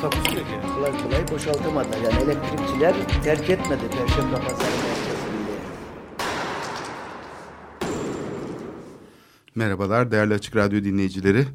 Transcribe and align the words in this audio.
Takusuyor 0.00 0.44
ki. 0.44 0.52
kolay 0.74 1.02
kolay 1.02 1.28
boşaltamadılar. 1.30 1.98
Yani 1.98 2.22
elektrikçiler 2.22 2.94
terk 3.24 3.50
etmedi 3.50 3.82
Perşembe 3.90 4.34
Pazarı 4.34 4.58
merkezini. 4.60 5.28
Merhabalar 9.54 10.10
değerli 10.10 10.34
Açık 10.34 10.56
Radyo 10.56 10.84
dinleyicileri. 10.84 11.46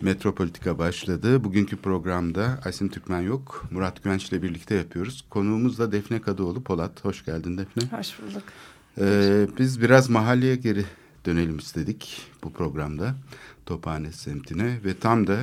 Metropolitika 0.00 0.78
başladı. 0.78 1.44
Bugünkü 1.44 1.76
programda 1.76 2.60
Aysin 2.64 2.88
Türkmen 2.88 3.20
yok. 3.20 3.64
Murat 3.70 4.04
Güvenç 4.04 4.28
ile 4.28 4.42
birlikte 4.42 4.74
yapıyoruz. 4.74 5.24
Konuğumuz 5.30 5.78
da 5.78 5.92
Defne 5.92 6.20
Kadıoğlu 6.20 6.62
Polat. 6.62 7.04
Hoş 7.04 7.24
geldin 7.24 7.58
Defne. 7.58 7.98
Hoş 7.98 8.18
bulduk. 8.20 8.42
Ee, 9.00 9.46
biz 9.58 9.80
biraz 9.82 10.10
mahalleye 10.10 10.56
geri 10.56 10.84
dönelim 11.26 11.58
istedik 11.58 12.22
bu 12.44 12.52
programda. 12.52 13.14
Tophane 13.66 14.12
semtine 14.12 14.78
ve 14.84 14.98
tam 14.98 15.26
da 15.26 15.38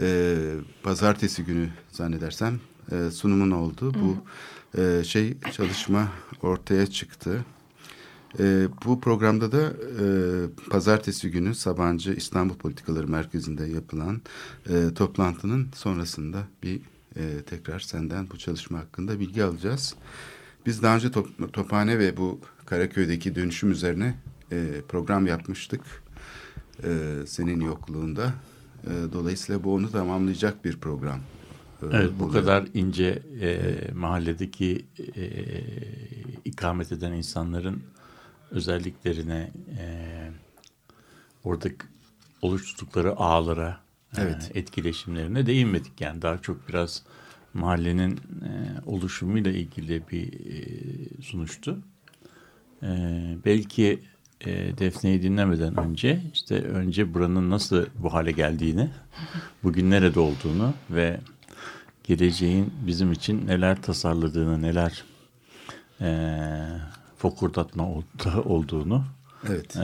e, 0.00 0.36
pazartesi 0.82 1.44
günü 1.44 1.68
zannedersem 1.92 2.60
e, 2.92 3.10
sunumun 3.10 3.50
oldu. 3.50 3.94
Bu 3.94 4.16
e, 4.80 5.04
şey 5.04 5.36
çalışma 5.52 6.08
ortaya 6.42 6.86
çıktı. 6.86 7.44
E, 8.38 8.68
bu 8.84 9.00
programda 9.00 9.52
da 9.52 9.72
e, 10.02 10.04
pazartesi 10.70 11.30
günü 11.30 11.54
Sabancı 11.54 12.12
İstanbul 12.12 12.54
Politikaları 12.54 13.08
Merkezi'nde 13.08 13.66
yapılan 13.66 14.20
e, 14.68 14.94
toplantının 14.94 15.68
sonrasında 15.74 16.38
bir 16.62 16.80
e, 17.16 17.42
tekrar 17.46 17.80
senden 17.80 18.30
bu 18.30 18.38
çalışma 18.38 18.78
hakkında 18.78 19.20
bilgi 19.20 19.44
alacağız. 19.44 19.94
Biz 20.66 20.82
daha 20.82 20.96
önce 20.96 21.10
top, 21.10 21.52
Tophane 21.52 21.98
ve 21.98 22.16
bu 22.16 22.40
Karaköy'deki 22.66 23.34
dönüşüm 23.34 23.70
üzerine 23.70 24.14
e, 24.52 24.80
program 24.88 25.26
yapmıştık. 25.26 25.80
E, 26.84 26.90
senin 27.26 27.60
yokluğunda. 27.60 28.34
E, 28.86 29.12
dolayısıyla 29.12 29.64
bu 29.64 29.74
onu 29.74 29.90
tamamlayacak 29.92 30.64
bir 30.64 30.76
program. 30.76 31.18
e, 31.82 31.86
Evet 31.92 32.10
bu 32.18 32.24
oluyor. 32.24 32.42
kadar 32.42 32.68
ince 32.74 33.22
e, 33.40 33.92
mahalledeki 33.94 34.84
e, 35.16 35.24
ikamet 36.44 36.92
eden 36.92 37.12
insanların 37.12 37.82
özelliklerine 38.50 39.50
e, 39.78 39.84
oradaki 41.44 41.76
oluşturdukları 42.42 43.16
ağlara 43.16 43.80
e, 44.18 44.22
Evet. 44.22 44.50
etkileşimlerine 44.54 45.46
değinmedik. 45.46 46.00
Yani 46.00 46.22
daha 46.22 46.38
çok 46.38 46.68
biraz 46.68 47.02
mahallenin 47.54 48.12
e, 48.16 48.50
oluşumuyla 48.86 49.50
ilgili 49.50 50.02
bir 50.12 50.32
e, 50.32 51.22
sunuştu. 51.22 51.78
E, 52.82 52.88
belki 53.44 54.00
e, 54.46 54.78
Defne'yi 54.78 55.22
dinlemeden 55.22 55.76
önce 55.76 56.22
işte 56.32 56.54
önce 56.62 57.14
buranın 57.14 57.50
nasıl 57.50 57.86
bu 57.98 58.12
hale 58.12 58.32
geldiğini, 58.32 58.90
bugün 59.62 59.90
nerede 59.90 60.20
olduğunu 60.20 60.74
ve 60.90 61.20
geleceğin 62.04 62.74
bizim 62.86 63.12
için 63.12 63.46
neler 63.46 63.82
tasarladığını, 63.82 64.62
neler 64.62 65.04
e, 66.00 66.10
fokurdatma 67.18 67.88
ol- 67.88 68.02
olduğunu 68.44 69.04
Evet. 69.48 69.76
e, 69.76 69.80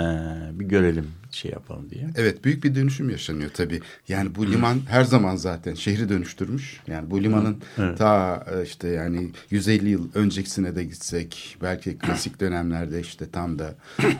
bir 0.53 0.65
görelim 0.65 1.07
şey 1.31 1.51
yapalım 1.51 1.91
diye. 1.91 2.11
Evet 2.17 2.45
büyük 2.45 2.65
bir 2.65 2.75
dönüşüm 2.75 3.11
yaşanıyor 3.11 3.51
tabii. 3.55 3.81
Yani 4.09 4.35
bu 4.35 4.47
liman 4.47 4.81
her 4.89 5.05
zaman 5.05 5.37
zaten 5.37 5.75
şehri 5.75 6.09
dönüştürmüş. 6.09 6.81
Yani 6.87 7.11
bu 7.11 7.23
limanın 7.23 7.63
ta 7.99 8.45
e, 8.55 8.63
işte 8.63 8.89
yani 8.89 9.31
150 9.51 9.89
yıl 9.89 10.09
öncesine 10.15 10.77
de 10.77 10.85
gitsek 10.85 11.57
belki 11.63 11.99
klasik 11.99 12.41
dönemlerde 12.41 13.01
işte 13.01 13.31
tam 13.31 13.59
da 13.59 13.75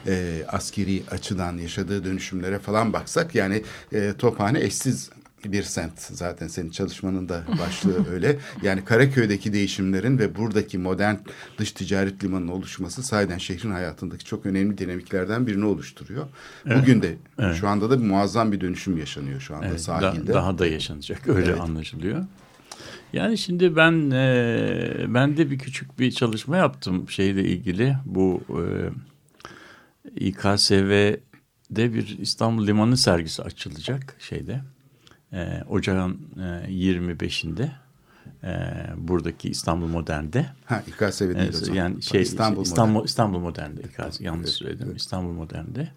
e, 0.07 0.45
askeri 0.49 1.03
açıdan 1.11 1.59
yaşadığı 1.59 2.05
dönüşümlere 2.05 2.59
falan 2.59 2.93
baksak 2.93 3.35
yani 3.35 3.63
e, 3.93 4.13
Tophane 4.19 4.61
eşsiz 4.61 5.11
bir 5.45 5.63
semt 5.63 6.01
zaten 6.01 6.49
senin 6.49 6.71
çalışmanın 6.71 7.29
da 7.29 7.45
başlığı 7.61 8.09
öyle. 8.13 8.39
Yani 8.63 8.85
Karaköy'deki 8.85 9.53
değişimlerin 9.53 10.19
ve 10.19 10.37
buradaki 10.37 10.79
modern 10.79 11.15
dış 11.59 11.73
ticaret 11.73 12.25
limanının 12.25 12.49
oluşması 12.53 13.03
sahiden 13.03 13.39
şehrin 13.39 13.71
hayatındaki 13.71 14.25
çok 14.25 14.47
önemli 14.47 14.79
dinamiklerden 14.79 15.47
birini 15.47 15.65
oluşturuyor. 15.65 16.27
Bugün 16.67 17.03
de 17.03 17.17
şu 17.55 17.69
anda 17.69 17.91
da 17.91 18.01
bir 18.03 18.07
muazzam 18.07 18.53
bir 18.53 18.61
dönüşüm 18.61 18.99
yaşanıyor 18.99 19.41
şu 19.41 19.55
anda 19.55 19.67
Evet, 19.67 19.75
da- 19.79 19.83
sahilde. 19.83 20.33
daha 20.33 20.59
da 20.59 20.67
yaşanacak 20.67 21.29
öyle 21.29 21.51
Evet. 21.51 21.61
anlaşılıyor. 21.61 22.25
Yani 23.13 23.39
şimdi 23.39 23.77
ben 23.77 24.11
e, 24.11 25.05
ben 25.09 25.37
de 25.37 25.51
bir 25.51 25.59
küçük 25.59 25.99
bir 25.99 26.11
çalışma 26.13 26.57
yaptım 26.57 27.11
şeyle 27.11 27.45
ilgili 27.45 27.97
bu 28.05 28.41
e, 28.51 28.63
İKSV'de 30.27 31.95
bir 31.95 32.19
İstanbul 32.19 32.67
Limanı 32.67 32.97
sergisi 32.97 33.43
açılacak 33.43 34.17
şeyde 34.19 34.61
e, 35.33 35.63
Ocağın 35.69 36.21
e, 36.37 36.71
25'inde 36.71 37.71
e, 38.45 38.73
buradaki 38.97 39.49
İstanbul 39.49 39.87
Modern'de. 39.87 40.47
Ha 40.65 40.83
İKSV 40.87 41.21
değil 41.25 41.37
Evet, 41.37 41.55
zaman. 41.57 41.77
yani 41.77 42.03
şey 42.03 42.23
İstanbul, 42.23 42.63
İstanbul 42.63 42.93
Modern. 42.93 43.07
İstanbul, 43.07 43.39
Modern'de 43.39 43.81
İKS, 43.83 44.21
yanlış 44.21 44.51
söyledim. 44.51 44.97
İstanbul 44.97 45.33
Modern'de. 45.33 45.89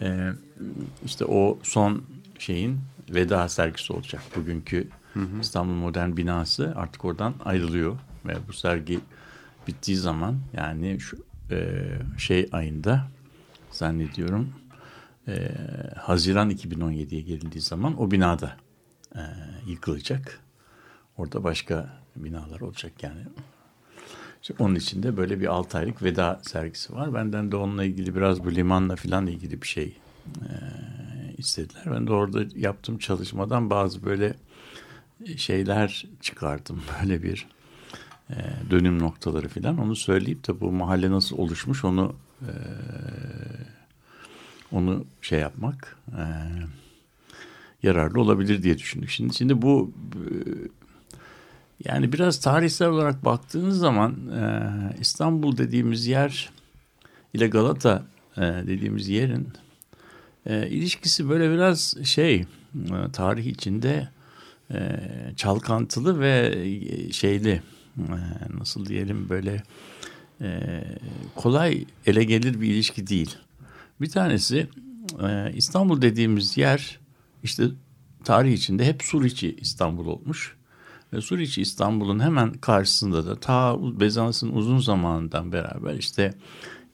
Ee, 0.00 0.30
işte 1.04 1.24
o 1.24 1.58
son 1.62 2.02
şeyin 2.38 2.80
veda 3.10 3.48
sergisi 3.48 3.92
olacak. 3.92 4.22
Bugünkü 4.36 4.88
İstanbul 5.40 5.72
Modern 5.74 6.16
binası 6.16 6.72
artık 6.76 7.04
oradan 7.04 7.34
ayrılıyor 7.44 7.96
ve 8.26 8.34
bu 8.48 8.52
sergi 8.52 9.00
bittiği 9.68 9.96
zaman 9.96 10.38
yani 10.56 11.00
şu 11.00 11.16
e, 11.50 11.78
şey 12.18 12.48
ayında 12.52 13.06
zannediyorum 13.70 14.48
e, 15.28 15.48
Haziran 15.96 16.50
2017'ye 16.50 17.20
gelindiği 17.20 17.60
zaman 17.60 18.00
o 18.02 18.10
binada 18.10 18.56
e, 19.16 19.20
yıkılacak. 19.66 20.40
Orada 21.16 21.44
başka 21.44 22.02
binalar 22.16 22.60
olacak 22.60 22.92
yani. 23.02 23.20
İşte 24.42 24.54
onun 24.58 24.74
için 24.74 25.02
de 25.02 25.16
böyle 25.16 25.40
bir 25.40 25.46
6 25.46 25.78
aylık 25.78 26.02
veda 26.02 26.40
sergisi 26.42 26.94
var. 26.94 27.14
Benden 27.14 27.52
de 27.52 27.56
onunla 27.56 27.84
ilgili 27.84 28.14
biraz 28.14 28.44
bu 28.44 28.54
limanla 28.54 28.96
falan 28.96 29.26
ilgili 29.26 29.62
bir 29.62 29.66
şey 29.66 29.96
e, 30.26 30.52
istediler. 31.38 31.82
Ben 31.86 32.06
de 32.06 32.12
orada 32.12 32.44
yaptığım 32.56 32.98
çalışmadan 32.98 33.70
bazı 33.70 34.04
böyle 34.04 34.34
şeyler 35.36 36.06
çıkardım. 36.20 36.82
Böyle 37.02 37.22
bir 37.22 37.46
e, 38.30 38.34
dönüm 38.70 38.98
noktaları 38.98 39.48
falan. 39.48 39.78
Onu 39.78 39.96
söyleyip 39.96 40.48
de 40.48 40.60
bu 40.60 40.72
mahalle 40.72 41.10
nasıl 41.10 41.38
oluşmuş 41.38 41.84
onu 41.84 42.16
e, 42.42 42.52
onu 44.74 45.04
şey 45.22 45.40
yapmak 45.40 45.96
e, 46.08 46.24
yararlı 47.82 48.20
olabilir 48.20 48.62
diye 48.62 48.78
düşündük. 48.78 49.10
Şimdi 49.10 49.34
şimdi 49.34 49.62
bu 49.62 49.92
e, 50.14 50.24
yani 51.84 52.12
biraz 52.12 52.40
tarihsel 52.40 52.88
olarak 52.88 53.24
baktığınız 53.24 53.78
zaman 53.78 54.14
e, 54.28 54.70
İstanbul 55.00 55.56
dediğimiz 55.56 56.06
yer 56.06 56.50
ile 57.34 57.46
Galata 57.46 58.06
e, 58.36 58.40
dediğimiz 58.42 59.08
yerin 59.08 59.48
e, 60.46 60.68
ilişkisi 60.68 61.28
böyle 61.28 61.50
biraz 61.50 61.96
şey 62.04 62.34
e, 62.34 62.46
tarih 63.12 63.46
içinde 63.46 64.08
e, 64.70 65.00
çalkantılı 65.36 66.20
ve 66.20 66.54
e, 66.56 67.12
şeyli 67.12 67.62
e, 67.98 68.18
nasıl 68.58 68.86
diyelim 68.86 69.28
böyle 69.28 69.62
e, 70.40 70.60
kolay 71.34 71.84
ele 72.06 72.24
gelir 72.24 72.60
bir 72.60 72.68
ilişki 72.68 73.06
değil. 73.06 73.36
Bir 74.00 74.10
tanesi 74.10 74.68
e, 75.22 75.52
İstanbul 75.54 76.02
dediğimiz 76.02 76.56
yer 76.56 77.00
işte 77.42 77.64
tarih 78.24 78.52
içinde 78.52 78.84
hep 78.86 79.02
Suriçi 79.02 79.56
İstanbul 79.60 80.06
olmuş. 80.06 80.56
Ve 81.12 81.20
Suriçi 81.20 81.62
İstanbul'un 81.62 82.20
hemen 82.20 82.52
karşısında 82.52 83.26
da 83.26 83.36
ta 83.40 83.76
Bizans'ın 84.00 84.52
uzun 84.52 84.78
zamanından 84.78 85.52
beraber 85.52 85.94
işte 85.94 86.34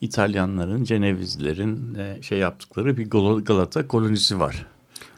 İtalyanların, 0.01 0.85
Cenevizlilerin 0.85 1.95
e, 1.95 2.23
şey 2.23 2.39
yaptıkları 2.39 2.97
bir 2.97 3.07
Gal- 3.11 3.45
Galata 3.45 3.89
kolonisi 3.89 4.41
var. 4.41 4.67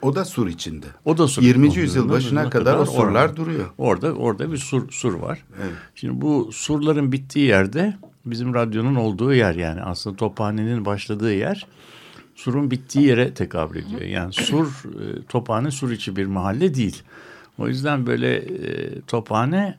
O 0.01 0.15
da 0.15 0.25
sur 0.25 0.47
içinde. 0.47 0.85
O 1.05 1.17
da 1.17 1.27
sur. 1.27 1.41
20. 1.41 1.75
yüzyıl 1.75 2.09
başına 2.09 2.39
sonuna 2.39 2.49
kadar 2.49 2.77
o 2.77 2.85
surlar 2.85 3.25
orada. 3.25 3.37
duruyor. 3.37 3.65
Orada 3.77 4.13
orada 4.13 4.51
bir 4.51 4.57
sur 4.57 4.91
sur 4.91 5.13
var. 5.13 5.45
Evet. 5.61 5.73
Şimdi 5.95 6.21
bu 6.21 6.49
surların 6.53 7.11
bittiği 7.11 7.45
yerde 7.45 7.97
bizim 8.25 8.53
radyonun 8.53 8.95
olduğu 8.95 9.33
yer 9.33 9.55
yani 9.55 9.81
aslında 9.81 10.15
tophanenin 10.15 10.85
başladığı 10.85 11.33
yer 11.33 11.67
surun 12.35 12.71
bittiği 12.71 13.05
yere 13.05 13.33
tekabül 13.33 13.85
ediyor. 13.85 14.01
Yani 14.01 14.33
sur 14.33 14.67
e, 14.67 15.25
tophane 15.29 15.71
sur 15.71 15.91
içi 15.91 16.15
bir 16.15 16.25
mahalle 16.25 16.75
değil. 16.75 17.03
O 17.57 17.67
yüzden 17.67 18.07
böyle 18.07 18.35
e, 18.35 19.01
tophane 19.01 19.77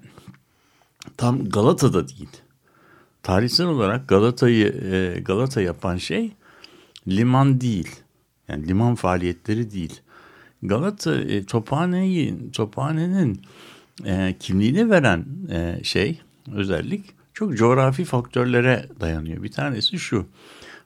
tam 1.16 1.44
Galata'da 1.44 2.08
değil. 2.08 2.28
Tarihsel 3.22 3.66
olarak 3.66 4.08
Galata'yı 4.08 4.66
e, 4.66 5.20
Galata 5.20 5.60
yapan 5.60 5.96
şey 5.96 6.32
liman 7.08 7.60
değil. 7.60 7.90
Yani 8.48 8.68
liman 8.68 8.94
faaliyetleri 8.94 9.72
değil. 9.72 10.00
Galata 10.62 11.14
e, 11.14 11.44
Tophane'yi 11.44 12.50
Tophane'nin 12.52 13.42
e, 14.04 14.36
kimliğini 14.40 14.90
veren 14.90 15.26
e, 15.50 15.80
şey 15.82 16.20
özellik 16.52 17.13
çok 17.34 17.56
coğrafi 17.56 18.04
faktörlere 18.04 18.88
dayanıyor. 19.00 19.42
Bir 19.42 19.52
tanesi 19.52 19.98
şu. 19.98 20.26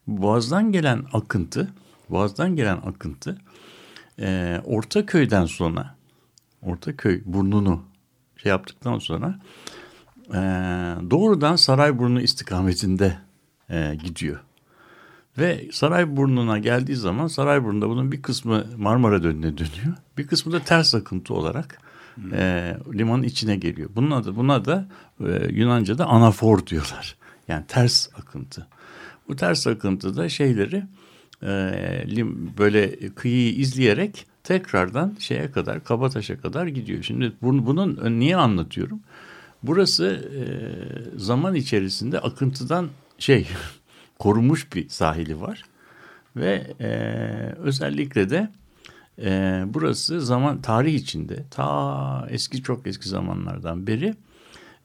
Boğaz'dan 0.06 0.72
gelen 0.72 1.04
akıntı, 1.12 1.68
Boğaz'dan 2.10 2.56
gelen 2.56 2.76
akıntı 2.76 3.38
e, 4.20 4.60
Ortaköy'den 4.64 5.46
sonra 5.46 5.94
Ortaköy 6.62 7.22
burnunu 7.24 7.84
şey 8.36 8.50
yaptıktan 8.50 8.98
sonra 8.98 9.38
e, 10.28 10.40
doğrudan 11.10 11.56
Sarayburnu 11.56 12.20
istikametinde 12.20 13.18
e, 13.70 13.94
gidiyor. 14.04 14.40
Ve 15.38 15.68
Sarayburnu'na 15.72 16.58
geldiği 16.58 16.96
zaman 16.96 17.26
Sarayburnu'nda 17.26 17.88
bunun 17.88 18.12
bir 18.12 18.22
kısmı 18.22 18.64
Marmara 18.76 19.22
Dönü'ne 19.22 19.58
dönüyor. 19.58 19.96
Bir 20.18 20.26
kısmı 20.26 20.52
da 20.52 20.60
ters 20.60 20.94
akıntı 20.94 21.34
olarak 21.34 21.78
e, 22.32 22.76
limanın 22.94 23.22
içine 23.22 23.56
geliyor. 23.56 23.90
Bunun 23.96 24.10
adı, 24.10 24.36
buna 24.36 24.64
da 24.64 24.88
e, 25.26 25.48
Yunanca'da 25.50 26.06
anafor 26.06 26.66
diyorlar. 26.66 27.16
Yani 27.48 27.64
ters 27.68 28.08
akıntı. 28.14 28.66
Bu 29.28 29.36
ters 29.36 29.66
akıntıda 29.66 30.28
şeyleri 30.28 30.84
e, 31.42 31.48
lim, 32.16 32.52
böyle 32.58 33.08
kıyıyı 33.14 33.54
izleyerek 33.54 34.26
tekrardan 34.44 35.16
şeye 35.18 35.50
kadar 35.50 35.84
Kabataş'a 35.84 36.40
kadar 36.40 36.66
gidiyor. 36.66 37.02
Şimdi 37.02 37.32
bunu, 37.42 37.66
bunun 37.66 38.20
niye 38.20 38.36
anlatıyorum? 38.36 39.00
Burası 39.62 40.30
e, 40.36 40.40
zaman 41.18 41.54
içerisinde 41.54 42.20
akıntıdan 42.20 42.88
şey 43.18 43.48
korunmuş 44.18 44.72
bir 44.74 44.88
sahili 44.88 45.40
var 45.40 45.64
ve 46.36 46.66
e, 46.80 46.88
özellikle 47.58 48.30
de 48.30 48.48
e, 49.22 49.62
burası 49.66 50.20
zaman 50.20 50.62
tarih 50.62 50.94
içinde 50.94 51.44
ta 51.50 52.26
eski 52.30 52.62
çok 52.62 52.86
eski 52.86 53.08
zamanlardan 53.08 53.86
beri 53.86 54.14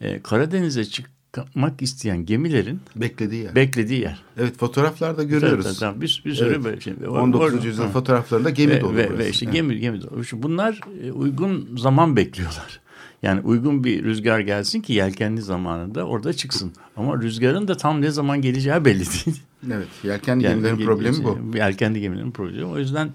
e, 0.02 0.22
Karadeniz'e 0.22 0.86
çıkmak 0.86 1.82
isteyen 1.82 2.26
gemilerin 2.26 2.80
Beklediği 2.96 3.44
yer. 3.44 3.56
beklediği 3.56 4.02
yer. 4.02 4.22
evet 4.38 4.58
fotoğraflarda 4.58 5.24
görüyoruz. 5.24 5.66
Tabii, 5.66 5.76
tabii, 5.94 6.02
bir, 6.02 6.22
bir 6.26 6.34
sürü 6.36 6.50
Evet. 6.50 6.64
böyle 6.64 6.82
şey. 6.82 6.94
19. 7.10 7.66
yüzyıl 7.66 7.88
fotoğraflarında 7.88 8.50
gemi 8.50 8.72
ve, 8.72 8.82
dolu 8.82 8.96
ve, 8.96 9.08
burası. 9.10 9.20
ve 9.24 9.30
işte 9.30 9.46
Evet. 9.46 9.54
gemi 9.56 9.80
gemi 9.80 10.02
dolu. 10.02 10.24
Şu 10.24 10.44
Bunlar 10.44 10.80
e, 11.04 11.12
uygun 11.12 11.76
zaman 11.78 12.16
bekliyorlar. 12.16 12.80
Yani 13.24 13.42
uygun 13.42 13.84
bir 13.84 14.04
rüzgar 14.04 14.40
gelsin 14.40 14.82
ki 14.82 14.94
yelkenli 14.94 15.42
zamanında 15.42 16.04
orada 16.04 16.34
çıksın. 16.34 16.72
Ama 16.98 17.18
rüzgarın 17.22 17.68
da 17.68 17.78
tam 17.78 18.02
ne 18.02 18.12
zaman 18.12 18.42
geleceği 18.42 18.86
belli 18.86 19.00
değil. 19.00 19.42
Evet, 19.72 19.88
yelkenli 20.04 20.44
Yani 20.44 20.54
gemilerin 20.54 20.78
ge- 20.78 20.86
problemi 20.86 21.24
bu. 21.24 21.58
Yelkenli 21.58 22.02
gemilerin 22.02 22.32
problemi. 22.32 22.66
O 22.66 22.78
yüzden 22.80 23.10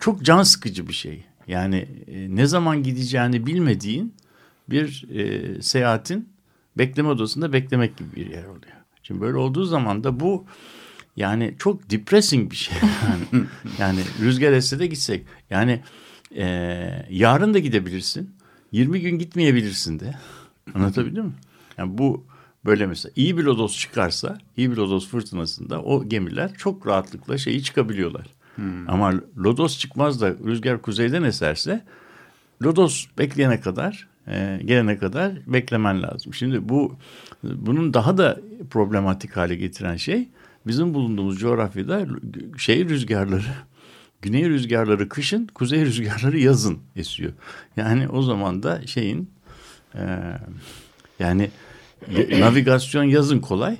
çok 0.00 0.22
can 0.22 0.42
sıkıcı 0.42 0.88
bir 0.88 0.92
şey. 0.92 1.24
Yani 1.46 1.88
e, 2.06 2.36
ne 2.36 2.46
zaman 2.46 2.82
gideceğini 2.82 3.46
bilmediğin 3.46 4.14
bir 4.70 5.06
e, 5.14 5.62
seyahatin 5.62 6.28
bekleme 6.78 7.08
odasında 7.08 7.52
beklemek 7.52 7.96
gibi 7.96 8.16
bir 8.16 8.26
yer 8.26 8.44
oluyor. 8.44 8.78
Şimdi 9.02 9.20
böyle 9.20 9.36
olduğu 9.36 9.64
zaman 9.64 10.04
da 10.04 10.20
bu 10.20 10.46
yani 11.16 11.54
çok 11.58 11.90
depressing 11.90 12.50
bir 12.50 12.56
şey. 12.56 12.76
Yani, 13.08 13.46
yani 13.78 14.00
rüzgar 14.20 14.52
esse 14.52 14.78
de 14.78 14.86
gitsek. 14.86 15.26
Yani 15.50 15.80
e, 16.36 16.46
yarın 17.10 17.54
da 17.54 17.58
gidebilirsin. 17.58 18.30
20 18.72 19.00
gün 19.00 19.18
gitmeyebilirsin 19.18 20.00
de. 20.00 20.14
Anlatabildim 20.74 21.24
mi? 21.24 21.32
Yani 21.78 21.98
bu 21.98 22.24
böyle 22.64 22.86
mesela 22.86 23.12
iyi 23.16 23.38
bir 23.38 23.44
lodos 23.44 23.78
çıkarsa, 23.78 24.38
iyi 24.56 24.70
bir 24.70 24.76
lodos 24.76 25.08
fırtınasında 25.08 25.82
o 25.82 26.08
gemiler 26.08 26.54
çok 26.54 26.86
rahatlıkla 26.86 27.38
şeyi 27.38 27.62
çıkabiliyorlar. 27.62 28.37
Ama 28.88 29.14
lodos 29.38 29.78
çıkmaz 29.78 30.20
da 30.20 30.30
rüzgar 30.30 30.82
kuzeyden 30.82 31.22
eserse 31.22 31.84
lodos 32.62 33.06
bekleyene 33.18 33.60
kadar, 33.60 34.08
e, 34.28 34.60
gelene 34.64 34.98
kadar 34.98 35.32
beklemen 35.46 36.02
lazım. 36.02 36.34
Şimdi 36.34 36.68
bu 36.68 36.96
bunun 37.42 37.94
daha 37.94 38.18
da 38.18 38.40
problematik 38.70 39.36
hale 39.36 39.56
getiren 39.56 39.96
şey 39.96 40.28
bizim 40.66 40.94
bulunduğumuz 40.94 41.38
coğrafyada 41.38 42.06
şey 42.58 42.88
rüzgarları 42.88 43.42
Güney 44.22 44.48
rüzgarları 44.48 45.08
kışın, 45.08 45.46
kuzey 45.46 45.84
rüzgarları 45.84 46.38
yazın 46.38 46.78
esiyor. 46.96 47.32
Yani 47.76 48.08
o 48.08 48.22
zaman 48.22 48.62
da 48.62 48.86
şeyin 48.86 49.30
e, 49.94 50.02
yani 51.18 51.50
navigasyon 52.40 53.04
yazın 53.04 53.38
kolay 53.38 53.76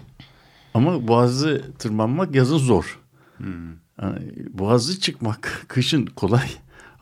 ama 0.74 1.08
boğazı 1.08 1.62
tırmanmak 1.78 2.34
yazın 2.34 2.58
zor. 2.58 3.00
Yani 3.40 3.78
boğazı 4.50 5.00
çıkmak 5.00 5.64
kışın 5.68 6.06
kolay 6.06 6.48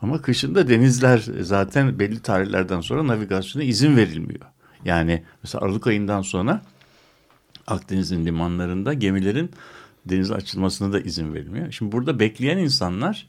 ama 0.01 0.21
kışın 0.21 0.55
da 0.55 0.69
denizler 0.69 1.25
zaten 1.41 1.99
belli 1.99 2.19
tarihlerden 2.19 2.81
sonra 2.81 3.07
navigasyona 3.07 3.65
izin 3.65 3.97
verilmiyor. 3.97 4.41
Yani 4.85 5.23
mesela 5.43 5.65
Aralık 5.65 5.87
ayından 5.87 6.21
sonra 6.21 6.61
Akdeniz'in 7.67 8.25
limanlarında 8.25 8.93
gemilerin 8.93 9.51
denize 10.05 10.33
açılmasına 10.33 10.93
da 10.93 10.99
izin 10.99 11.33
verilmiyor. 11.33 11.71
Şimdi 11.71 11.91
burada 11.91 12.19
bekleyen 12.19 12.57
insanlar 12.57 13.27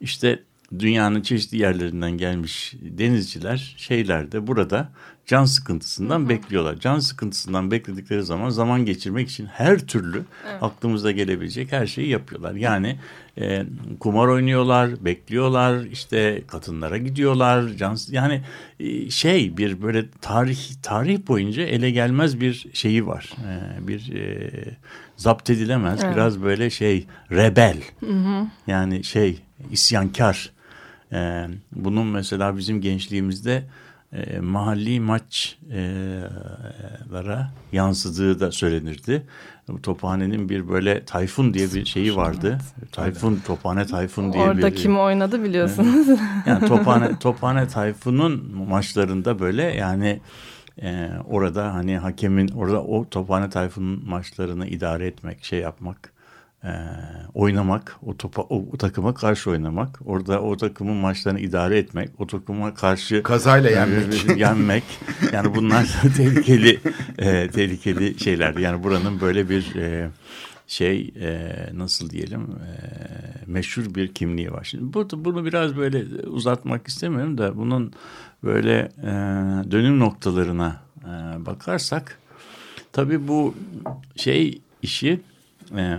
işte 0.00 0.42
dünyanın 0.78 1.22
çeşitli 1.22 1.58
yerlerinden 1.58 2.10
gelmiş 2.10 2.74
denizciler 2.80 3.74
şeyler 3.76 4.32
de 4.32 4.46
burada 4.46 4.88
can 5.26 5.44
sıkıntısından 5.44 6.28
bekliyorlar. 6.28 6.76
Can 6.80 6.98
sıkıntısından 6.98 7.70
bekledikleri 7.70 8.22
zaman 8.22 8.50
zaman 8.50 8.84
geçirmek 8.84 9.28
için 9.28 9.46
her 9.46 9.78
türlü 9.78 10.22
aklımıza 10.60 11.10
gelebilecek 11.10 11.72
her 11.72 11.86
şeyi 11.86 12.08
yapıyorlar. 12.08 12.54
Yani 12.54 12.98
e, 13.38 13.64
kumar 14.00 14.28
oynuyorlar, 14.28 15.04
bekliyorlar, 15.04 15.84
işte 15.84 16.42
kadınlara 16.46 16.98
gidiyorlar. 16.98 17.68
Can, 17.68 17.96
yani 18.10 18.42
e, 18.80 19.10
şey 19.10 19.56
bir 19.56 19.82
böyle 19.82 20.04
tarih 20.20 20.58
tarih 20.82 21.26
boyunca 21.28 21.62
ele 21.62 21.90
gelmez 21.90 22.40
bir 22.40 22.66
şeyi 22.72 23.06
var. 23.06 23.32
E, 23.48 23.88
bir 23.88 24.12
e, 24.14 24.50
zapt 25.16 25.50
edilemez 25.50 26.00
Evet. 26.04 26.14
biraz 26.14 26.42
böyle 26.42 26.70
şey 26.70 27.06
rebel. 27.30 27.76
Yani 28.66 29.04
şey 29.04 29.38
isyankar. 29.70 30.50
Ee, 31.12 31.46
bunun 31.72 32.06
mesela 32.06 32.56
bizim 32.56 32.80
gençliğimizde 32.80 33.64
e, 34.12 34.40
mahalli 34.40 35.00
maçlara 35.00 35.50
yansıdığı 37.72 38.40
da 38.40 38.52
söylenirdi. 38.52 39.26
Bu 39.68 39.82
Tophane'nin 39.82 40.48
bir 40.48 40.68
böyle 40.68 41.04
Tayfun 41.04 41.54
diye 41.54 41.74
bir 41.74 41.84
şeyi 41.84 42.16
vardı. 42.16 42.58
Tayfun, 42.92 43.40
Tophane 43.46 43.86
Tayfun 43.86 44.32
diye 44.32 44.42
Orada 44.42 44.66
bir... 44.66 44.74
kim 44.74 44.98
oynadı 44.98 45.44
biliyorsunuz. 45.44 46.06
Yani 46.46 46.68
Tophane, 46.68 47.18
Tophane 47.18 47.68
Tayfun'un 47.68 48.54
maçlarında 48.68 49.38
böyle 49.38 49.62
yani 49.62 50.20
e, 50.82 51.08
orada 51.28 51.74
hani 51.74 51.98
hakemin 51.98 52.48
orada 52.48 52.82
o 52.82 53.08
Tophane 53.08 53.50
Tayfun'un 53.50 54.08
maçlarını 54.08 54.66
idare 54.66 55.06
etmek, 55.06 55.44
şey 55.44 55.60
yapmak, 55.60 56.11
e, 56.64 56.70
oynamak, 57.34 57.96
o, 58.02 58.16
topa, 58.16 58.42
o, 58.42 58.64
o 58.72 58.76
takıma 58.76 59.14
karşı 59.14 59.50
oynamak, 59.50 59.98
orada 60.04 60.42
o 60.42 60.56
takımın 60.56 60.96
maçlarını 60.96 61.40
idare 61.40 61.78
etmek, 61.78 62.10
o 62.18 62.26
takıma 62.26 62.74
karşı 62.74 63.22
Kazayla 63.22 63.70
yenmek. 63.70 64.28
yenmek. 64.38 64.84
Yani 65.32 65.54
bunlar 65.54 66.02
tehlikeli 66.16 66.80
e, 67.18 67.48
tehlikeli 67.48 68.20
şeyler. 68.20 68.56
Yani 68.56 68.82
buranın 68.82 69.20
böyle 69.20 69.48
bir 69.48 69.74
e, 69.74 70.10
şey 70.66 71.14
e, 71.20 71.52
nasıl 71.74 72.10
diyelim 72.10 72.42
e, 72.42 72.72
meşhur 73.46 73.94
bir 73.94 74.14
kimliği 74.14 74.52
var. 74.52 74.64
Şimdi 74.64 74.94
bu, 74.94 75.24
bunu 75.24 75.44
biraz 75.44 75.76
böyle 75.76 76.04
uzatmak 76.26 76.88
istemiyorum 76.88 77.38
da 77.38 77.56
bunun 77.56 77.92
böyle 78.44 78.88
e, 79.02 79.10
dönüm 79.70 79.98
noktalarına 79.98 80.80
e, 81.04 81.10
bakarsak 81.46 82.18
tabii 82.92 83.28
bu 83.28 83.54
şey 84.16 84.60
işi 84.82 85.20
e, 85.76 85.98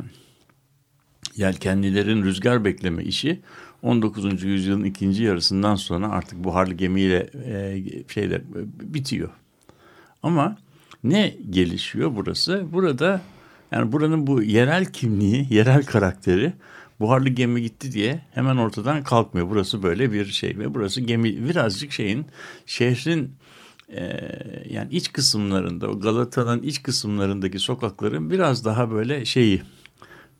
yelkenlilerin 1.35 2.23
rüzgar 2.23 2.65
bekleme 2.65 3.03
işi 3.03 3.41
19. 3.81 4.43
yüzyılın 4.43 4.83
ikinci 4.83 5.23
yarısından 5.23 5.75
sonra 5.75 6.09
artık 6.09 6.43
buharlı 6.43 6.73
gemiyle 6.73 7.29
e, 7.45 7.83
şeyler 8.13 8.37
e, 8.37 8.93
bitiyor. 8.93 9.29
Ama 10.23 10.57
ne 11.03 11.35
gelişiyor 11.49 12.11
burası? 12.15 12.65
Burada 12.71 13.21
yani 13.71 13.91
buranın 13.91 14.27
bu 14.27 14.43
yerel 14.43 14.85
kimliği, 14.85 15.47
yerel 15.53 15.85
karakteri 15.85 16.53
buharlı 16.99 17.29
gemi 17.29 17.61
gitti 17.61 17.91
diye 17.91 18.21
hemen 18.31 18.57
ortadan 18.57 19.03
kalkmıyor. 19.03 19.49
Burası 19.49 19.83
böyle 19.83 20.11
bir 20.11 20.25
şey 20.25 20.57
ve 20.57 20.73
burası 20.73 21.01
gemi 21.01 21.49
birazcık 21.49 21.91
şeyin 21.91 22.25
şehrin 22.65 23.31
e, 23.95 24.19
yani 24.69 24.87
iç 24.91 25.11
kısımlarında 25.11 25.89
o 25.89 25.99
Galata'nın 25.99 26.63
iç 26.63 26.83
kısımlarındaki 26.83 27.59
sokakların 27.59 28.29
biraz 28.29 28.65
daha 28.65 28.91
böyle 28.91 29.25
şeyi 29.25 29.61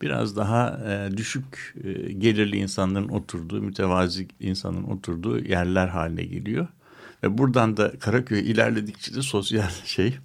biraz 0.04 0.36
daha 0.36 0.80
e, 0.88 1.18
düşük 1.18 1.76
e, 1.84 2.12
gelirli 2.12 2.58
insanların 2.58 3.10
oturduğu, 3.10 3.62
mütevazi 3.62 4.28
insanın 4.40 4.84
oturduğu 4.84 5.40
yerler 5.40 5.88
haline 5.88 6.24
geliyor. 6.24 6.68
Ve 7.24 7.38
buradan 7.38 7.78
da 7.78 8.00
Karaköy 8.00 8.52
ilerledikçe 8.52 9.16
de 9.16 9.22
sosyal 9.22 9.70
şey 9.86 10.18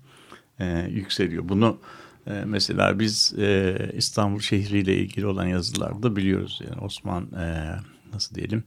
e, 0.58 0.88
yükseliyor. 0.90 1.48
Bunu 1.48 1.78
e, 2.26 2.32
mesela 2.46 2.98
biz 2.98 3.34
e, 3.38 3.76
İstanbul 3.96 4.40
şehriyle 4.40 4.96
ilgili 4.96 5.26
olan 5.26 5.46
yazılarda 5.46 6.16
biliyoruz. 6.16 6.60
Yani 6.68 6.80
Osman 6.80 7.22
e, 7.32 7.66
nasıl 8.12 8.34
diyelim 8.34 8.64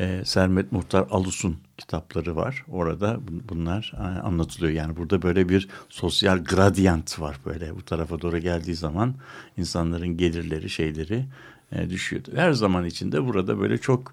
e, 0.00 0.24
Sermet 0.24 0.72
Muhtar 0.72 1.06
Alus'un 1.10 1.56
kitapları 1.78 2.36
var. 2.36 2.64
Orada 2.68 3.20
bunlar 3.48 3.92
e, 3.96 4.00
anlatılıyor. 4.00 4.72
Yani 4.72 4.96
burada 4.96 5.22
böyle 5.22 5.48
bir 5.48 5.68
sosyal 5.88 6.44
gradient 6.44 7.20
var 7.20 7.36
böyle 7.46 7.76
bu 7.76 7.84
tarafa 7.84 8.20
doğru 8.20 8.38
geldiği 8.38 8.74
zaman 8.74 9.14
insanların 9.56 10.16
gelirleri 10.16 10.70
şeyleri 10.70 11.26
e, 11.72 11.90
düşüyor. 11.90 12.22
Her 12.34 12.52
zaman 12.52 12.84
içinde 12.84 13.26
burada 13.26 13.60
böyle 13.60 13.78
çok 13.78 14.12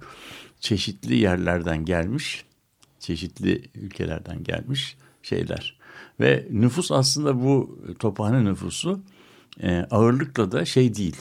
çeşitli 0.60 1.15
yerlerden 1.15 1.86
gelmiş, 1.86 2.46
çeşitli 3.00 3.63
ülkelerden 3.75 4.44
gelmiş 4.44 4.98
şeyler. 5.24 5.77
Ve 6.20 6.48
nüfus 6.51 6.91
aslında 6.91 7.41
bu 7.41 7.79
tophane 8.00 8.46
nüfusu 8.46 9.01
e, 9.62 9.88
ağırlıkla 9.91 10.51
da 10.51 10.65
şey 10.65 10.96
değil, 10.96 11.15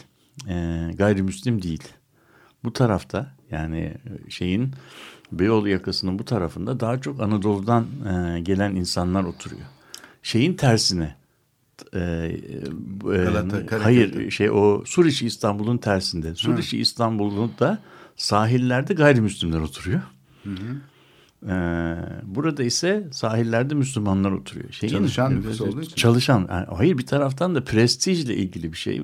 e, 0.49 0.90
gayrimüslim 0.94 1.62
değil. 1.62 1.82
Bu 2.64 2.73
tarafta 2.73 3.36
yani 3.50 3.94
şeyin 4.28 4.70
Beyoğlu 5.32 5.68
yakasının 5.68 6.18
bu 6.18 6.24
tarafında 6.24 6.80
daha 6.80 7.00
çok 7.00 7.20
Anadolu'dan 7.20 7.86
e, 8.08 8.40
gelen 8.40 8.74
insanlar 8.74 9.24
oturuyor. 9.24 9.66
Şeyin 10.22 10.54
tersine 10.54 11.16
e, 11.94 12.00
e, 12.00 12.38
Galata, 13.04 13.84
hayır 13.84 14.30
şey 14.30 14.50
o 14.50 14.82
Suriçi 14.86 15.26
İstanbul'un 15.26 15.78
tersinde. 15.78 16.34
Suriçi 16.34 16.78
İstanbul'da 16.78 17.78
sahillerde 18.16 18.94
gayrimüslimler 18.94 19.60
oturuyor. 19.60 20.00
Hı 20.44 20.50
hı. 20.50 20.76
Ee, 21.48 21.96
burada 22.24 22.62
ise 22.62 23.08
sahillerde 23.12 23.74
Müslümanlar 23.74 24.30
oturuyor. 24.30 24.72
Şeyin, 24.72 24.92
çalışan 24.92 25.36
nüfus 25.36 25.60
olduğu 25.60 25.82
için. 25.82 25.96
Çalışan. 25.96 26.46
Yani, 26.50 26.66
hayır 26.76 26.98
bir 26.98 27.06
taraftan 27.06 27.54
da 27.54 27.64
prestijle 27.64 28.36
ilgili 28.36 28.72
bir 28.72 28.78
şey. 28.78 29.02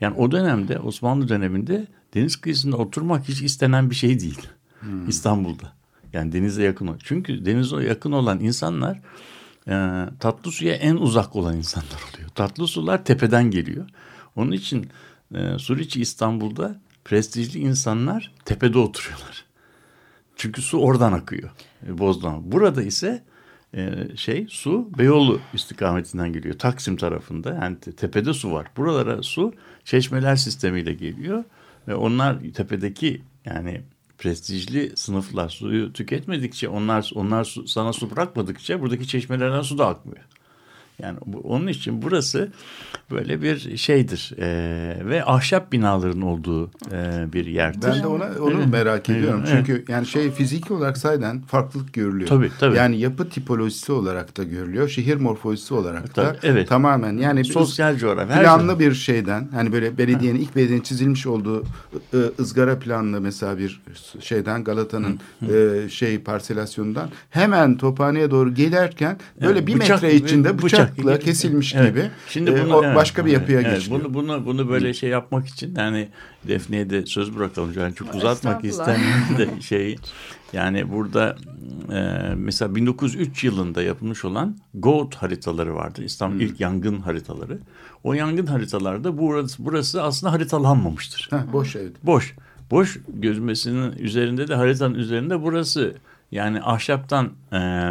Yani 0.00 0.16
o 0.16 0.30
dönemde 0.30 0.78
Osmanlı 0.78 1.28
döneminde 1.28 1.86
deniz 2.14 2.36
kıyısında 2.36 2.76
oturmak 2.76 3.28
hiç 3.28 3.42
istenen 3.42 3.90
bir 3.90 3.94
şey 3.94 4.20
değil. 4.20 4.48
Hmm. 4.80 5.08
İstanbul'da. 5.08 5.72
Yani 6.12 6.32
denize 6.32 6.62
yakın. 6.62 6.98
Çünkü 7.04 7.44
denize 7.44 7.76
yakın 7.76 8.12
olan 8.12 8.40
insanlar 8.40 9.00
e, 9.68 10.06
tatlı 10.20 10.52
suya 10.52 10.74
en 10.74 10.96
uzak 10.96 11.36
olan 11.36 11.56
insanlar 11.56 12.00
oluyor. 12.12 12.28
Tatlı 12.28 12.66
sular 12.66 13.04
tepeden 13.04 13.50
geliyor. 13.50 13.88
Onun 14.36 14.52
için 14.52 14.88
e, 15.34 15.58
Suriçi 15.58 16.00
İstanbul'da 16.00 16.80
prestijli 17.04 17.58
insanlar 17.58 18.32
tepede 18.44 18.78
oturuyorlar. 18.78 19.44
Çünkü 20.36 20.62
su 20.62 20.78
oradan 20.78 21.12
akıyor. 21.12 21.50
E, 21.86 21.98
Bozdoğan. 21.98 22.52
Burada 22.52 22.82
ise 22.82 23.24
e, 23.74 24.08
şey 24.16 24.46
su 24.50 24.90
Beyoğlu 24.98 25.40
istikametinden 25.54 26.32
geliyor. 26.32 26.58
Taksim 26.58 26.96
tarafında 26.96 27.54
yani 27.54 27.80
tepede 27.80 28.32
su 28.32 28.52
var. 28.52 28.66
Buralara 28.76 29.22
su 29.22 29.54
çeşmeler 29.84 30.36
sistemiyle 30.36 30.92
geliyor. 30.92 31.44
Ve 31.88 31.94
onlar 31.94 32.40
tepedeki 32.54 33.22
yani 33.44 33.82
prestijli 34.18 34.92
sınıflar 34.96 35.48
suyu 35.48 35.92
tüketmedikçe 35.92 36.68
onlar 36.68 37.10
onlar 37.14 37.44
su, 37.44 37.68
sana 37.68 37.92
su 37.92 38.10
bırakmadıkça 38.10 38.80
buradaki 38.80 39.08
çeşmelerden 39.08 39.62
su 39.62 39.78
da 39.78 39.86
akmıyor. 39.86 40.24
Yani 41.02 41.18
bu, 41.26 41.38
onun 41.38 41.66
için 41.66 42.02
burası 42.02 42.48
böyle 43.10 43.42
bir 43.42 43.76
şeydir 43.76 44.32
e, 44.38 44.46
ve 45.06 45.24
ahşap 45.24 45.72
binaların 45.72 46.22
olduğu 46.22 46.70
e, 46.92 47.32
bir 47.32 47.46
yerdir. 47.46 47.88
Ben 47.88 48.02
de 48.02 48.06
ona 48.06 48.24
onu 48.40 48.54
evet. 48.56 48.66
merak 48.66 49.10
ediyorum. 49.10 49.44
Evet. 49.46 49.54
Çünkü 49.56 49.92
yani 49.92 50.06
şey 50.06 50.30
fiziki 50.30 50.72
olarak 50.72 50.98
sayeden 50.98 51.40
farklılık 51.40 51.92
görülüyor. 51.92 52.28
Tabii 52.28 52.50
tabii. 52.60 52.76
Yani 52.76 53.00
yapı 53.00 53.28
tipolojisi 53.28 53.92
olarak 53.92 54.36
da 54.36 54.42
görülüyor. 54.42 54.88
Şehir 54.88 55.16
morfolojisi 55.16 55.74
olarak 55.74 56.16
da 56.16 56.36
evet. 56.42 56.68
tamamen 56.68 57.16
yani 57.16 57.44
sosyal 57.44 57.96
coğrafya 57.96 58.42
planlı 58.42 58.78
bir 58.78 58.94
şeyden 58.94 59.48
hani 59.52 59.72
böyle 59.72 59.98
belediyenin 59.98 60.40
ilk 60.40 60.56
belediyenin 60.56 60.82
çizilmiş 60.82 61.26
olduğu 61.26 61.64
ızgara 62.38 62.78
planlı 62.78 63.20
mesela 63.20 63.58
bir 63.58 63.80
şeyden 64.20 64.64
Galata'nın 64.64 65.20
e, 65.52 65.88
şey 65.88 66.18
parselasyonundan 66.18 67.08
hemen 67.30 67.76
Tophane'ye 67.76 68.30
doğru 68.30 68.54
gelirken 68.54 69.18
böyle 69.40 69.58
evet, 69.58 69.66
bir 69.66 69.74
bıçak, 69.74 70.02
metre 70.02 70.16
içinde 70.16 70.62
bıçak 70.62 70.91
bıçakla 70.98 71.18
kesilmiş 71.18 71.74
evet. 71.74 71.90
gibi. 71.90 72.10
Şimdi 72.28 72.50
e, 72.50 72.64
bunu, 72.64 72.86
e, 72.86 72.94
başka 72.94 73.26
bir 73.26 73.32
yapıya 73.32 73.60
evet, 73.60 73.76
geçiyor. 73.76 74.00
Bunu 74.00 74.14
bunu 74.14 74.46
bunu 74.46 74.68
böyle 74.68 74.94
şey 74.94 75.10
yapmak 75.10 75.46
için 75.46 75.74
yani 75.76 76.08
Defne'ye 76.48 76.90
de 76.90 77.06
söz 77.06 77.36
bırakalım. 77.36 77.72
Yani 77.78 77.94
çok 77.94 78.14
uzatmak 78.14 78.64
istemiyorum 78.64 79.38
de 79.38 79.60
şey 79.60 79.96
yani 80.52 80.92
burada 80.92 81.36
e, 81.92 81.98
mesela 82.36 82.74
1903 82.74 83.44
yılında 83.44 83.82
yapılmış 83.82 84.24
olan 84.24 84.56
GOAT 84.74 85.14
haritaları 85.14 85.74
vardı. 85.74 86.04
İstanbul 86.04 86.34
hmm. 86.34 86.46
ilk 86.46 86.60
yangın 86.60 87.00
haritaları. 87.00 87.58
O 88.04 88.12
yangın 88.12 88.46
haritalarda 88.46 89.18
burası, 89.18 89.64
burası 89.64 90.02
aslında 90.02 90.32
haritalanmamıştır. 90.32 91.28
Heh, 91.30 91.52
boş 91.52 91.76
evet. 91.76 91.92
Boş. 92.02 92.34
Boş 92.70 92.98
gözmesinin 93.08 93.92
üzerinde 93.92 94.48
de 94.48 94.54
haritanın 94.54 94.94
üzerinde 94.94 95.42
burası 95.42 95.94
yani 96.30 96.62
ahşaptan 96.62 97.30
e, 97.52 97.90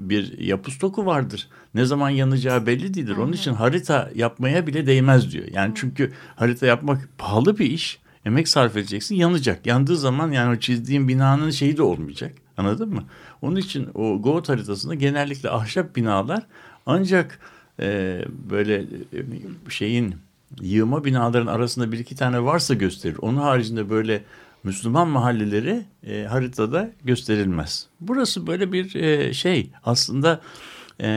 bir 0.00 0.38
yapı 0.38 0.70
stoku 0.70 1.06
vardır. 1.06 1.48
Ne 1.74 1.84
zaman 1.84 2.10
yanacağı 2.10 2.66
belli 2.66 2.94
değildir. 2.94 3.16
Onun 3.16 3.32
için 3.32 3.54
harita 3.54 4.10
yapmaya 4.14 4.66
bile 4.66 4.86
değmez 4.86 5.32
diyor. 5.32 5.44
Yani 5.52 5.72
çünkü 5.74 6.12
harita 6.36 6.66
yapmak 6.66 7.08
pahalı 7.18 7.58
bir 7.58 7.66
iş. 7.66 8.02
Emek 8.24 8.48
sarf 8.48 8.76
edeceksin 8.76 9.14
yanacak. 9.14 9.66
Yandığı 9.66 9.96
zaman 9.96 10.32
yani 10.32 10.56
o 10.56 10.60
çizdiğin 10.60 11.08
binanın 11.08 11.50
şeyi 11.50 11.76
de 11.76 11.82
olmayacak. 11.82 12.32
Anladın 12.56 12.88
mı? 12.88 13.04
Onun 13.42 13.56
için 13.56 13.88
o 13.94 14.22
GOAT 14.22 14.48
haritasında 14.48 14.94
genellikle 14.94 15.50
ahşap 15.50 15.96
binalar 15.96 16.46
ancak 16.86 17.38
e, 17.80 18.20
böyle 18.50 18.74
e, 18.76 19.18
şeyin 19.70 20.14
yığma 20.60 21.04
binaların 21.04 21.46
arasında 21.46 21.92
bir 21.92 21.98
iki 21.98 22.16
tane 22.16 22.44
varsa 22.44 22.74
gösterir. 22.74 23.16
Onun 23.22 23.36
haricinde 23.36 23.90
böyle 23.90 24.22
Müslüman 24.64 25.08
mahalleleri 25.08 25.82
e, 26.06 26.24
haritada 26.24 26.90
gösterilmez. 27.04 27.86
Burası 28.00 28.46
böyle 28.46 28.72
bir 28.72 28.94
e, 28.94 29.32
şey 29.32 29.70
aslında 29.84 30.40
e, 31.00 31.08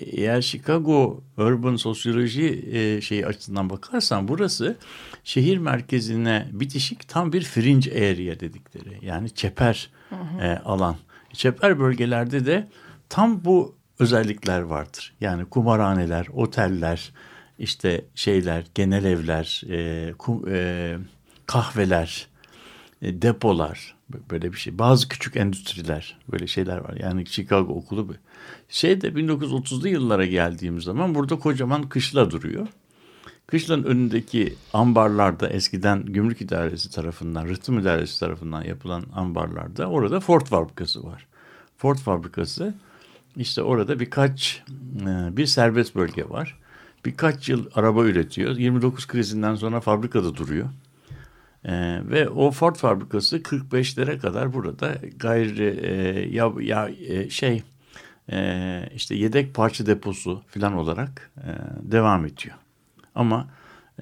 eğer 0.00 0.40
Chicago 0.40 1.22
Urban 1.36 1.76
Sosyoloji 1.76 2.64
e, 2.72 3.00
şeyi 3.00 3.26
açısından 3.26 3.70
bakarsan 3.70 4.28
burası 4.28 4.76
şehir 5.24 5.58
merkezine 5.58 6.48
bitişik 6.52 7.08
tam 7.08 7.32
bir 7.32 7.42
fringe 7.42 7.90
area 7.90 8.40
dedikleri 8.40 9.06
yani 9.06 9.30
çeper 9.30 9.90
hı 10.08 10.14
hı. 10.14 10.42
E, 10.42 10.58
alan. 10.58 10.96
Çeper 11.32 11.78
bölgelerde 11.78 12.46
de 12.46 12.68
tam 13.08 13.44
bu 13.44 13.76
özellikler 13.98 14.60
vardır. 14.60 15.14
Yani 15.20 15.44
kumarhaneler, 15.44 16.26
oteller, 16.32 17.12
işte 17.58 18.04
şeyler, 18.14 18.64
genel 18.74 19.04
evler, 19.04 19.62
e, 19.70 20.12
kum, 20.12 20.48
e, 20.48 20.96
kahveler, 21.46 22.28
depolar 23.02 23.94
böyle 24.30 24.52
bir 24.52 24.58
şey. 24.58 24.78
Bazı 24.78 25.08
küçük 25.08 25.36
endüstriler 25.36 26.18
böyle 26.32 26.46
şeyler 26.46 26.78
var. 26.78 26.96
Yani 27.00 27.26
Chicago 27.26 27.72
okulu 27.72 28.08
bir. 28.08 28.16
Şeyde 28.68 29.08
1930'lu 29.08 29.88
yıllara 29.88 30.26
geldiğimiz 30.26 30.84
zaman 30.84 31.14
burada 31.14 31.38
kocaman 31.38 31.88
kışla 31.88 32.30
duruyor. 32.30 32.66
Kışlanın 33.46 33.84
önündeki 33.84 34.54
ambarlarda 34.72 35.48
eskiden 35.48 36.06
gümrük 36.06 36.40
idaresi 36.40 36.90
tarafından, 36.90 37.48
rıhtım 37.48 37.78
idaresi 37.78 38.20
tarafından 38.20 38.62
yapılan 38.62 39.04
ambarlarda 39.14 39.86
orada 39.86 40.20
Ford 40.20 40.46
fabrikası 40.46 41.04
var. 41.04 41.26
Ford 41.76 41.96
fabrikası 41.96 42.74
işte 43.36 43.62
orada 43.62 44.00
birkaç 44.00 44.62
e, 45.00 45.36
bir 45.36 45.46
serbest 45.46 45.94
bölge 45.94 46.28
var. 46.28 46.58
Birkaç 47.04 47.48
yıl 47.48 47.66
araba 47.74 48.04
üretiyor. 48.04 48.56
29 48.56 49.06
krizinden 49.06 49.54
sonra 49.54 49.80
fabrikada 49.80 50.36
duruyor. 50.36 50.68
Ee, 51.68 52.00
ve 52.04 52.28
o 52.28 52.50
Ford 52.50 52.76
fabrikası 52.76 53.38
45'lere 53.38 54.18
kadar 54.18 54.52
burada 54.52 54.98
gayri 55.16 55.80
e, 55.82 55.92
ya, 56.34 56.52
ya 56.60 56.88
e, 56.88 57.30
şey 57.30 57.62
e, 58.32 58.88
işte 58.94 59.14
yedek 59.14 59.54
parça 59.54 59.86
deposu 59.86 60.42
falan 60.48 60.74
olarak 60.74 61.30
e, 61.36 61.48
devam 61.92 62.26
ediyor. 62.26 62.54
Ama 63.14 63.48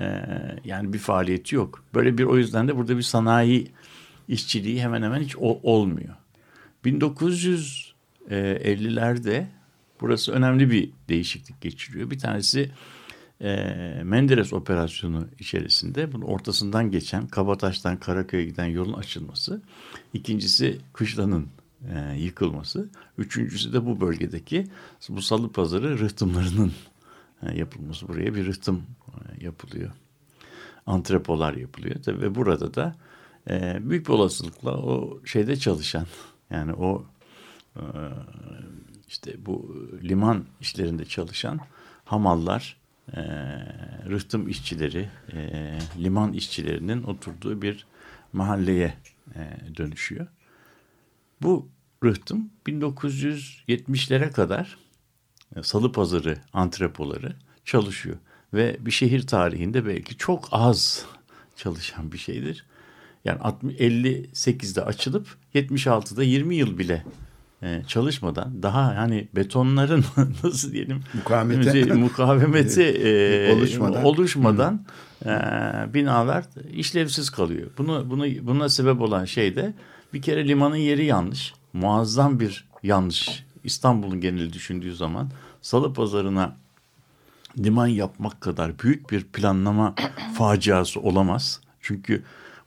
e, 0.00 0.22
yani 0.64 0.92
bir 0.92 0.98
faaliyeti 0.98 1.54
yok. 1.54 1.84
Böyle 1.94 2.18
bir 2.18 2.24
o 2.24 2.36
yüzden 2.36 2.68
de 2.68 2.76
burada 2.76 2.96
bir 2.96 3.02
sanayi 3.02 3.72
işçiliği 4.28 4.82
hemen 4.82 5.02
hemen 5.02 5.20
hiç 5.20 5.36
ol, 5.36 5.58
olmuyor. 5.62 6.14
1950'lerde 6.84 9.46
burası 10.00 10.32
önemli 10.32 10.70
bir 10.70 10.90
değişiklik 11.08 11.60
geçiriyor. 11.60 12.10
Bir 12.10 12.18
tanesi 12.18 12.70
e, 13.40 13.56
Menderes 14.04 14.52
operasyonu 14.52 15.26
içerisinde 15.38 16.12
bunun 16.12 16.24
ortasından 16.24 16.90
geçen 16.90 17.26
Kabataş'tan 17.26 17.96
Karaköy'e 17.96 18.44
giden 18.44 18.66
yolun 18.66 18.92
açılması. 18.92 19.62
İkincisi 20.14 20.78
Kışla'nın 20.92 21.48
e, 21.94 22.16
yıkılması. 22.18 22.88
Üçüncüsü 23.18 23.72
de 23.72 23.86
bu 23.86 24.00
bölgedeki 24.00 24.66
bu 25.08 25.22
salı 25.22 25.52
pazarı 25.52 25.98
rıhtımlarının 25.98 26.72
e, 27.42 27.58
yapılması. 27.58 28.08
Buraya 28.08 28.34
bir 28.34 28.46
rıhtım 28.46 28.82
e, 29.08 29.44
yapılıyor. 29.44 29.90
Antrepolar 30.86 31.54
yapılıyor. 31.54 32.02
Tabii 32.02 32.20
ve 32.20 32.34
burada 32.34 32.74
da 32.74 32.96
e, 33.50 33.78
büyük 33.80 34.08
bir 34.08 34.12
olasılıkla 34.12 34.78
o 34.78 35.20
şeyde 35.24 35.56
çalışan 35.56 36.06
yani 36.50 36.72
o 36.72 37.06
e, 37.76 37.82
işte 39.08 39.46
bu 39.46 39.76
liman 40.02 40.44
işlerinde 40.60 41.04
çalışan 41.04 41.60
hamallar, 42.04 42.76
e, 43.12 43.20
rıhtım 44.08 44.48
işçileri, 44.48 45.08
e, 45.32 45.78
liman 45.98 46.32
işçilerinin 46.32 47.02
oturduğu 47.02 47.62
bir 47.62 47.86
mahalleye 48.32 48.94
e, 49.34 49.76
dönüşüyor. 49.76 50.26
Bu 51.42 51.68
rıhtım 52.04 52.50
1970'lere 52.66 54.32
kadar 54.32 54.78
e, 55.56 55.62
salı 55.62 55.92
pazarı 55.92 56.36
antrepoları 56.52 57.36
çalışıyor. 57.64 58.16
Ve 58.54 58.76
bir 58.80 58.90
şehir 58.90 59.26
tarihinde 59.26 59.86
belki 59.86 60.16
çok 60.16 60.48
az 60.50 61.06
çalışan 61.56 62.12
bir 62.12 62.18
şeydir. 62.18 62.66
Yani 63.24 63.38
58'de 63.38 64.84
açılıp 64.84 65.36
76'da 65.54 66.22
20 66.22 66.56
yıl 66.56 66.78
bile 66.78 67.04
e, 67.66 67.82
çalışmadan 67.86 68.62
daha 68.62 68.96
hani 68.96 69.28
betonların 69.36 70.04
nasıl 70.44 70.72
diyelim 70.72 71.02
Mukavemete, 71.14 71.84
mukavemeti 71.84 72.82
e, 72.82 73.52
oluşmadan, 73.52 74.04
oluşmadan 74.04 74.84
e, 75.24 75.30
binalar 75.94 76.44
işlevsiz 76.72 77.30
kalıyor. 77.30 77.70
Bunu 77.78 78.10
bunu 78.10 78.26
buna 78.42 78.68
sebep 78.68 79.00
olan 79.00 79.24
şey 79.24 79.56
de 79.56 79.74
bir 80.12 80.22
kere 80.22 80.48
limanın 80.48 80.76
yeri 80.76 81.04
yanlış. 81.04 81.54
Muazzam 81.72 82.40
bir 82.40 82.68
yanlış. 82.82 83.44
İstanbul'un 83.64 84.20
geneli 84.20 84.52
düşündüğü 84.52 84.94
zaman 84.94 85.30
salı 85.62 85.94
pazarına 85.94 86.56
liman 87.58 87.86
yapmak 87.86 88.40
kadar 88.40 88.78
büyük 88.78 89.10
bir 89.10 89.24
planlama 89.24 89.94
faciası 90.38 91.00
olamaz. 91.00 91.60
Çünkü 91.80 92.22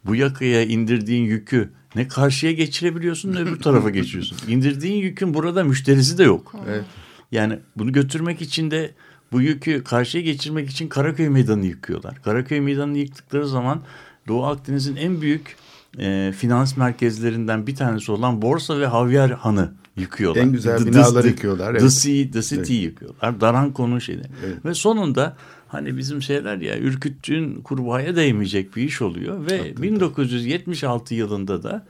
bu 0.05 0.15
yakaya 0.15 0.63
indirdiğin 0.63 1.23
yükü 1.23 1.73
ne 1.95 2.07
karşıya 2.07 2.51
geçirebiliyorsun 2.51 3.33
ne 3.33 3.39
öbür 3.39 3.59
tarafa 3.59 3.89
geçiyorsun. 3.89 4.37
İndirdiğin 4.47 5.01
yükün 5.01 5.33
burada 5.33 5.63
müşterisi 5.63 6.17
de 6.17 6.23
yok. 6.23 6.55
Evet. 6.69 6.83
Yani 7.31 7.59
bunu 7.77 7.91
götürmek 7.91 8.41
için 8.41 8.71
de 8.71 8.91
bu 9.31 9.41
yükü 9.41 9.83
karşıya 9.83 10.23
geçirmek 10.23 10.69
için 10.69 10.87
Karaköy 10.87 11.29
Meydanı'nı 11.29 11.65
yıkıyorlar. 11.65 12.21
Karaköy 12.23 12.59
Meydanı'nı 12.59 12.97
yıktıkları 12.97 13.47
zaman 13.47 13.81
Doğu 14.27 14.45
Akdeniz'in 14.45 14.95
en 14.95 15.21
büyük 15.21 15.55
e, 15.99 16.33
finans 16.37 16.77
merkezlerinden 16.77 17.67
bir 17.67 17.75
tanesi 17.75 18.11
olan 18.11 18.41
Borsa 18.41 18.79
ve 18.79 18.87
Havyar 18.87 19.31
Hanı 19.31 19.71
yıkıyorlar. 19.97 20.41
En 20.41 20.51
güzel 20.51 20.77
The- 20.77 20.85
binaları 20.85 21.21
the- 21.23 21.27
yıkıyorlar, 21.29 21.73
The, 21.73 21.79
evet. 21.81 21.91
Sea, 21.91 22.31
the 22.31 22.41
City 22.41 22.73
yıkıyorlar. 22.73 23.41
Daranko'nun 23.41 23.99
şeyini. 23.99 24.23
Evet. 24.45 24.65
Ve 24.65 24.73
sonunda 24.73 25.37
hani 25.69 25.97
bizim 25.97 26.21
şeyler 26.21 26.57
ya 26.57 26.77
ürküttüğün 26.77 27.61
kurbağaya 27.61 28.15
değmeyecek 28.15 28.75
bir 28.75 28.83
iş 28.83 29.01
oluyor. 29.01 29.51
Ve 29.51 29.81
1976 29.81 31.15
yılında 31.15 31.63
da 31.63 31.85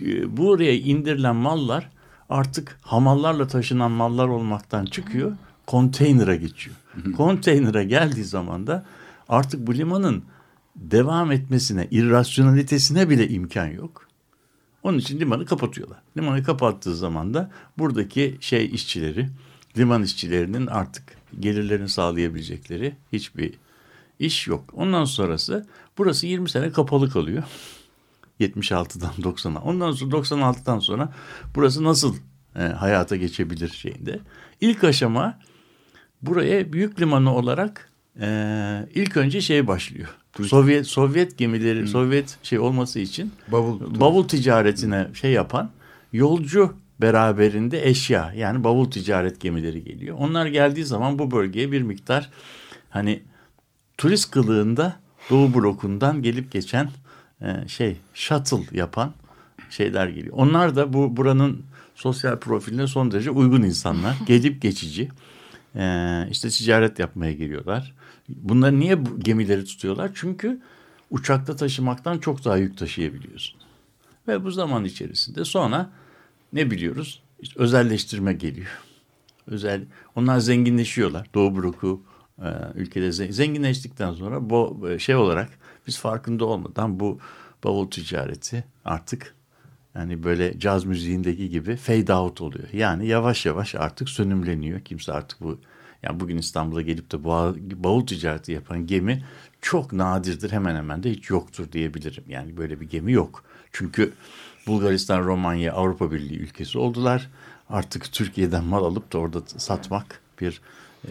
e, 0.00 0.36
buraya 0.36 0.74
indirilen 0.74 1.36
mallar 1.36 1.90
artık 2.28 2.78
hamallarla 2.82 3.46
taşınan 3.46 3.90
mallar 3.90 4.28
olmaktan 4.28 4.84
çıkıyor. 4.84 5.36
Konteynere 5.66 6.36
geçiyor. 6.36 6.76
Konteynere 7.16 7.84
geldiği 7.84 8.24
zaman 8.24 8.66
da 8.66 8.84
artık 9.28 9.66
bu 9.66 9.74
limanın 9.74 10.24
devam 10.76 11.32
etmesine, 11.32 11.88
irrasyonalitesine 11.90 13.08
bile 13.10 13.28
imkan 13.28 13.66
yok. 13.66 14.08
Onun 14.82 14.98
için 14.98 15.20
limanı 15.20 15.46
kapatıyorlar. 15.46 15.98
Limanı 16.16 16.44
kapattığı 16.44 16.96
zaman 16.96 17.34
da 17.34 17.50
buradaki 17.78 18.36
şey 18.40 18.66
işçileri, 18.74 19.28
liman 19.78 20.02
işçilerinin 20.02 20.66
artık 20.66 21.13
gelirlerini 21.40 21.88
sağlayabilecekleri 21.88 22.96
hiçbir 23.12 23.54
iş 24.18 24.46
yok. 24.46 24.64
Ondan 24.72 25.04
sonrası 25.04 25.66
burası 25.98 26.26
20 26.26 26.50
sene 26.50 26.72
kapalı 26.72 27.10
kalıyor. 27.10 27.42
76'dan 28.40 29.12
90'a. 29.18 29.60
Ondan 29.62 29.92
sonra 29.92 30.16
96'dan 30.16 30.78
sonra 30.78 31.12
burası 31.54 31.84
nasıl 31.84 32.16
e, 32.56 32.62
hayata 32.62 33.16
geçebilir 33.16 33.68
şeyinde. 33.68 34.20
İlk 34.60 34.84
aşama 34.84 35.38
buraya 36.22 36.72
büyük 36.72 37.00
limanı 37.00 37.34
olarak 37.34 37.90
e, 38.20 38.88
ilk 38.94 39.16
önce 39.16 39.40
şey 39.40 39.66
başlıyor. 39.66 40.08
Sovyet 40.42 40.86
Sovyet 40.86 41.38
gemileri, 41.38 41.88
Sovyet 41.88 42.38
şey 42.42 42.58
olması 42.58 43.00
için 43.00 43.32
Bavul, 43.48 44.00
bavul 44.00 44.28
ticaretine 44.28 45.08
şey 45.14 45.32
yapan 45.32 45.70
yolcu 46.12 46.74
beraberinde 47.00 47.88
eşya 47.88 48.32
yani 48.36 48.64
bavul 48.64 48.90
ticaret 48.90 49.40
gemileri 49.40 49.84
geliyor. 49.84 50.16
Onlar 50.20 50.46
geldiği 50.46 50.84
zaman 50.84 51.18
bu 51.18 51.30
bölgeye 51.30 51.72
bir 51.72 51.82
miktar 51.82 52.30
hani 52.90 53.22
turist 53.98 54.30
kılığında 54.30 55.04
Doğu 55.30 55.54
blokundan 55.54 56.22
gelip 56.22 56.52
geçen 56.52 56.90
e, 57.42 57.68
şey 57.68 57.96
shuttle 58.14 58.78
yapan 58.78 59.12
şeyler 59.70 60.08
geliyor. 60.08 60.34
Onlar 60.36 60.76
da 60.76 60.92
bu 60.92 61.16
buranın 61.16 61.62
sosyal 61.94 62.38
profiline 62.38 62.86
son 62.86 63.10
derece 63.10 63.30
uygun 63.30 63.62
insanlar. 63.62 64.16
Gelip 64.26 64.62
geçici. 64.62 65.08
E, 65.76 66.26
işte 66.30 66.48
ticaret 66.48 66.98
yapmaya 66.98 67.32
geliyorlar. 67.32 67.94
Bunlar 68.28 68.72
niye 68.72 68.98
gemileri 69.18 69.64
tutuyorlar? 69.64 70.10
Çünkü 70.14 70.60
uçakta 71.10 71.56
taşımaktan 71.56 72.18
çok 72.18 72.44
daha 72.44 72.56
yük 72.56 72.78
taşıyabiliyorsun. 72.78 73.60
Ve 74.28 74.44
bu 74.44 74.50
zaman 74.50 74.84
içerisinde 74.84 75.44
sonra 75.44 75.90
ne 76.54 76.70
biliyoruz? 76.70 77.22
İşte 77.40 77.60
özelleştirme 77.60 78.32
geliyor. 78.32 78.78
Özel, 79.46 79.84
onlar 80.16 80.38
zenginleşiyorlar. 80.38 81.26
Doğu 81.34 81.56
bloku 81.56 82.02
e, 82.38 82.48
ülkede 82.74 83.06
ze- 83.08 83.32
zenginleştikten 83.32 84.12
sonra 84.12 84.50
bu 84.50 84.88
e, 84.90 84.98
şey 84.98 85.16
olarak 85.16 85.48
biz 85.86 85.98
farkında 85.98 86.44
olmadan 86.44 87.00
bu 87.00 87.18
bavul 87.64 87.90
ticareti 87.90 88.64
artık 88.84 89.34
yani 89.94 90.22
böyle 90.22 90.58
caz 90.58 90.84
müziğindeki 90.84 91.50
gibi 91.50 91.76
fade 91.76 92.14
out 92.14 92.40
oluyor. 92.40 92.68
Yani 92.72 93.06
yavaş 93.06 93.46
yavaş 93.46 93.74
artık 93.74 94.08
sönümleniyor. 94.08 94.80
Kimse 94.80 95.12
artık 95.12 95.40
bu 95.40 95.60
yani 96.02 96.20
bugün 96.20 96.38
İstanbul'a 96.38 96.82
gelip 96.82 97.12
de 97.12 97.24
bavul 97.84 98.06
ticareti 98.06 98.52
yapan 98.52 98.86
gemi 98.86 99.24
çok 99.60 99.92
nadirdir. 99.92 100.52
Hemen 100.52 100.76
hemen 100.76 101.02
de 101.02 101.10
hiç 101.10 101.30
yoktur 101.30 101.72
diyebilirim. 101.72 102.24
Yani 102.28 102.56
böyle 102.56 102.80
bir 102.80 102.88
gemi 102.88 103.12
yok. 103.12 103.44
Çünkü 103.72 104.12
Bulgaristan, 104.66 105.24
Romanya 105.24 105.72
Avrupa 105.72 106.12
Birliği 106.12 106.38
ülkesi 106.38 106.78
oldular. 106.78 107.30
Artık 107.70 108.12
Türkiye'den 108.12 108.64
mal 108.64 108.84
alıp 108.84 109.12
da 109.12 109.18
orada 109.18 109.40
satmak 109.46 110.20
bir 110.40 110.60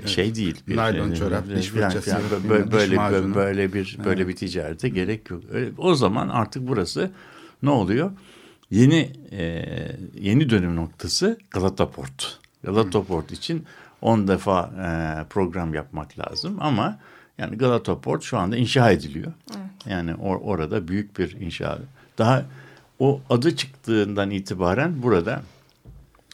e, 0.03 0.07
şey 0.07 0.35
değil. 0.35 0.61
Bir, 0.67 0.75
Naylon 0.77 1.11
e, 1.11 1.15
çorap, 1.15 1.43
diş 1.55 1.67
fırçası, 1.67 2.17
böyle 2.49 2.71
böyle 2.71 2.95
macunu. 2.95 3.35
böyle 3.35 3.73
bir 3.73 3.97
böyle 4.05 4.27
bir 4.27 4.35
ticarete 4.35 4.89
gerek 4.89 5.29
yok. 5.29 5.43
Öyle- 5.51 5.71
o 5.77 5.95
zaman 5.95 6.29
artık 6.29 6.67
burası 6.67 7.11
ne 7.63 7.69
oluyor? 7.69 8.11
Yeni 8.71 9.11
e, 9.31 9.65
yeni 10.19 10.49
dönüm 10.49 10.75
noktası 10.75 11.37
Galata 11.51 11.89
Port. 11.89 12.39
Galata 12.63 13.03
Port 13.03 13.31
için 13.31 13.65
10 14.01 14.27
defa 14.27 14.61
e, 14.77 14.87
program 15.29 15.73
yapmak 15.73 16.19
lazım 16.19 16.57
ama 16.59 16.99
yani 17.37 17.57
Galata 17.57 17.99
Port 17.99 18.23
şu 18.23 18.37
anda 18.37 18.57
inşa 18.57 18.91
ediliyor. 18.91 19.31
Yani 19.85 20.11
or- 20.11 20.41
orada 20.41 20.87
büyük 20.87 21.19
bir 21.19 21.31
inşa. 21.41 21.79
Daha 22.17 22.45
o 22.99 23.21
adı 23.29 23.55
çıktığından 23.55 24.31
itibaren 24.31 25.03
burada 25.03 25.41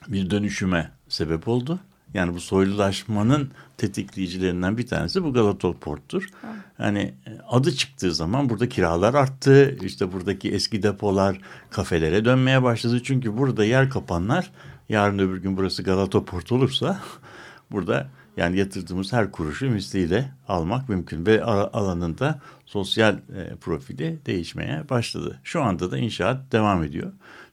bir 0.08 0.30
dönüşüme 0.30 0.92
sebep 1.08 1.48
oldu. 1.48 1.80
Yani 2.14 2.34
bu 2.34 2.40
soylulaşmanın 2.40 3.52
tetikleyicilerinden 3.78 4.78
bir 4.78 4.88
tanesi 4.88 5.24
bu 5.24 5.34
Galata 5.34 5.74
Port'tur. 5.74 6.30
Hani 6.78 7.00
e, 7.00 7.32
adı 7.50 7.76
çıktığı 7.76 8.14
zaman 8.14 8.50
burada 8.50 8.70
kiralar 8.70 9.14
arttı. 9.14 9.78
İşte 9.82 10.14
buradaki 10.14 10.52
eski 10.52 10.84
depolar 10.84 11.42
kafelere 11.70 12.26
dönmeye 12.26 12.64
başladı. 12.64 13.02
Çünkü 13.04 13.38
burada 13.38 13.66
yer 13.66 13.90
kapanlar 13.90 14.52
yarın 14.90 15.20
öbür 15.20 15.38
gün 15.38 15.58
burası 15.58 15.84
Galata 15.84 16.26
Port 16.26 16.52
olursa 16.52 17.00
burada 17.72 18.08
yani 18.40 18.58
yatırdığımız 18.58 19.14
her 19.14 19.32
kuruşu 19.32 19.70
misliyle 19.70 20.32
almak 20.48 20.90
mümkün. 20.90 21.26
Ve 21.26 21.44
alanında 21.44 22.40
sosyal 22.66 23.14
e, 23.14 23.56
profili 23.62 24.20
değişmeye 24.26 24.90
başladı. 24.90 25.40
Şu 25.44 25.62
anda 25.62 25.92
da 25.92 25.98
inşaat 25.98 26.52
devam 26.52 26.84
ediyor. 26.84 27.12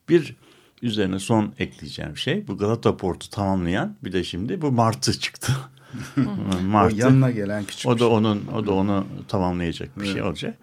Bir 0.09 0.37
üzerine 0.83 1.19
son 1.19 1.53
ekleyeceğim 1.59 2.17
şey 2.17 2.49
bu 2.49 2.59
Galata 2.59 2.97
Port'u 2.97 3.31
tamamlayan 3.31 3.97
bir 4.05 4.13
de 4.13 4.25
şimdi 4.25 4.63
bu 4.63 4.73
Martı 4.73 5.21
çıktı. 5.21 5.53
o 6.19 6.63
Martı. 6.63 6.97
yanına 6.97 7.31
gelen 7.31 7.65
küçük 7.65 7.91
O 7.91 7.95
da 7.95 7.99
şey. 7.99 8.07
onun 8.07 8.47
o 8.55 8.67
da 8.67 8.73
onu 8.73 9.07
tamamlayacak 9.29 10.01
bir 10.01 10.07
şey 10.07 10.23
olacak. 10.23 10.59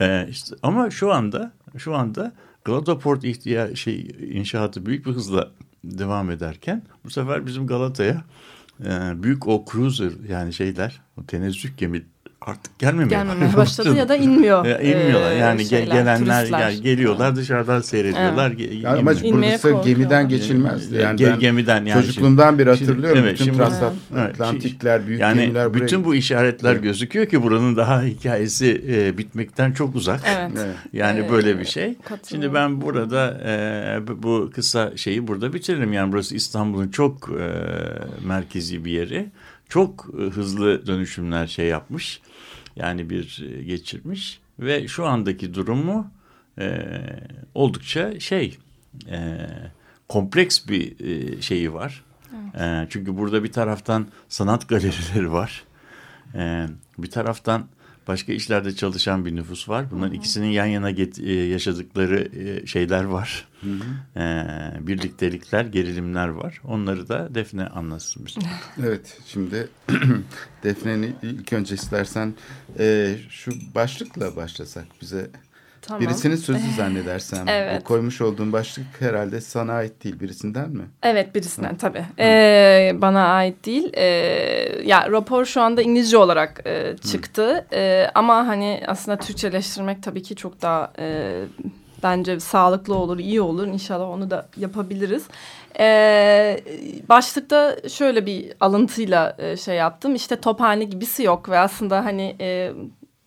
Ee, 0.00 0.26
işte 0.30 0.56
ama 0.62 0.90
şu 0.90 1.12
anda 1.12 1.52
şu 1.78 1.94
anda 1.94 2.32
Galata 2.64 2.98
Port 2.98 3.24
ihtiya 3.24 3.76
şey 3.76 4.10
inşaatı 4.32 4.86
büyük 4.86 5.06
bir 5.06 5.12
hızla 5.12 5.50
devam 5.84 6.30
ederken 6.30 6.82
bu 7.04 7.10
sefer 7.10 7.46
bizim 7.46 7.66
Galata'ya 7.66 8.24
büyük 9.22 9.48
o 9.48 9.64
cruiser 9.72 10.12
yani 10.28 10.52
şeyler 10.52 11.00
o 11.16 11.26
tenezzük 11.26 11.78
gemi 11.78 12.06
artık 12.48 12.78
gelmemeye, 12.78 13.08
gelmemeye 13.08 13.56
başladı 13.56 13.96
ya 13.96 14.08
da 14.08 14.16
inmiyor. 14.16 14.64
Ya, 14.66 14.80
inmiyorlar. 14.80 15.30
e, 15.32 15.34
yani 15.34 15.64
şeyler, 15.64 15.86
gelenler 15.96 16.38
turistler. 16.40 16.70
gel- 16.70 16.82
geliyorlar 16.82 17.36
dışarıdan 17.36 17.80
seyrediyorlar. 17.80 18.50
Ge- 18.50 18.74
Yani 18.74 18.98
ama 18.98 19.12
inmiyor. 19.12 19.34
İnmeye 19.34 19.58
burası 19.64 19.88
gemiden 19.88 20.28
geçilmezdi. 20.28 20.96
Yani 20.96 21.20
Ge- 21.20 21.30
ben 21.32 21.38
gemiden 21.38 21.84
yani 21.84 22.02
çocukluğumdan 22.02 22.58
beri 22.58 22.76
şimdi- 22.76 22.90
hatırlıyorum. 22.90 23.22
evet, 23.22 23.32
bütün 23.34 23.44
şimdi- 23.44 23.56
transatlantikler, 23.58 25.06
büyük 25.06 25.20
yani 25.20 25.40
gemiler 25.40 25.74
buraya 25.74 25.82
bütün 25.84 26.04
bu 26.04 26.14
işaretler 26.14 26.72
Evet. 26.72 26.82
gözüküyor 26.82 27.26
ki 27.26 27.42
buranın 27.42 27.76
daha 27.76 28.02
hikayesi 28.02 28.84
e, 28.88 29.18
bitmekten 29.18 29.72
çok 29.72 29.94
uzak. 29.94 30.20
Evet. 30.38 30.50
Evet. 30.56 30.74
Yani 30.92 31.20
Ee, 31.20 31.30
böyle 31.30 31.58
bir 31.58 31.64
şey. 31.64 31.94
katılıyorum. 31.94 32.26
Şimdi 32.28 32.54
ben 32.54 32.80
burada 32.80 33.40
e, 33.46 34.22
bu- 34.22 34.50
kısa 34.54 34.96
şeyi 34.96 35.26
burada 35.28 35.52
bitiririm. 35.52 35.92
Yani 35.92 36.12
burası 36.12 36.34
İstanbul'un 36.34 36.88
çok 36.88 37.30
e, 37.40 37.46
merkezi 38.26 38.84
bir 38.84 38.90
yeri. 38.92 39.26
Çok 39.68 40.06
e, 40.18 40.22
hızlı 40.22 40.86
dönüşümler 40.86 41.46
şey 41.46 41.66
yapmış. 41.66 42.20
Yani 42.78 43.10
bir 43.10 43.44
e, 43.50 43.62
geçirmiş. 43.62 44.40
Ve 44.60 44.88
şu 44.88 45.06
andaki 45.06 45.54
durumu 45.54 46.10
e, 46.58 46.80
oldukça 47.54 48.20
şey 48.20 48.58
e, 49.10 49.36
kompleks 50.08 50.68
bir 50.68 51.00
e, 51.00 51.42
şeyi 51.42 51.74
var. 51.74 52.04
E, 52.60 52.86
çünkü 52.90 53.16
burada 53.16 53.44
bir 53.44 53.52
taraftan 53.52 54.06
sanat 54.28 54.68
galerileri 54.68 55.32
var. 55.32 55.64
E, 56.34 56.66
bir 56.98 57.10
taraftan 57.10 57.66
başka 58.08 58.32
işlerde 58.32 58.74
çalışan 58.74 59.24
bir 59.26 59.36
nüfus 59.36 59.68
var. 59.68 59.90
Bunların 59.90 60.14
ikisinin 60.14 60.46
yan 60.50 60.66
yana 60.66 60.90
get- 60.90 61.22
e, 61.26 61.32
yaşadıkları 61.32 62.28
e, 62.38 62.66
şeyler 62.66 63.04
var. 63.04 63.47
E, 64.16 64.22
birliktelikler, 64.80 65.64
gerilimler 65.64 66.28
var. 66.28 66.60
Onları 66.68 67.08
da 67.08 67.34
Defne 67.34 67.66
anlatsın 67.66 68.26
bize. 68.26 68.40
Evet 68.86 69.18
şimdi 69.26 69.68
Defne'nin 70.64 71.16
ilk 71.22 71.52
önce 71.52 71.74
istersen 71.74 72.34
e, 72.78 73.14
şu 73.30 73.52
başlıkla 73.74 74.36
başlasak 74.36 74.84
bize. 75.02 75.30
Tamam. 75.82 76.02
Birisinin 76.02 76.36
sözü 76.36 76.70
zannedersem. 76.76 77.48
Evet. 77.48 77.80
Bu 77.80 77.84
koymuş 77.84 78.20
olduğun 78.20 78.52
başlık 78.52 78.86
herhalde 78.98 79.40
sana 79.40 79.72
ait 79.72 80.04
değil 80.04 80.20
birisinden 80.20 80.70
mi? 80.70 80.82
Evet 81.02 81.34
birisinden 81.34 81.76
tabii. 81.76 82.04
Ee, 82.18 82.92
bana 82.94 83.26
ait 83.26 83.66
değil. 83.66 83.92
Ee, 83.94 84.04
ya 84.84 85.10
rapor 85.10 85.44
şu 85.44 85.60
anda 85.60 85.82
İngilizce 85.82 86.16
olarak 86.16 86.60
e, 86.66 86.96
çıktı. 87.10 87.66
Ee, 87.72 88.10
ama 88.14 88.46
hani 88.46 88.82
aslında 88.86 89.18
Türkçeleştirmek 89.18 90.02
tabii 90.02 90.22
ki 90.22 90.36
çok 90.36 90.62
daha 90.62 90.92
e, 90.98 91.32
bence 92.02 92.40
sağlıklı 92.40 92.94
olur, 92.94 93.18
iyi 93.18 93.40
olur. 93.40 93.66
İnşallah 93.66 94.08
onu 94.08 94.30
da 94.30 94.48
yapabiliriz. 94.56 95.26
Ee, 95.80 96.60
başlıkta 97.08 97.76
şöyle 97.88 98.26
bir 98.26 98.52
alıntıyla 98.60 99.36
e, 99.38 99.56
şey 99.56 99.76
yaptım. 99.76 100.14
İşte 100.14 100.40
tophane 100.40 100.84
gibisi 100.84 101.22
yok 101.22 101.48
ve 101.48 101.58
aslında 101.58 102.04
hani 102.04 102.36
e, 102.40 102.72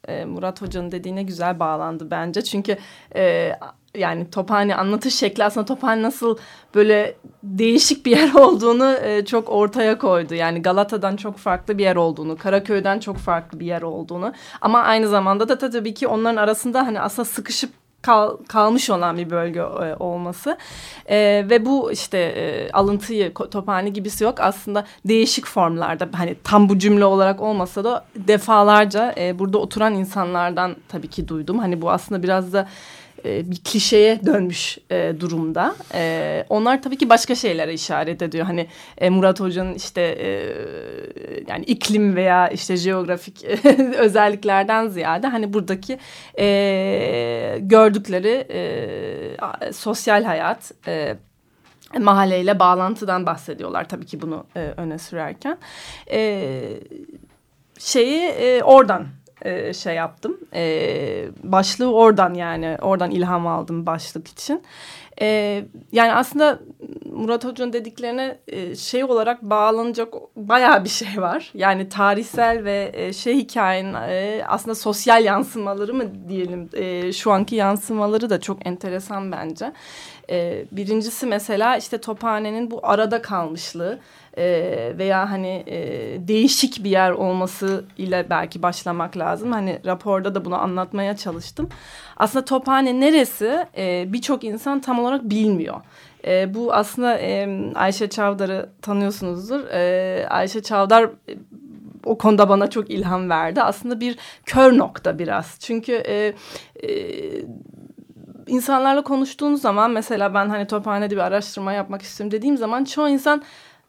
e, 0.07 0.25
Murat 0.25 0.61
Hoca'nın 0.61 0.91
dediğine 0.91 1.23
güzel 1.23 1.59
bağlandı 1.59 2.11
bence. 2.11 2.41
Çünkü 2.41 2.77
e, 3.15 3.51
yani 3.95 4.29
Tophane 4.29 4.75
anlatış 4.75 5.15
şekli 5.15 5.43
aslında 5.43 5.65
Tophane 5.65 6.01
nasıl 6.01 6.37
böyle 6.75 7.15
değişik 7.43 8.05
bir 8.05 8.11
yer 8.11 8.33
olduğunu 8.35 8.93
e, 9.03 9.25
çok 9.25 9.49
ortaya 9.49 9.97
koydu. 9.97 10.33
Yani 10.33 10.61
Galata'dan 10.61 11.15
çok 11.15 11.37
farklı 11.37 11.77
bir 11.77 11.83
yer 11.83 11.95
olduğunu, 11.95 12.37
Karaköy'den 12.37 12.99
çok 12.99 13.17
farklı 13.17 13.59
bir 13.59 13.65
yer 13.65 13.81
olduğunu. 13.81 14.33
Ama 14.61 14.79
aynı 14.81 15.07
zamanda 15.07 15.49
da 15.49 15.57
tabii 15.57 15.93
ki 15.93 16.07
onların 16.07 16.37
arasında 16.37 16.87
hani 16.87 16.99
aslında 16.99 17.25
sıkışıp 17.25 17.80
kal, 18.01 18.37
kalmış 18.47 18.89
olan 18.89 19.17
bir 19.17 19.29
bölge 19.29 19.59
e, 19.59 19.95
olması. 19.99 20.57
E, 21.05 21.17
ve 21.49 21.65
bu 21.65 21.91
işte 21.91 22.17
e, 22.17 22.71
alıntıyı 22.71 23.33
tophane 23.33 23.89
gibisi 23.89 24.23
yok. 24.23 24.39
Aslında 24.39 24.85
değişik 25.05 25.47
formlarda 25.47 26.09
hani 26.13 26.35
tam 26.43 26.69
bu 26.69 26.79
cümle 26.79 27.05
olarak 27.05 27.41
olmasa 27.41 27.83
da 27.83 28.05
defalarca 28.15 29.13
e, 29.17 29.39
burada 29.39 29.57
oturan 29.57 29.93
insanlardan 29.93 30.75
tabii 30.87 31.07
ki 31.07 31.27
duydum. 31.27 31.59
Hani 31.59 31.81
bu 31.81 31.91
aslında 31.91 32.23
biraz 32.23 32.53
da 32.53 32.67
e, 33.25 33.51
bir 33.51 33.61
klişeye 33.63 34.25
dönmüş 34.25 34.77
e, 34.91 35.13
durumda. 35.19 35.75
E, 35.93 36.45
onlar 36.49 36.81
tabii 36.81 36.97
ki 36.97 37.09
başka 37.09 37.35
şeylere 37.35 37.73
işaret 37.73 38.21
ediyor. 38.21 38.45
Hani 38.45 38.67
e, 38.97 39.09
Murat 39.09 39.39
Hoca'nın 39.39 39.73
işte 39.73 40.01
e, 40.01 40.29
yani 41.47 41.65
iklim 41.65 42.15
veya 42.15 42.47
işte 42.47 42.77
jeografik 42.77 43.43
özelliklerden 43.97 44.87
ziyade 44.87 45.27
hani 45.27 45.53
buradaki 45.53 45.99
e, 46.39 47.57
gördükleri 47.61 48.47
e, 48.51 49.71
sosyal 49.73 50.23
hayat, 50.23 50.71
e, 50.87 51.15
mahalleyle 51.99 52.59
bağlantıdan 52.59 53.25
bahsediyorlar 53.25 53.89
tabii 53.89 54.05
ki 54.05 54.21
bunu 54.21 54.45
e, 54.55 54.59
öne 54.59 54.97
sürerken. 54.97 55.57
E, 56.11 56.51
şeyi 57.79 58.21
e, 58.21 58.63
oradan 58.63 59.07
e, 59.41 59.73
şey 59.73 59.95
yaptım. 59.95 60.37
E, 60.53 61.27
başlığı 61.43 61.93
oradan 61.93 62.33
yani 62.33 62.77
oradan 62.81 63.11
ilham 63.11 63.47
aldım 63.47 63.85
başlık 63.85 64.27
için. 64.27 64.63
E, 65.21 65.63
yani 65.91 66.13
aslında 66.13 66.59
Murat 67.05 67.45
Hoca'nın 67.45 67.73
dediklerine 67.73 68.39
e, 68.47 68.75
şey 68.75 69.03
olarak 69.03 69.41
bağlanacak 69.41 70.13
bayağı 70.35 70.83
bir 70.83 70.89
şey 70.89 71.21
var. 71.21 71.51
Yani 71.53 71.89
tarihsel 71.89 72.63
ve 72.63 72.91
e, 72.93 73.13
şey 73.13 73.37
hikayenin 73.37 73.93
e, 73.93 74.43
aslında 74.47 74.75
sosyal 74.75 75.23
yansımaları 75.25 75.93
mı 75.93 76.03
diyelim 76.29 76.69
e, 76.73 77.13
şu 77.13 77.31
anki 77.31 77.55
yansımaları 77.55 78.29
da 78.29 78.41
çok 78.41 78.67
enteresan 78.67 79.31
bence. 79.31 79.73
E, 80.31 80.65
birincisi 80.71 81.25
mesela 81.25 81.77
işte 81.77 81.97
Tophane'nin 81.97 82.71
bu 82.71 82.79
arada 82.83 83.21
kalmışlığı 83.21 83.99
e, 84.37 84.43
veya 84.97 85.31
hani 85.31 85.63
e, 85.67 85.77
değişik 86.27 86.83
bir 86.83 86.89
yer 86.89 87.11
olması 87.11 87.85
ile 87.97 88.27
belki 88.29 88.61
başlamak 88.61 89.17
lazım. 89.17 89.51
Hani 89.51 89.79
raporda 89.85 90.35
da 90.35 90.45
bunu 90.45 90.61
anlatmaya 90.61 91.17
çalıştım. 91.17 91.69
Aslında 92.17 92.45
Tophane 92.45 92.99
neresi 92.99 93.65
e, 93.77 94.05
birçok 94.13 94.43
insan 94.43 94.79
tam 94.79 94.99
olarak 94.99 95.23
bilmiyor. 95.23 95.81
E, 96.27 96.53
bu 96.53 96.73
aslında 96.73 97.17
e, 97.19 97.59
Ayşe 97.75 98.09
Çavdar'ı 98.09 98.69
tanıyorsunuzdur. 98.81 99.67
E, 99.67 100.27
Ayşe 100.29 100.63
Çavdar 100.63 101.03
e, 101.03 101.09
o 102.05 102.17
konuda 102.17 102.49
bana 102.49 102.69
çok 102.69 102.89
ilham 102.89 103.29
verdi. 103.29 103.61
Aslında 103.61 103.99
bir 103.99 104.17
kör 104.45 104.77
nokta 104.77 105.19
biraz. 105.19 105.57
Çünkü 105.59 105.91
e, 105.93 106.33
e, 106.83 106.91
insanlarla 108.51 109.01
konuştuğunuz 109.01 109.61
zaman 109.61 109.91
mesela 109.91 110.33
ben 110.33 110.49
hani 110.49 110.67
Tophane'de 110.67 111.15
bir 111.15 111.21
araştırma 111.21 111.73
yapmak 111.73 112.01
istiyorum 112.01 112.31
dediğim 112.31 112.57
zaman 112.57 112.83
çoğu 112.83 113.09
insan 113.09 113.43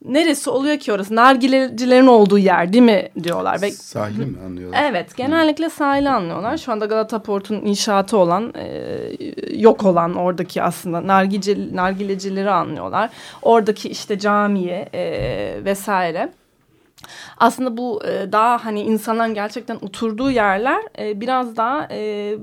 neresi 0.04 0.50
oluyor 0.50 0.78
ki 0.78 0.92
orası? 0.92 1.16
Nargilecilerin 1.16 2.06
olduğu 2.06 2.38
yer 2.38 2.72
değil 2.72 2.84
mi 2.84 3.08
diyorlar. 3.22 3.62
Ve 3.62 3.70
Sahili 3.70 4.26
mi 4.26 4.38
anlıyorlar? 4.46 4.84
Evet 4.90 5.16
genellikle 5.16 5.70
sahili 5.70 6.08
anlıyorlar. 6.08 6.56
Şu 6.56 6.72
anda 6.72 6.86
Galata 6.86 7.22
Port'un 7.22 7.54
inşaatı 7.54 8.16
olan 8.16 8.54
e, 8.56 8.66
yok 9.54 9.84
olan 9.84 10.14
oradaki 10.14 10.62
aslında 10.62 11.06
nargice, 11.06 11.56
nargilecileri 11.72 12.50
anlıyorlar. 12.50 13.10
Oradaki 13.42 13.88
işte 13.88 14.18
camiye 14.18 14.88
e, 14.94 15.64
vesaire. 15.64 16.32
Aslında 17.38 17.76
bu 17.76 18.02
e, 18.04 18.32
daha 18.32 18.64
hani 18.64 18.80
insanların 18.80 19.34
gerçekten 19.34 19.76
oturduğu 19.76 20.30
yerler 20.30 20.82
e, 20.98 21.20
biraz 21.20 21.56
daha 21.56 21.88
e, 21.90 22.34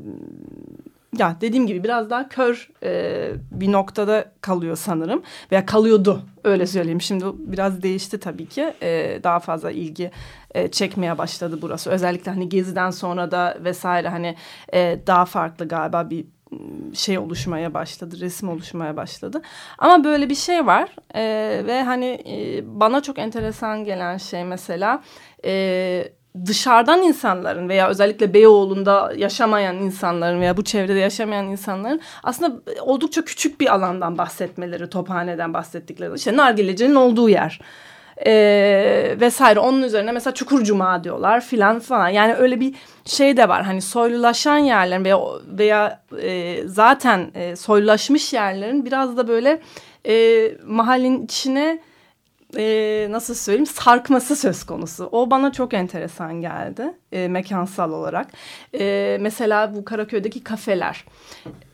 ya 1.18 1.36
dediğim 1.42 1.68
gibi 1.68 1.84
biraz 1.84 2.10
daha 2.10 2.30
kör 2.30 2.70
e, 2.84 3.32
bir 3.52 3.72
noktada 3.72 4.32
kalıyor 4.42 4.76
sanırım 4.76 5.24
veya 5.52 5.66
kalıyordu 5.66 6.22
öyle 6.44 6.68
söyleyeyim. 6.68 7.02
Şimdi 7.02 7.26
biraz 7.38 7.82
değişti 7.84 8.20
tabii 8.20 8.46
ki 8.46 8.74
e, 8.82 9.20
daha 9.24 9.40
fazla 9.40 9.72
ilgi 9.72 10.12
e, 10.56 10.72
çekmeye 10.72 11.18
başladı 11.18 11.60
burası. 11.62 11.90
Özellikle 11.90 12.32
hani 12.32 12.50
Gezi'den 12.50 12.90
sonra 12.90 13.32
da 13.32 13.58
vesaire 13.64 14.10
hani 14.10 14.36
e, 14.74 15.00
daha 15.08 15.26
farklı 15.26 15.68
galiba 15.68 16.10
bir 16.10 16.26
şey 16.94 17.18
oluşmaya 17.18 17.74
başladı, 17.74 18.20
resim 18.20 18.50
oluşmaya 18.50 18.98
başladı. 18.98 19.42
Ama 19.78 20.04
böyle 20.04 20.30
bir 20.30 20.36
şey 20.36 20.66
var 20.66 20.96
e, 21.16 21.22
ve 21.66 21.84
hani 21.84 22.24
e, 22.28 22.62
bana 22.80 23.02
çok 23.02 23.20
enteresan 23.20 23.84
gelen 23.84 24.18
şey 24.18 24.44
mesela 24.44 25.04
e, 25.46 26.14
dışarıdan 26.46 27.02
insanların 27.02 27.70
veya 27.70 27.90
özellikle 27.90 28.34
Beyoğlu'nda 28.34 29.14
yaşamayan 29.18 29.76
insanların 29.76 30.42
veya 30.42 30.58
bu 30.58 30.64
çevrede 30.64 31.00
yaşamayan 31.00 31.46
insanların 31.46 32.02
aslında 32.24 32.62
oldukça 32.82 33.26
küçük 33.26 33.62
bir 33.62 33.74
alandan 33.74 34.18
bahsetmeleri, 34.18 34.90
tophaneden 34.90 35.54
bahsettikleri. 35.54 36.16
İşte 36.16 36.38
nargilecinin 36.38 36.96
olduğu 36.96 37.30
yer 37.30 37.60
e, 38.26 39.16
vesaire. 39.20 39.60
Onun 39.60 39.84
üzerine 39.84 40.12
mesela 40.12 40.34
Çukur 40.34 40.64
Cuma 40.64 41.04
diyorlar 41.04 41.42
filan 41.42 41.80
falan. 41.80 42.10
Yani 42.10 42.34
öyle 42.34 42.60
bir 42.60 42.76
şey 43.06 43.38
de 43.38 43.50
var. 43.50 43.64
Hani 43.64 43.82
soylulaşan 43.82 44.58
yerlerin 44.58 45.06
veya, 45.06 45.20
veya 45.48 46.02
e, 46.22 46.58
zaten 46.68 47.32
e, 47.36 47.56
soylulaşmış 47.56 48.34
yerlerin 48.34 48.86
biraz 48.86 49.18
da 49.18 49.28
böyle 49.28 49.62
e, 50.08 50.46
mahallenin 50.66 51.26
içine 51.26 51.80
e, 52.58 53.08
nasıl 53.10 53.34
söyleyeyim 53.34 53.66
sarkması 53.66 54.36
söz 54.36 54.64
konusu. 54.64 55.10
O 55.12 55.32
bana 55.32 55.52
çok 55.52 55.74
enteresan 55.74 56.42
geldi 56.42 56.94
e, 57.12 57.28
mekansal 57.28 57.92
olarak. 57.92 58.28
E, 58.80 59.18
mesela 59.22 59.76
bu 59.76 59.86
Karaköy'deki 59.86 60.44
kafeler. 60.44 61.06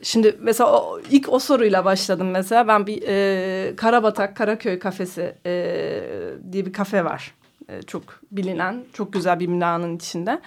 Şimdi 0.01 0.37
mesela 0.39 0.71
o, 0.71 0.99
ilk 1.11 1.33
o 1.33 1.39
soruyla 1.39 1.85
başladım 1.85 2.31
mesela. 2.31 2.67
Ben 2.67 2.87
bir 2.87 3.03
e, 3.07 3.75
Karabatak 3.75 4.37
Karaköy 4.37 4.79
kafesi 4.79 5.35
e, 5.45 5.53
diye 6.51 6.65
bir 6.65 6.73
kafe 6.73 7.05
var. 7.05 7.33
E, 7.69 7.81
çok 7.81 8.03
bilinen 8.31 8.83
çok 8.93 9.13
güzel 9.13 9.39
bir 9.39 9.47
binanın 9.47 9.95
içinde. 9.95 10.39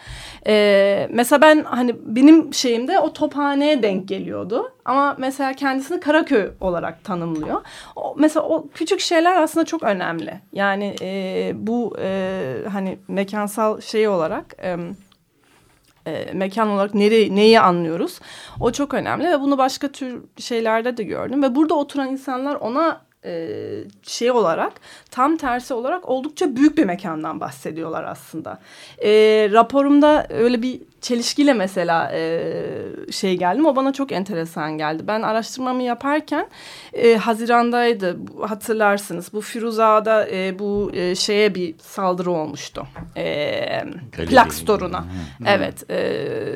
E, 0.46 1.08
mesela 1.12 1.42
ben 1.42 1.64
hani 1.64 1.96
benim 2.04 2.54
şeyimde 2.54 3.00
o 3.00 3.12
tophaneye 3.12 3.82
denk 3.82 4.08
geliyordu. 4.08 4.72
Ama 4.84 5.16
mesela 5.18 5.52
kendisini 5.52 6.00
Karaköy 6.00 6.50
olarak 6.60 7.04
tanımlıyor. 7.04 7.62
O, 7.96 8.14
mesela 8.18 8.46
o 8.46 8.68
küçük 8.74 9.00
şeyler 9.00 9.42
aslında 9.42 9.66
çok 9.66 9.82
önemli. 9.82 10.40
Yani 10.52 10.94
e, 11.02 11.52
bu 11.54 11.96
e, 12.02 12.42
hani 12.72 12.98
mekansal 13.08 13.80
şey 13.80 14.08
olarak... 14.08 14.56
E, 14.62 14.76
e, 16.06 16.32
mekan 16.32 16.68
olarak 16.68 16.94
nereyi, 16.94 17.36
neyi 17.36 17.60
anlıyoruz. 17.60 18.20
O 18.60 18.72
çok 18.72 18.94
önemli 18.94 19.28
ve 19.28 19.40
bunu 19.40 19.58
başka 19.58 19.88
tür 19.88 20.22
şeylerde 20.38 20.96
de 20.96 21.02
gördüm. 21.02 21.42
Ve 21.42 21.54
burada 21.54 21.74
oturan 21.74 22.08
insanlar 22.08 22.54
ona 22.54 23.07
e, 23.28 23.84
şey 24.02 24.30
olarak 24.30 24.72
tam 25.10 25.36
tersi 25.36 25.74
olarak 25.74 26.08
oldukça 26.08 26.56
büyük 26.56 26.78
bir 26.78 26.84
mekandan 26.84 27.40
bahsediyorlar 27.40 28.04
aslında. 28.04 28.58
E, 29.04 29.10
raporumda 29.52 30.26
öyle 30.30 30.62
bir 30.62 30.80
çelişkiyle 31.00 31.52
mesela 31.52 32.12
e, 32.14 32.52
şey 33.12 33.36
geldim. 33.36 33.66
O 33.66 33.76
bana 33.76 33.92
çok 33.92 34.12
enteresan 34.12 34.78
geldi. 34.78 35.02
Ben 35.06 35.22
araştırmamı 35.22 35.82
yaparken 35.82 36.48
e, 36.92 37.16
Haziran'daydı 37.16 38.16
hatırlarsınız. 38.40 39.32
Bu 39.32 39.40
Firuza'da 39.40 40.28
e, 40.28 40.58
bu 40.58 40.90
e, 40.94 41.14
şeye 41.14 41.54
bir 41.54 41.74
saldırı 41.78 42.30
olmuştu. 42.30 42.86
E, 43.16 43.84
plak 44.12 44.54
storuna. 44.54 45.04
Evet. 45.46 45.90
E, 45.90 45.96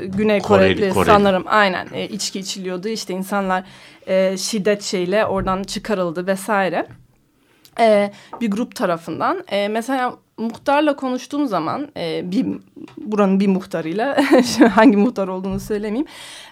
Güney 0.06 0.40
Koreli, 0.40 0.74
Koreli, 0.74 0.94
Koreli 0.94 1.06
sanırım 1.06 1.44
aynen 1.46 1.88
e, 1.92 2.08
içki 2.08 2.40
içiliyordu. 2.40 2.88
İşte 2.88 3.14
insanlar 3.14 3.64
e, 4.06 4.36
şiddet 4.36 4.82
şeyle 4.82 5.26
oradan 5.26 5.62
çıkarıldı 5.62 6.26
vesaire. 6.26 6.86
E, 7.80 8.12
bir 8.40 8.50
grup 8.50 8.76
tarafından. 8.76 9.44
E, 9.48 9.68
mesela 9.68 10.14
muhtarla 10.42 10.96
konuştuğum 10.96 11.46
zaman 11.46 11.88
e, 11.96 12.30
bir 12.30 12.46
buranın 12.96 13.40
bir 13.40 13.46
muhtarıyla 13.46 14.16
hangi 14.74 14.96
muhtar 14.96 15.28
olduğunu 15.28 15.60
söylemeyeyim. 15.60 16.06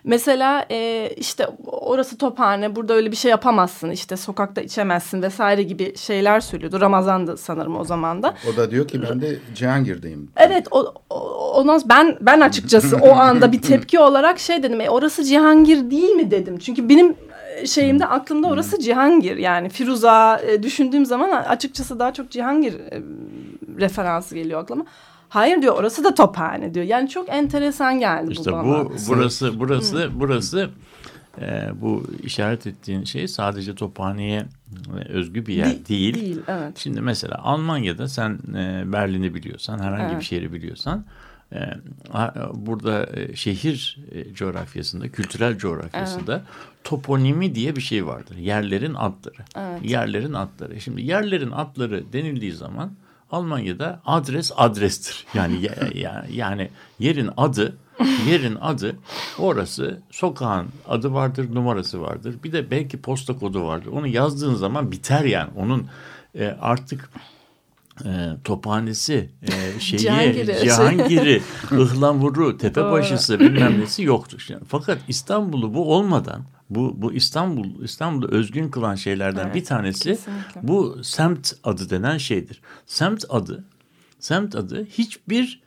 Mesela 0.04 0.66
e, 0.70 1.10
işte 1.16 1.46
orası 1.66 2.18
tophane 2.18 2.76
burada 2.76 2.94
öyle 2.94 3.10
bir 3.10 3.16
şey 3.16 3.30
yapamazsın 3.30 3.90
işte 3.90 4.16
sokakta 4.16 4.60
içemezsin 4.60 5.22
vesaire 5.22 5.62
gibi 5.62 5.96
şeyler 5.96 6.40
söylüyordu. 6.40 6.80
Ramazan'dı 6.80 7.36
sanırım 7.36 7.76
o 7.76 7.84
zaman 7.84 8.22
da. 8.22 8.34
O 8.52 8.56
da 8.56 8.70
diyor 8.70 8.88
ki 8.88 9.02
ben 9.10 9.20
de 9.20 9.38
Cihangir'deyim. 9.54 10.30
Evet 10.36 10.66
o, 10.70 10.94
o, 11.10 11.16
ondan 11.52 11.82
ben 11.84 12.16
ben 12.20 12.40
açıkçası 12.40 12.96
o 12.96 13.10
anda 13.10 13.52
bir 13.52 13.62
tepki 13.62 13.98
olarak 14.00 14.38
şey 14.38 14.62
dedim 14.62 14.80
e, 14.80 14.90
orası 14.90 15.24
Cihangir 15.24 15.90
değil 15.90 16.10
mi 16.10 16.30
dedim. 16.30 16.58
Çünkü 16.58 16.88
benim 16.88 17.16
şeyimde 17.66 18.06
aklımda 18.06 18.48
orası 18.48 18.78
Cihangir 18.78 19.36
yani 19.36 19.68
Firuza 19.68 20.40
e, 20.46 20.62
düşündüğüm 20.62 21.06
zaman 21.06 21.30
açıkçası 21.30 21.98
daha 21.98 22.12
çok 22.12 22.30
Cihangir 22.30 22.74
e, 22.74 23.02
referansı 23.78 24.34
geliyor 24.34 24.62
aklıma. 24.62 24.84
Hayır 25.28 25.62
diyor 25.62 25.74
orası 25.74 26.04
da 26.04 26.14
tophane 26.14 26.74
diyor. 26.74 26.86
Yani 26.86 27.08
çok 27.08 27.28
enteresan 27.28 27.98
geldi 27.98 28.32
işte 28.32 28.52
bu 28.52 28.56
bana. 28.56 28.64
Bu 28.64 28.92
burası 29.08 29.60
burası 29.60 30.10
burası 30.14 30.70
e, 31.40 31.70
bu 31.80 32.06
işaret 32.22 32.66
ettiğin 32.66 33.04
şey 33.04 33.28
sadece 33.28 33.74
tophaneye 33.74 34.46
özgü 35.08 35.46
bir 35.46 35.54
yer 35.54 35.66
De 35.66 35.86
değil. 35.86 36.14
Değil 36.14 36.40
evet. 36.48 36.78
Şimdi 36.78 37.00
mesela 37.00 37.38
Almanya'da 37.42 38.08
sen 38.08 38.38
e, 38.54 38.92
Berlin'i 38.92 39.34
biliyorsan 39.34 39.78
herhangi 39.78 40.10
Evet. 40.10 40.18
bir 40.18 40.24
şehri 40.24 40.52
biliyorsan 40.52 41.04
e, 41.52 41.58
burada 42.54 43.06
e, 43.06 43.36
şehir 43.36 43.98
e, 44.12 44.34
coğrafyasında 44.34 45.08
kültürel 45.08 45.58
coğrafyasında 45.58 46.42
toponimi 46.84 47.54
diye 47.54 47.76
bir 47.76 47.80
şey 47.80 48.06
vardır. 48.06 48.36
Yerlerin 48.36 48.94
adları. 48.94 49.42
Evet. 49.56 49.90
Yerlerin 49.90 50.32
adları. 50.32 50.80
Şimdi 50.80 51.02
yerlerin 51.02 51.50
adları 51.50 52.12
denildiği 52.12 52.52
zaman 52.52 52.92
Almanya'da 53.32 54.00
adres 54.06 54.52
adrestir. 54.56 55.26
Yani 55.34 55.62
ya- 55.64 55.88
ya- 55.94 56.26
yani 56.32 56.70
yerin 56.98 57.30
adı 57.36 57.76
yerin 58.26 58.56
adı 58.60 58.96
orası 59.38 60.00
sokağın 60.10 60.66
adı 60.88 61.12
vardır 61.12 61.54
numarası 61.54 62.00
vardır. 62.02 62.34
Bir 62.44 62.52
de 62.52 62.70
belki 62.70 63.00
posta 63.02 63.38
kodu 63.38 63.64
vardır. 63.66 63.86
Onu 63.92 64.06
yazdığın 64.06 64.54
zaman 64.54 64.92
biter 64.92 65.24
yani. 65.24 65.50
Onun 65.56 65.86
e, 66.38 66.56
artık 66.60 67.10
e, 68.04 68.28
tophanesi, 68.44 69.30
e, 69.42 69.80
şeyi, 69.80 70.00
Cihangir'i. 70.00 70.58
Cihangir'i, 70.62 71.42
Ihlamur'u, 71.72 72.56
Tepebaşısı 72.58 73.40
bilmem 73.40 73.80
nesi 73.80 74.02
yoktur. 74.02 74.46
Yani, 74.48 74.62
fakat 74.68 74.98
İstanbul'u 75.08 75.74
bu 75.74 75.94
olmadan 75.94 76.42
bu, 76.70 76.94
bu 77.02 77.12
İstanbul 77.12 77.82
İstanbul'u 77.82 78.28
özgün 78.30 78.68
kılan 78.68 78.94
şeylerden 78.94 79.44
Evet, 79.44 79.54
bir 79.54 79.64
tanesi 79.64 80.04
kesinlikle. 80.04 80.60
bu 80.62 81.04
semt 81.04 81.52
adı 81.64 81.90
denen 81.90 82.18
şeydir. 82.18 82.60
Semt 82.86 83.24
adı 83.28 83.64
semt 84.18 84.54
adı 84.56 84.84
hiçbir 84.84 85.60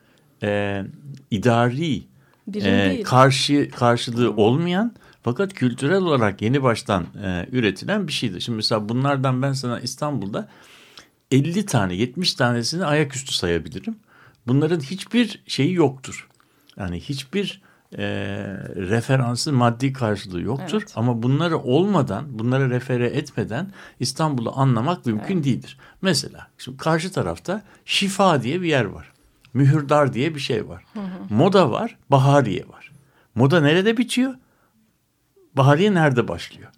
e, 0.44 0.84
idari 1.32 2.04
Birim 2.48 2.74
e, 2.74 2.90
değil. 2.90 3.04
karşı 3.04 3.70
karşılığı 3.76 4.32
olmayan 4.36 4.94
fakat 5.24 5.54
kültürel 5.54 6.02
olarak 6.02 6.42
yeni 6.42 6.64
baştan 6.64 7.06
e, 7.24 7.48
üretilen 7.52 8.08
bir 8.08 8.14
şeydir. 8.14 8.40
Şimdi 8.40 8.56
mesela 8.56 8.90
bunlardan 8.90 9.42
ben 9.42 9.54
sana 9.54 9.80
İstanbul'da 9.80 10.50
50 11.32 11.66
tane 11.66 11.96
70 11.96 12.34
tanesini 12.34 12.86
ayaküstü 12.86 13.34
sayabilirim. 13.34 13.96
Bunların 14.48 14.80
hiçbir 14.80 15.44
şeyi 15.48 15.74
yoktur. 15.74 16.28
Yani 16.78 17.00
hiçbir 17.00 17.62
e, 17.98 18.06
referansı 18.76 19.54
maddi 19.54 19.94
karşılığı 19.94 20.42
yoktur. 20.42 20.82
Evet. 20.82 20.94
Ama 20.96 21.24
bunları 21.24 21.58
olmadan, 21.58 22.40
bunları 22.40 22.70
refere 22.70 23.08
etmeden 23.08 23.72
İstanbul'u 24.00 24.52
anlamak 24.56 25.06
mümkün 25.06 25.44
değildir. 25.44 25.78
Mesela 26.02 26.48
şimdi 26.58 26.78
karşı 26.78 27.12
tarafta 27.12 27.64
Şifa 27.86 28.44
diye 28.44 28.62
bir 28.62 28.68
yer 28.68 28.86
var. 28.86 29.12
Mühürdar 29.54 30.14
diye 30.14 30.36
bir 30.36 30.40
şey 30.40 30.70
var. 30.70 30.84
Moda 31.30 31.72
var, 31.72 31.98
Bahariye 32.10 32.66
var. 32.70 32.92
Moda 33.36 33.62
nerede 33.62 33.98
bitiyor? 33.98 34.34
Bahariye 35.58 35.94
nerede 35.94 36.28
başlıyor? 36.28 36.70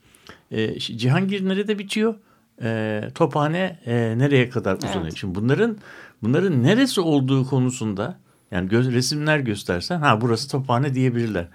E, 0.51 0.79
Cihangir 0.79 1.47
nerede 1.47 1.79
bitiyor? 1.79 2.15
E, 2.61 3.01
tophane 3.15 3.79
e, 3.85 3.93
nereye 4.17 4.49
kadar 4.49 4.77
uzanıyor? 4.77 5.01
Evet. 5.03 5.17
Şimdi 5.17 5.35
bunların 5.35 5.77
bunların 6.23 6.63
neresi 6.63 7.01
olduğu 7.01 7.45
konusunda 7.49 8.19
yani 8.51 8.69
göz, 8.69 8.93
resimler 8.93 9.39
göstersen 9.39 9.99
ha 9.99 10.21
burası 10.21 10.49
tophane 10.51 10.93
diyebilirler. 10.93 11.47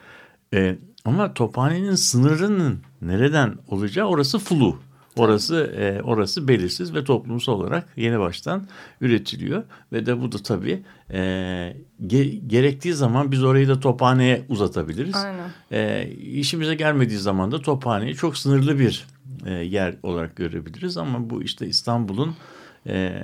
E, 0.55 0.77
ama 1.05 1.35
tophanenin 1.35 1.95
sınırının 1.95 2.81
nereden 3.03 3.55
olacağı 3.69 4.07
orası 4.07 4.39
flu. 4.39 4.79
Orası 5.17 5.57
e, 5.57 6.03
orası 6.03 6.49
belirsiz 6.49 6.95
ve 6.95 7.05
toplumsal 7.05 7.53
olarak 7.53 7.89
yeni 7.97 8.19
baştan 8.19 8.69
üretiliyor 9.01 9.63
ve 9.93 10.07
de 10.07 10.21
bu 10.21 10.33
da 10.33 10.39
tabii 10.39 10.83
e, 11.11 11.21
ge- 12.07 12.47
gerektiği 12.47 12.95
zaman 12.95 13.33
biz 13.33 13.45
orayı 13.45 13.69
da 13.69 13.81
tophaneye 13.81 14.45
uzatabiliriz. 14.49 15.15
Aynen. 15.15 15.51
E, 15.73 16.09
işimize 16.11 16.75
gelmediği 16.75 17.19
zaman 17.19 17.53
da 17.53 17.61
tophaneyi 17.61 18.15
çok 18.15 18.39
sınırlı 18.39 18.79
bir 18.79 19.07
e, 19.47 19.53
yer 19.53 19.95
olarak 20.03 20.37
görebiliriz 20.37 20.97
ama 20.97 21.31
bu 21.31 21.43
işte 21.43 21.67
İstanbul'un 21.67 22.35
e, 22.87 23.23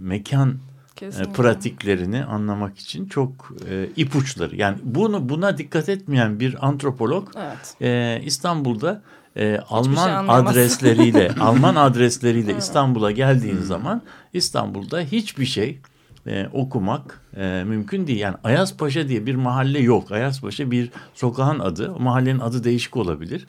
mekan 0.00 0.58
Kesinlikle. 0.98 1.32
pratiklerini 1.32 2.24
anlamak 2.24 2.78
için 2.78 3.06
çok 3.06 3.30
e, 3.70 3.88
ipuçları. 3.96 4.56
Yani 4.56 4.78
bunu 4.82 5.28
buna 5.28 5.58
dikkat 5.58 5.88
etmeyen 5.88 6.40
bir 6.40 6.66
antropolog 6.66 7.28
Evet. 7.36 7.74
e, 7.80 8.20
İstanbul'da 8.24 9.02
e, 9.36 9.58
Alman 9.68 10.26
şey 10.26 10.34
adresleriyle 10.36 11.30
Alman 11.40 11.76
adresleriyle 11.76 12.56
İstanbul'a 12.56 13.10
geldiğin 13.10 13.58
zaman 13.58 14.02
İstanbul'da 14.32 15.00
hiçbir 15.00 15.46
şey 15.46 15.78
e, 16.26 16.46
okumak 16.52 17.20
e, 17.36 17.64
mümkün 17.66 18.06
değil. 18.06 18.18
Yani 18.18 18.36
Ayazpaşa 18.44 19.08
diye 19.08 19.26
bir 19.26 19.34
mahalle 19.34 19.78
yok. 19.78 20.12
Ayazpaşa 20.12 20.70
bir 20.70 20.90
sokağın 21.14 21.58
adı. 21.58 21.92
O 21.92 22.00
mahallenin 22.00 22.40
adı 22.40 22.64
değişik 22.64 22.96
olabilir. 22.96 23.46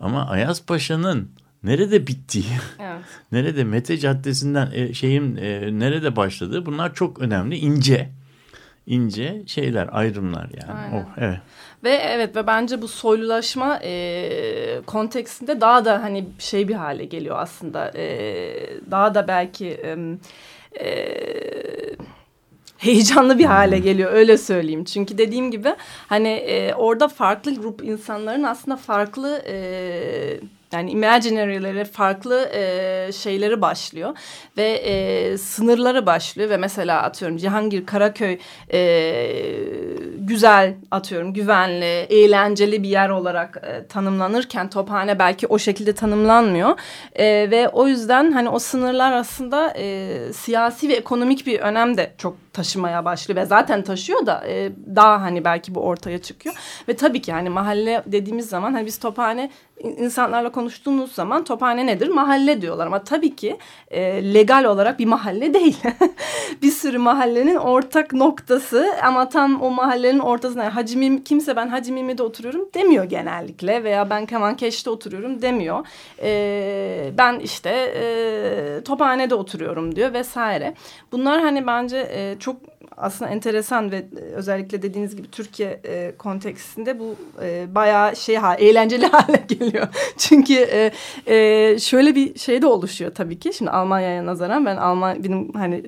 Ama 0.00 0.28
Ayazpaşa'nın 0.28 1.28
nerede 1.64 2.06
bittiği, 2.06 2.44
Evet. 2.80 3.04
nerede 3.32 3.64
Mete 3.64 3.98
Caddesi'nden 3.98 4.70
e, 4.74 4.94
şeyin 4.94 5.36
e, 5.36 5.78
nerede 5.78 6.16
başladığı 6.16 6.66
bunlar 6.66 6.94
çok 6.94 7.20
önemli. 7.20 7.56
ince 7.56 8.08
ince 8.86 9.42
şeyler, 9.46 9.88
ayrımlar 9.92 10.48
yani. 10.62 10.80
Aynen. 10.80 11.02
Oh, 11.02 11.06
evet. 11.18 11.38
Ve 11.84 11.90
evet 11.90 12.36
ve 12.36 12.46
bence 12.46 12.82
bu 12.82 12.88
soylulaşma 12.88 13.80
e, 13.82 14.80
kontekstinde 14.86 15.60
daha 15.60 15.84
da 15.84 16.02
hani 16.02 16.28
şey 16.38 16.68
bir 16.68 16.74
hale 16.74 17.04
geliyor 17.04 17.36
aslında. 17.38 17.92
E, 17.96 18.54
daha 18.90 19.14
da 19.14 19.28
belki 19.28 19.68
e, 19.68 19.96
e, 20.84 21.16
heyecanlı 22.78 23.38
bir 23.38 23.44
hale 23.44 23.78
geliyor 23.78 24.12
öyle 24.12 24.38
söyleyeyim. 24.38 24.84
Çünkü 24.84 25.18
dediğim 25.18 25.50
gibi 25.50 25.74
hani 26.06 26.28
e, 26.28 26.74
orada 26.74 27.08
farklı 27.08 27.54
grup 27.54 27.84
insanların 27.84 28.42
aslında 28.42 28.76
farklı 28.76 29.42
e, 29.46 29.56
yani 30.72 30.90
imaginary'leri 30.90 31.84
farklı 31.84 32.50
e, 32.54 33.12
şeyleri 33.12 33.62
başlıyor 33.62 34.16
ve 34.56 34.68
e, 34.68 35.38
sınırları 35.38 36.06
başlıyor 36.06 36.50
ve 36.50 36.56
mesela 36.56 37.02
atıyorum 37.02 37.36
Cihangir 37.36 37.86
Karaköy 37.86 38.38
e, 38.72 38.80
güzel 40.18 40.74
atıyorum 40.90 41.34
güvenli, 41.34 41.84
eğlenceli 41.84 42.82
bir 42.82 42.88
yer 42.88 43.08
olarak 43.08 43.62
e, 43.66 43.86
tanımlanırken 43.86 44.70
Tophane 44.70 45.18
belki 45.18 45.46
o 45.46 45.58
şekilde 45.58 45.92
tanımlanmıyor. 45.92 46.78
E, 47.14 47.50
ve 47.50 47.68
o 47.68 47.88
yüzden 47.88 48.32
hani 48.32 48.48
o 48.48 48.58
sınırlar 48.58 49.12
aslında 49.12 49.74
e, 49.76 50.18
siyasi 50.32 50.88
ve 50.88 50.94
ekonomik 50.94 51.46
bir 51.46 51.60
önem 51.60 51.96
de 51.96 52.12
çok 52.18 52.36
taşımaya 52.52 53.04
başlıyor 53.04 53.40
ve 53.40 53.46
zaten 53.46 53.82
taşıyor 53.82 54.26
da 54.26 54.44
e, 54.48 54.72
daha 54.96 55.22
hani 55.22 55.44
belki 55.44 55.74
bu 55.74 55.80
ortaya 55.80 56.22
çıkıyor. 56.22 56.54
Ve 56.88 56.96
tabii 56.96 57.22
ki 57.22 57.32
hani 57.32 57.48
mahalle 57.48 58.02
dediğimiz 58.06 58.48
zaman 58.48 58.72
hani 58.72 58.86
biz 58.86 58.98
Tophane 58.98 59.50
insanlarla 59.82 60.52
konuştuğumuz 60.62 61.12
zaman 61.12 61.44
Tophane 61.44 61.86
nedir? 61.86 62.08
Mahalle 62.08 62.62
diyorlar 62.62 62.86
ama 62.86 63.04
tabii 63.04 63.36
ki 63.36 63.56
e, 63.90 64.00
legal 64.34 64.64
olarak 64.64 64.98
bir 64.98 65.06
mahalle 65.06 65.54
değil. 65.54 65.76
bir 66.62 66.70
sürü 66.70 66.98
mahallenin 66.98 67.56
ortak 67.56 68.12
noktası 68.12 68.86
ama 69.02 69.28
tam 69.28 69.62
o 69.62 69.70
mahallenin 69.70 70.18
ortasında 70.18 70.62
yani 70.64 70.72
Hacı 70.72 71.24
kimse 71.24 71.56
ben 71.56 71.68
Hacı 71.68 71.92
Mimi'de 71.92 72.22
oturuyorum 72.22 72.68
demiyor 72.74 73.04
genellikle 73.04 73.84
veya 73.84 74.10
ben 74.10 74.26
Kemankeş'te 74.26 74.90
oturuyorum 74.90 75.42
demiyor. 75.42 75.86
E, 76.22 77.10
ben 77.18 77.38
işte 77.38 77.70
e, 77.96 78.84
Tophane'de 78.84 79.34
oturuyorum 79.34 79.96
diyor 79.96 80.12
vesaire. 80.12 80.74
Bunlar 81.12 81.40
hani 81.40 81.66
bence 81.66 82.08
e, 82.12 82.36
çok 82.38 82.56
aslında 82.96 83.30
enteresan 83.30 83.90
ve 83.90 83.96
e, 83.96 84.20
özellikle 84.34 84.82
dediğiniz 84.82 85.16
gibi 85.16 85.30
Türkiye 85.30 85.80
e, 85.84 86.12
kontekstinde 86.18 86.98
bu 86.98 87.16
e, 87.42 87.74
bayağı 87.74 88.16
şey 88.16 88.36
ha, 88.36 88.54
eğlenceli 88.54 89.06
hale 89.12 89.44
geliyor. 89.48 89.88
Çünkü 90.18 90.51
e, 90.58 90.92
e, 91.26 91.78
şöyle 91.78 92.14
bir 92.14 92.38
şey 92.38 92.62
de 92.62 92.66
oluşuyor 92.66 93.14
tabii 93.14 93.38
ki. 93.38 93.52
Şimdi 93.52 93.70
Almanya'ya 93.70 94.26
nazaran 94.26 94.66
ben 94.66 94.76
Alman 94.76 95.24
benim 95.24 95.52
hani 95.52 95.82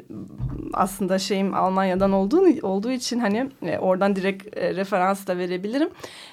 aslında 0.72 1.18
şeyim 1.18 1.54
Almanya'dan 1.54 2.12
olduğu 2.12 2.66
olduğu 2.66 2.90
için 2.90 3.20
hani 3.20 3.50
e, 3.62 3.78
oradan 3.78 4.16
direkt 4.16 4.56
e, 4.56 4.74
referans 4.74 5.26
da 5.26 5.38
verebilirim. 5.38 5.88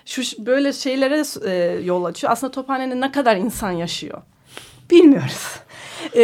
Şu 0.06 0.46
böyle 0.46 0.74
şeylere 0.74 1.24
e, 1.46 1.82
yol 1.84 2.06
açıyor. 2.06 2.34
Aslında 2.34 2.52
Tophane'de 2.52 3.02
ne 3.02 3.12
kadar 3.12 3.36
insan 3.36 3.72
yaşıyor? 3.72 4.22
Bilmiyoruz. 4.92 5.60
Ee, 6.14 6.22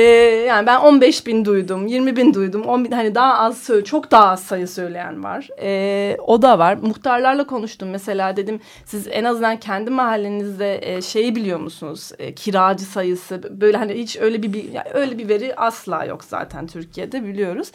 yani 0.47 0.67
ben 0.67 0.79
15 0.79 1.27
bin 1.27 1.45
duydum, 1.45 1.87
20 1.87 2.15
bin 2.15 2.33
duydum. 2.33 2.63
10 2.63 2.85
bin, 2.85 2.91
hani 2.91 3.15
daha 3.15 3.39
az 3.39 3.69
çok 3.85 4.11
daha 4.11 4.29
az 4.29 4.43
sayı 4.43 4.67
söyleyen 4.67 5.23
var. 5.23 5.47
Ee, 5.61 6.17
o 6.27 6.41
da 6.41 6.59
var. 6.59 6.77
Muhtarlarla 6.81 7.47
konuştum 7.47 7.89
mesela 7.89 8.37
dedim 8.37 8.61
siz 8.85 9.07
en 9.11 9.23
azından 9.23 9.59
kendi 9.59 9.91
mahallenizde 9.91 10.79
e, 10.81 11.01
şeyi 11.01 11.35
biliyor 11.35 11.59
musunuz? 11.59 12.11
E, 12.19 12.35
kiracı 12.35 12.85
sayısı 12.85 13.61
böyle 13.61 13.77
hani 13.77 13.93
hiç 13.93 14.17
öyle 14.17 14.43
bir, 14.43 14.65
öyle 14.93 15.17
bir 15.17 15.29
veri 15.29 15.55
asla 15.55 16.05
yok 16.05 16.23
zaten 16.23 16.67
Türkiye'de 16.67 17.23
biliyoruz. 17.23 17.71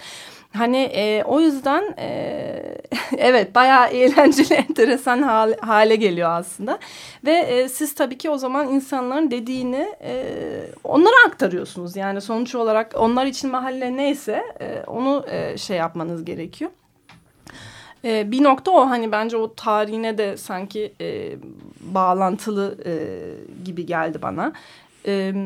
Hani 0.52 0.76
e, 0.76 1.24
o 1.24 1.40
yüzden 1.40 1.94
e, 1.98 2.78
evet 3.18 3.54
bayağı 3.54 3.88
eğlenceli, 3.88 4.54
enteresan 4.68 5.22
hale, 5.22 5.56
hale 5.56 5.96
geliyor 5.96 6.30
aslında. 6.30 6.78
Ve 7.24 7.32
e, 7.32 7.68
siz 7.68 7.94
tabii 7.94 8.18
ki 8.18 8.30
o 8.30 8.38
zaman 8.38 8.68
insanların 8.68 9.30
dediğini 9.30 9.94
e, 10.02 10.24
onlara 10.84 11.26
aktarıyorsunuz. 11.26 11.96
Yani 11.96 12.20
sonuç 12.20 12.54
olarak 12.54 12.94
onlar 12.98 13.26
için 13.26 13.50
mahalle 13.50 13.96
neyse 13.96 14.42
e, 14.60 14.82
onu 14.86 15.24
e, 15.28 15.58
şey 15.58 15.76
yapmanız 15.76 16.24
gerekiyor. 16.24 16.70
E, 18.04 18.30
bir 18.30 18.42
nokta 18.42 18.70
o 18.70 18.90
hani 18.90 19.12
bence 19.12 19.36
o 19.36 19.54
tarihine 19.54 20.18
de 20.18 20.36
sanki 20.36 20.92
e, 21.00 21.36
bağlantılı 21.80 22.78
e, 22.86 22.94
gibi 23.64 23.86
geldi 23.86 24.22
bana. 24.22 24.52
Evet 25.04 25.36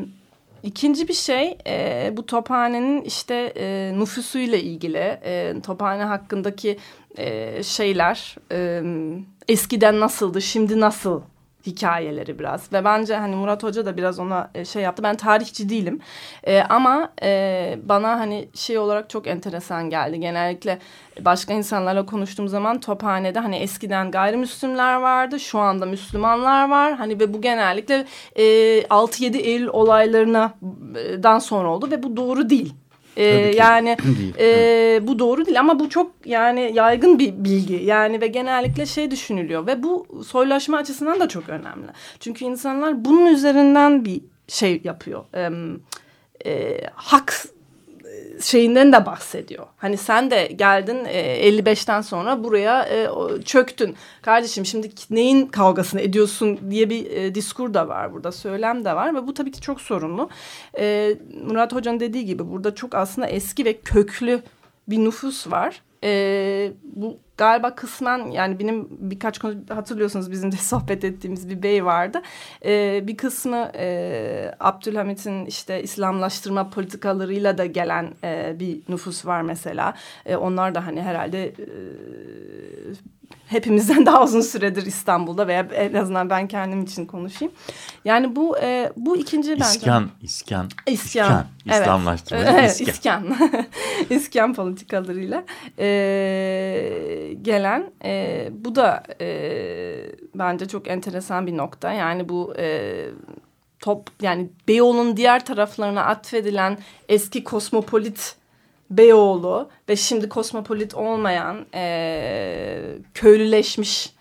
İkinci 0.67 1.07
bir 1.07 1.13
şey 1.13 1.57
e, 1.67 2.13
bu 2.17 2.25
tophanenin 2.25 3.01
işte 3.01 3.53
e, 3.57 3.93
nüfusuyla 3.99 4.57
ilgili 4.57 5.19
e, 5.23 5.53
tophane 5.63 6.03
hakkındaki 6.03 6.77
e, 7.17 7.63
şeyler 7.63 8.35
e, 8.51 8.81
eskiden 9.47 9.99
nasıldı 9.99 10.41
şimdi 10.41 10.79
nasıl 10.79 11.21
hikayeleri 11.67 12.39
biraz 12.39 12.73
ve 12.73 12.85
bence 12.85 13.15
hani 13.15 13.35
Murat 13.35 13.63
Hoca 13.63 13.85
da 13.85 13.97
biraz 13.97 14.19
ona 14.19 14.51
e, 14.55 14.65
şey 14.65 14.83
yaptı. 14.83 15.03
Ben 15.03 15.15
tarihçi 15.15 15.69
değilim 15.69 15.99
e, 16.43 16.61
ama 16.61 17.11
e, 17.23 17.79
bana 17.83 18.19
hani 18.19 18.49
şey 18.53 18.77
olarak 18.77 19.09
çok 19.09 19.27
enteresan 19.27 19.89
geldi. 19.89 20.19
Genellikle 20.19 20.79
başka 21.21 21.53
insanlarla 21.53 22.05
konuştuğum 22.05 22.47
zaman 22.47 22.79
Tophane'de 22.79 23.39
hani 23.39 23.55
eskiden 23.55 24.11
gayrimüslimler 24.11 24.95
vardı, 24.95 25.39
şu 25.39 25.59
anda 25.59 25.85
Müslümanlar 25.85 26.69
var. 26.69 26.95
Hani 26.95 27.19
ve 27.19 27.33
bu 27.33 27.41
genellikle 27.41 28.05
e, 28.35 28.43
6-7 28.81 29.37
Eylül 29.37 29.67
olaylarından 29.67 31.39
sonra 31.39 31.69
oldu 31.69 31.91
ve 31.91 32.03
bu 32.03 32.17
doğru 32.17 32.49
değil. 32.49 32.73
Ee, 33.17 33.25
yani 33.57 33.97
e, 34.39 34.99
bu 35.03 35.19
doğru 35.19 35.45
değil 35.45 35.59
ama 35.59 35.79
bu 35.79 35.89
çok 35.89 36.11
yani 36.25 36.71
yaygın 36.73 37.19
bir 37.19 37.33
bilgi 37.33 37.75
yani 37.75 38.21
ve 38.21 38.27
genellikle 38.27 38.85
şey 38.85 39.11
düşünülüyor 39.11 39.67
ve 39.67 39.83
bu 39.83 40.23
soylaşma 40.25 40.77
açısından 40.77 41.19
da 41.19 41.27
çok 41.27 41.49
önemli. 41.49 41.87
Çünkü 42.19 42.45
insanlar 42.45 43.05
bunun 43.05 43.25
üzerinden 43.25 44.05
bir 44.05 44.21
şey 44.47 44.81
yapıyor. 44.83 45.23
E, 45.35 45.49
e, 46.45 46.81
hak 46.93 47.43
şeyinden 48.41 48.91
de 48.93 49.05
bahsediyor. 49.05 49.65
Hani 49.77 49.97
sen 49.97 50.31
de 50.31 50.45
geldin 50.45 51.05
e, 51.05 51.49
55'ten 51.49 52.01
sonra 52.01 52.43
buraya 52.43 52.83
e, 52.83 53.09
çöktün. 53.45 53.95
Kardeşim 54.21 54.65
şimdi 54.65 54.89
neyin 55.09 55.45
kavgasını 55.45 56.01
ediyorsun 56.01 56.59
diye 56.71 56.89
bir 56.89 57.11
e, 57.11 57.35
diskur 57.35 57.73
da 57.73 57.87
var 57.87 58.13
burada. 58.13 58.31
Söylem 58.31 58.85
de 58.85 58.95
var 58.95 59.15
ve 59.15 59.27
bu 59.27 59.33
tabii 59.33 59.51
ki 59.51 59.61
çok 59.61 59.81
sorunlu. 59.81 60.29
E, 60.79 61.15
Murat 61.43 61.73
Hoca'nın 61.73 61.99
dediği 61.99 62.25
gibi 62.25 62.51
burada 62.51 62.75
çok 62.75 62.95
aslında 62.95 63.27
eski 63.27 63.65
ve 63.65 63.77
köklü 63.77 64.41
bir 64.87 64.97
nüfus 64.97 65.51
var. 65.51 65.81
E, 66.03 66.71
bu 66.83 67.17
galiba 67.37 67.75
kısmen 67.75 68.31
yani 68.31 68.59
benim 68.59 68.87
birkaç 68.89 69.39
konu 69.39 69.55
hatırlıyorsunuz 69.69 70.31
bizim 70.31 70.51
de 70.51 70.55
sohbet 70.61 71.03
ettiğimiz 71.03 71.49
bir 71.49 71.63
bey 71.63 71.85
vardı. 71.85 72.21
Ee, 72.65 73.03
bir 73.07 73.17
kısmı 73.17 73.71
e, 73.75 74.55
Abdülhamit'in 74.59 75.45
işte 75.45 75.83
İslamlaştırma 75.83 76.69
politikalarıyla 76.69 77.57
da 77.57 77.65
gelen 77.65 78.13
e, 78.23 78.55
bir 78.59 78.81
nüfus 78.89 79.25
var 79.25 79.41
mesela. 79.41 79.93
E, 80.25 80.35
onlar 80.35 80.75
da 80.75 80.85
hani 80.85 81.01
herhalde 81.01 81.45
e, 81.45 81.53
hepimizden 83.47 84.05
daha 84.05 84.23
uzun 84.23 84.41
süredir 84.41 84.85
İstanbul'da 84.85 85.47
veya 85.47 85.67
en 85.73 85.93
azından 85.93 86.29
ben 86.29 86.47
kendim 86.47 86.83
için 86.83 87.05
konuşayım. 87.05 87.53
Yani 88.05 88.35
bu 88.35 88.57
e, 88.57 88.91
bu 88.97 89.17
ikinci 89.17 89.51
bence. 89.51 89.63
İskan, 89.63 90.09
iskan. 90.21 90.69
İskan. 90.87 91.25
iskan. 91.25 91.45
Evet. 91.67 91.81
İslamlaştırma. 91.81 92.41
Evet, 92.43 92.81
iskan. 92.81 93.35
iskan 94.09 94.53
politikalarıyla 94.53 95.43
e, 95.79 95.87
gelen 97.33 97.91
e, 98.03 98.47
bu 98.51 98.75
da 98.75 99.03
e, 99.21 99.27
bence 100.35 100.67
çok 100.67 100.87
enteresan 100.87 101.47
bir 101.47 101.57
nokta. 101.57 101.93
Yani 101.93 102.29
bu 102.29 102.53
e, 102.57 103.05
top 103.79 104.09
yani 104.21 104.49
Beyoğlu'nun 104.67 105.17
diğer 105.17 105.45
taraflarına 105.45 106.05
atfedilen 106.05 106.77
eski 107.09 107.43
kosmopolit 107.43 108.35
Beyoğlu 108.89 109.69
ve 109.89 109.95
şimdi 109.95 110.29
kosmopolit 110.29 110.95
olmayan 110.95 111.65
e, 111.73 112.81
köylüleşmiş 113.13 114.13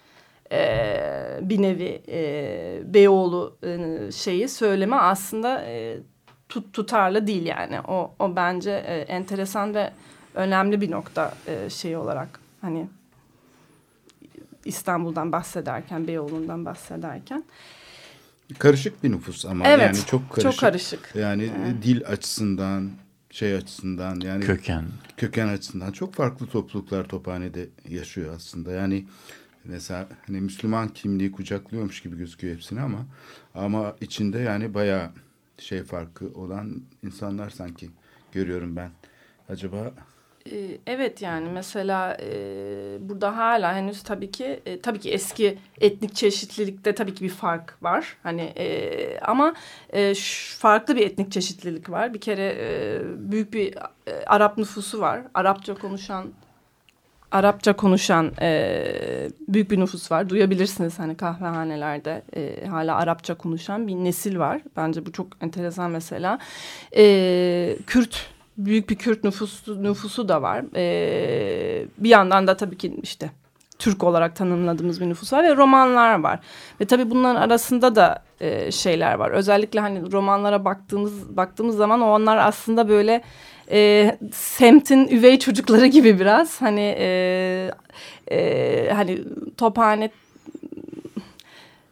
e, 0.52 1.38
bir 1.40 1.62
nevi 1.62 2.02
e, 2.08 2.94
Beyoğlu 2.94 3.56
e, 3.64 4.12
şeyi 4.12 4.48
söyleme 4.48 4.96
aslında 4.96 5.62
e, 5.62 5.98
tut, 6.48 6.72
tutarlı 6.72 7.26
değil 7.26 7.46
yani. 7.46 7.80
O, 7.80 8.14
o 8.18 8.36
bence 8.36 8.70
e, 8.70 8.96
enteresan 8.96 9.74
ve 9.74 9.90
önemli 10.34 10.80
bir 10.80 10.90
nokta 10.90 11.34
e, 11.46 11.70
şey 11.70 11.96
olarak 11.96 12.40
hani 12.60 12.86
İstanbul'dan 14.66 15.32
bahsederken, 15.32 16.06
Beyoğlu'ndan 16.06 16.64
bahsederken. 16.64 17.44
Karışık 18.58 19.04
bir 19.04 19.12
nüfus 19.12 19.46
ama 19.46 19.68
evet, 19.68 19.82
yani 19.82 20.06
çok 20.06 20.30
karışık. 20.30 20.52
Çok 20.52 20.60
karışık. 20.60 21.12
Yani 21.14 21.50
evet. 21.64 21.82
dil 21.82 22.06
açısından, 22.06 22.90
şey 23.30 23.54
açısından 23.54 24.20
yani 24.20 24.44
köken 24.44 24.84
köken 25.16 25.48
açısından 25.48 25.92
çok 25.92 26.14
farklı 26.14 26.46
topluluklar 26.46 27.04
Tophane'de 27.04 27.68
yaşıyor 27.88 28.34
aslında. 28.36 28.72
Yani 28.72 29.06
mesela 29.64 30.08
hani 30.26 30.40
Müslüman 30.40 30.88
kimliği 30.88 31.32
kucaklıyormuş 31.32 32.02
gibi 32.02 32.16
gözüküyor 32.16 32.54
hepsini 32.54 32.80
ama 32.80 33.06
ama 33.54 33.96
içinde 34.00 34.38
yani 34.38 34.74
bayağı 34.74 35.10
şey 35.58 35.82
farkı 35.82 36.26
olan 36.34 36.82
insanlar 37.02 37.50
sanki 37.50 37.90
görüyorum 38.32 38.76
ben. 38.76 38.90
Acaba 39.48 39.92
evet 40.86 41.22
yani 41.22 41.48
mesela 41.48 42.16
e, 42.20 42.28
burada 43.00 43.36
hala 43.36 43.74
henüz 43.74 44.02
tabii 44.02 44.30
ki 44.30 44.60
e, 44.66 44.80
tabii 44.80 45.00
ki 45.00 45.10
eski 45.10 45.58
etnik 45.80 46.14
çeşitlilikte 46.14 46.94
tabii 46.94 47.14
ki 47.14 47.24
bir 47.24 47.30
fark 47.30 47.82
var. 47.82 48.16
Hani 48.22 48.42
e, 48.42 49.20
ama 49.20 49.54
farklı 50.58 50.96
bir 50.96 51.06
etnik 51.06 51.32
çeşitlilik 51.32 51.90
var. 51.90 52.14
Bir 52.14 52.20
kere 52.20 52.56
büyük 53.18 53.52
bir 53.52 53.74
Arap 54.26 54.58
nüfusu 54.58 55.00
var. 55.00 55.20
Arapça 55.34 55.74
konuşan 55.74 56.32
Arapça 57.32 57.72
konuşan 57.72 58.32
e, 58.40 59.28
büyük 59.48 59.70
bir 59.70 59.80
nüfus 59.80 60.10
var. 60.12 60.28
Duyabilirsiniz 60.28 60.98
hani 60.98 61.16
kahvehanelerde 61.16 62.22
e, 62.36 62.66
hala 62.66 62.96
Arapça 62.96 63.34
konuşan 63.34 63.88
bir 63.88 63.94
nesil 63.94 64.38
var. 64.38 64.62
Bence 64.76 65.06
bu 65.06 65.12
çok 65.12 65.26
enteresan 65.40 65.90
mesela. 65.90 66.38
E, 66.96 67.76
Kürt 67.86 68.35
büyük 68.58 68.90
bir 68.90 68.96
Kürt 68.96 69.24
nüfusu, 69.24 69.82
nüfusu 69.82 70.28
da 70.28 70.42
var. 70.42 70.64
Ee, 70.76 71.86
bir 71.98 72.08
yandan 72.08 72.46
da 72.46 72.56
tabii 72.56 72.78
ki 72.78 72.96
işte 73.02 73.30
Türk 73.78 74.04
olarak 74.04 74.36
tanımladığımız 74.36 75.00
bir 75.00 75.08
nüfus 75.08 75.32
var 75.32 75.44
ve 75.44 75.56
romanlar 75.56 76.20
var. 76.20 76.40
Ve 76.80 76.84
tabii 76.84 77.10
bunların 77.10 77.40
arasında 77.40 77.94
da 77.94 78.22
e, 78.40 78.72
şeyler 78.72 79.14
var. 79.14 79.30
Özellikle 79.30 79.80
hani 79.80 80.12
romanlara 80.12 80.64
baktığımız 80.64 81.36
baktığımız 81.36 81.76
zaman 81.76 82.00
onlar 82.00 82.36
aslında 82.36 82.88
böyle 82.88 83.22
e, 83.70 84.18
semtin 84.32 85.08
üvey 85.08 85.38
çocukları 85.38 85.86
gibi 85.86 86.20
biraz. 86.20 86.62
Hani 86.62 86.96
e, 86.98 87.70
e, 88.30 88.90
hani 88.92 89.24
tophane 89.56 90.10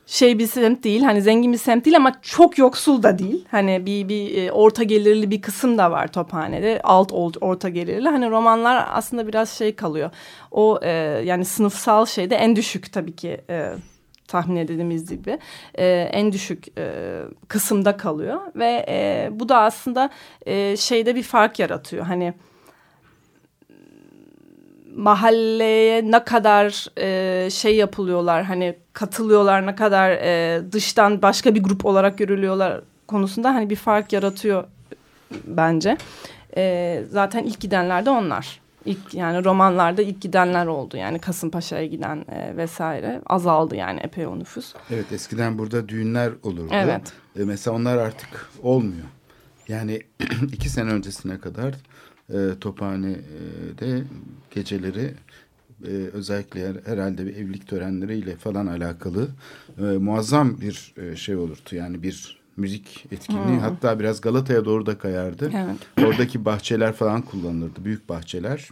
şey 0.06 0.38
bir 0.38 0.46
semt 0.46 0.84
değil 0.84 1.02
hani 1.02 1.22
zengin 1.22 1.52
bir 1.52 1.58
semt 1.58 1.84
değil 1.84 1.96
ama 1.96 2.12
çok 2.22 2.58
yoksul 2.58 3.02
da 3.02 3.18
değil. 3.18 3.44
Hani 3.50 3.86
bir 3.86 4.08
bir 4.08 4.42
e, 4.42 4.52
orta 4.52 4.82
gelirli 4.82 5.30
bir 5.30 5.42
kısım 5.42 5.78
da 5.78 5.90
var 5.90 6.12
Tophane'de 6.12 6.80
alt 6.84 7.12
orta 7.40 7.68
gelirli. 7.68 8.08
Hani 8.08 8.30
romanlar 8.30 8.88
aslında 8.90 9.28
biraz 9.28 9.50
şey 9.50 9.76
kalıyor. 9.76 10.10
O 10.50 10.78
e, 10.82 10.90
yani 11.24 11.44
sınıfsal 11.44 12.06
şeyde 12.06 12.36
en 12.36 12.56
düşük 12.56 12.92
tabii 12.92 13.16
ki 13.16 13.40
e, 13.50 13.70
tahmin 14.28 14.56
edildiğimiz 14.56 15.10
gibi 15.10 15.38
e, 15.74 15.86
en 16.12 16.32
düşük 16.32 16.78
e, 16.78 16.92
kısımda 17.48 17.96
kalıyor 17.96 18.40
ve 18.56 18.86
e, 18.88 19.28
bu 19.32 19.48
da 19.48 19.58
aslında 19.58 20.10
e, 20.46 20.76
şeyde 20.76 21.14
bir 21.14 21.22
fark 21.22 21.58
yaratıyor. 21.58 22.06
Hani 22.06 22.34
mahalleye 24.96 26.10
ne 26.10 26.24
kadar 26.24 26.86
e, 26.98 27.50
şey 27.50 27.76
yapılıyorlar 27.76 28.44
hani 28.44 28.83
katılıyorlar 28.94 29.66
ne 29.66 29.74
kadar 29.74 30.10
e, 30.10 30.62
dıştan 30.72 31.22
başka 31.22 31.54
bir 31.54 31.62
grup 31.62 31.86
olarak 31.86 32.18
görülüyorlar 32.18 32.80
konusunda 33.06 33.54
hani 33.54 33.70
bir 33.70 33.76
fark 33.76 34.12
yaratıyor 34.12 34.64
bence. 35.46 35.96
E, 36.56 37.04
zaten 37.10 37.42
ilk 37.44 37.60
gidenler 37.60 38.06
de 38.06 38.10
onlar. 38.10 38.60
İlk 38.84 39.14
yani 39.14 39.44
romanlarda 39.44 40.02
ilk 40.02 40.20
gidenler 40.20 40.66
oldu. 40.66 40.96
Yani 40.96 41.18
Kasımpaşa'ya 41.18 41.86
giden 41.86 42.24
e, 42.32 42.56
vesaire 42.56 43.20
azaldı 43.26 43.76
yani 43.76 44.00
epey 44.00 44.26
o 44.26 44.38
nüfus. 44.38 44.74
Evet 44.90 45.12
eskiden 45.12 45.58
burada 45.58 45.88
düğünler 45.88 46.32
olurdu. 46.42 46.70
Evet. 46.72 47.12
E, 47.38 47.44
mesela 47.44 47.76
onlar 47.76 47.96
artık 47.96 48.50
olmuyor. 48.62 49.06
Yani 49.68 50.02
iki 50.52 50.68
sene 50.68 50.90
öncesine 50.90 51.38
kadar 51.38 51.74
e, 52.32 52.58
Tophane'de 52.60 54.02
geceleri 54.50 55.14
e, 55.84 56.10
özellikle 56.12 56.74
herhalde 56.84 57.26
bir 57.26 57.36
evlilik 57.36 57.68
törenleriyle 57.68 58.36
falan 58.36 58.66
alakalı 58.66 59.28
e, 59.78 59.82
muazzam 59.82 60.60
bir 60.60 60.94
e, 60.96 61.16
şey 61.16 61.36
olurdu. 61.36 61.68
Yani 61.72 62.02
bir 62.02 62.44
müzik 62.56 63.06
etkinliği 63.12 63.46
hmm. 63.46 63.58
hatta 63.58 63.98
biraz 63.98 64.20
Galata'ya 64.20 64.64
doğru 64.64 64.86
da 64.86 64.98
kayardı. 64.98 65.50
Evet. 65.54 66.06
Oradaki 66.06 66.44
bahçeler 66.44 66.92
falan 66.92 67.22
kullanılırdı. 67.22 67.84
Büyük 67.84 68.08
bahçeler. 68.08 68.68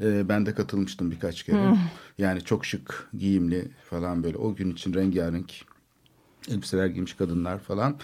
E, 0.00 0.28
ben 0.28 0.46
de 0.46 0.54
katılmıştım 0.54 1.10
birkaç 1.10 1.42
kere. 1.42 1.70
Hmm. 1.70 1.78
Yani 2.18 2.40
çok 2.40 2.66
şık, 2.66 3.08
giyimli 3.18 3.68
falan 3.90 4.24
böyle 4.24 4.36
o 4.36 4.54
gün 4.54 4.70
için 4.70 4.94
rengarenk 4.94 5.64
elbiseler 6.48 6.86
giymiş 6.86 7.14
kadınlar 7.14 7.58
falan. 7.58 7.96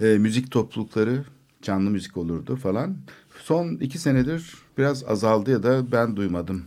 E, 0.00 0.04
müzik 0.04 0.50
toplulukları 0.50 1.24
canlı 1.62 1.90
müzik 1.90 2.16
olurdu 2.16 2.56
falan. 2.56 2.96
Son 3.42 3.68
iki 3.68 3.98
senedir 3.98 4.54
biraz 4.78 5.04
azaldı 5.04 5.50
ya 5.50 5.62
da 5.62 5.92
ben 5.92 6.16
duymadım. 6.16 6.64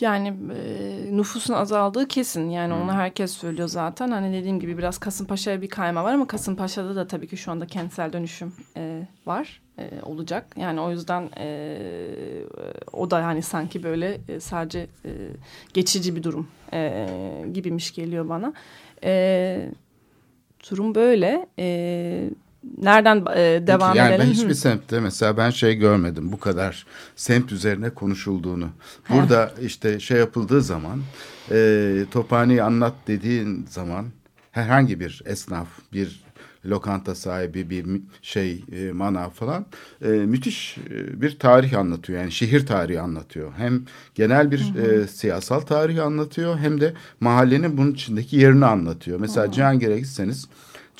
Yani 0.00 0.28
e, 0.28 1.16
nüfusun 1.16 1.54
azaldığı 1.54 2.08
kesin. 2.08 2.50
Yani 2.50 2.74
hmm. 2.74 2.82
onu 2.82 2.92
herkes 2.92 3.32
söylüyor 3.32 3.68
zaten. 3.68 4.10
Hani 4.10 4.36
dediğim 4.36 4.60
gibi 4.60 4.78
biraz 4.78 4.98
Kasımpaşa'ya 4.98 5.62
bir 5.62 5.68
kayma 5.68 6.04
var 6.04 6.14
ama 6.14 6.26
Kasımpaşa'da 6.26 6.96
da 6.96 7.06
tabii 7.06 7.28
ki 7.28 7.36
şu 7.36 7.50
anda 7.50 7.66
kentsel 7.66 8.12
dönüşüm 8.12 8.52
e, 8.76 9.06
var. 9.26 9.60
E, 9.78 9.90
olacak. 10.02 10.46
Yani 10.56 10.80
o 10.80 10.90
yüzden 10.90 11.30
e, 11.38 11.78
o 12.92 13.10
da 13.10 13.24
hani 13.26 13.42
sanki 13.42 13.82
böyle 13.82 14.20
e, 14.28 14.40
sadece 14.40 14.78
e, 15.04 15.10
geçici 15.74 16.16
bir 16.16 16.22
durum 16.22 16.48
e, 16.72 17.06
gibiymiş 17.52 17.94
geliyor 17.94 18.28
bana. 18.28 18.52
E, 19.04 19.70
durum 20.70 20.94
böyle. 20.94 21.46
E, 21.58 22.30
nereden 22.78 23.24
e, 23.36 23.66
devam 23.66 23.96
yani 23.96 24.14
edelim? 24.14 24.26
Ben 24.26 24.32
hiçbir 24.32 24.54
semtte 24.54 25.00
mesela 25.00 25.36
ben 25.36 25.50
şey 25.50 25.74
görmedim 25.74 26.32
bu 26.32 26.40
kadar 26.40 26.86
semt 27.16 27.52
üzerine 27.52 27.90
konuşulduğunu. 27.90 28.68
Burada 29.08 29.52
işte 29.62 30.00
şey 30.00 30.18
yapıldığı 30.18 30.62
zaman 30.62 31.00
e, 31.50 32.04
Tophane'yi 32.10 32.62
anlat 32.62 32.94
dediğin 33.06 33.66
zaman 33.70 34.06
herhangi 34.52 35.00
bir 35.00 35.22
esnaf, 35.26 35.68
bir 35.92 36.30
lokanta 36.66 37.14
sahibi, 37.14 37.70
bir 37.70 37.86
şey 38.22 38.64
e, 38.72 38.92
manav 38.92 39.30
falan 39.30 39.66
e, 40.04 40.08
müthiş 40.08 40.78
e, 40.78 41.20
bir 41.22 41.38
tarih 41.38 41.78
anlatıyor. 41.78 42.20
Yani 42.20 42.32
şehir 42.32 42.66
tarihi 42.66 43.00
anlatıyor. 43.00 43.52
Hem 43.56 43.82
genel 44.14 44.50
bir 44.50 44.74
hı 44.74 44.82
hı. 44.82 45.02
E, 45.02 45.06
siyasal 45.06 45.60
tarihi 45.60 46.02
anlatıyor 46.02 46.58
hem 46.58 46.80
de 46.80 46.94
mahallenin 47.20 47.76
bunun 47.76 47.92
içindeki 47.92 48.36
yerini 48.36 48.66
anlatıyor. 48.66 49.20
Mesela 49.20 49.52
Cihangir'e 49.52 49.98
gitseniz 49.98 50.48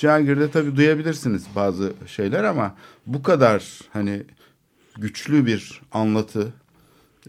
Cihangir'de 0.01 0.51
tabii 0.51 0.77
duyabilirsiniz 0.77 1.47
bazı 1.57 1.93
şeyler 2.07 2.45
ama 2.45 2.77
bu 3.07 3.23
kadar 3.23 3.81
hani 3.93 4.23
güçlü 4.99 5.47
bir 5.47 5.81
anlatı 5.93 6.53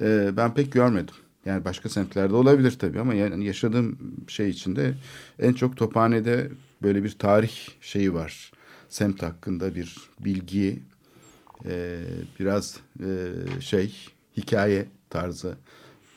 e, 0.01 0.37
ben 0.37 0.53
pek 0.53 0.71
görmedim. 0.71 1.15
Yani 1.45 1.65
başka 1.65 1.89
semtlerde 1.89 2.35
olabilir 2.35 2.71
tabii 2.79 2.99
ama 2.99 3.13
yani 3.13 3.45
yaşadığım 3.45 3.97
şey 4.27 4.49
içinde 4.49 4.93
en 5.39 5.53
çok 5.53 5.77
Tophane'de 5.77 6.51
böyle 6.83 7.03
bir 7.03 7.11
tarih 7.11 7.67
şeyi 7.81 8.13
var. 8.13 8.51
Semt 8.89 9.23
hakkında 9.23 9.75
bir 9.75 9.97
bilgi, 10.19 10.79
e, 11.65 11.99
biraz 12.39 12.79
e, 12.99 13.07
şey 13.59 13.95
hikaye 14.37 14.85
tarzı. 15.09 15.57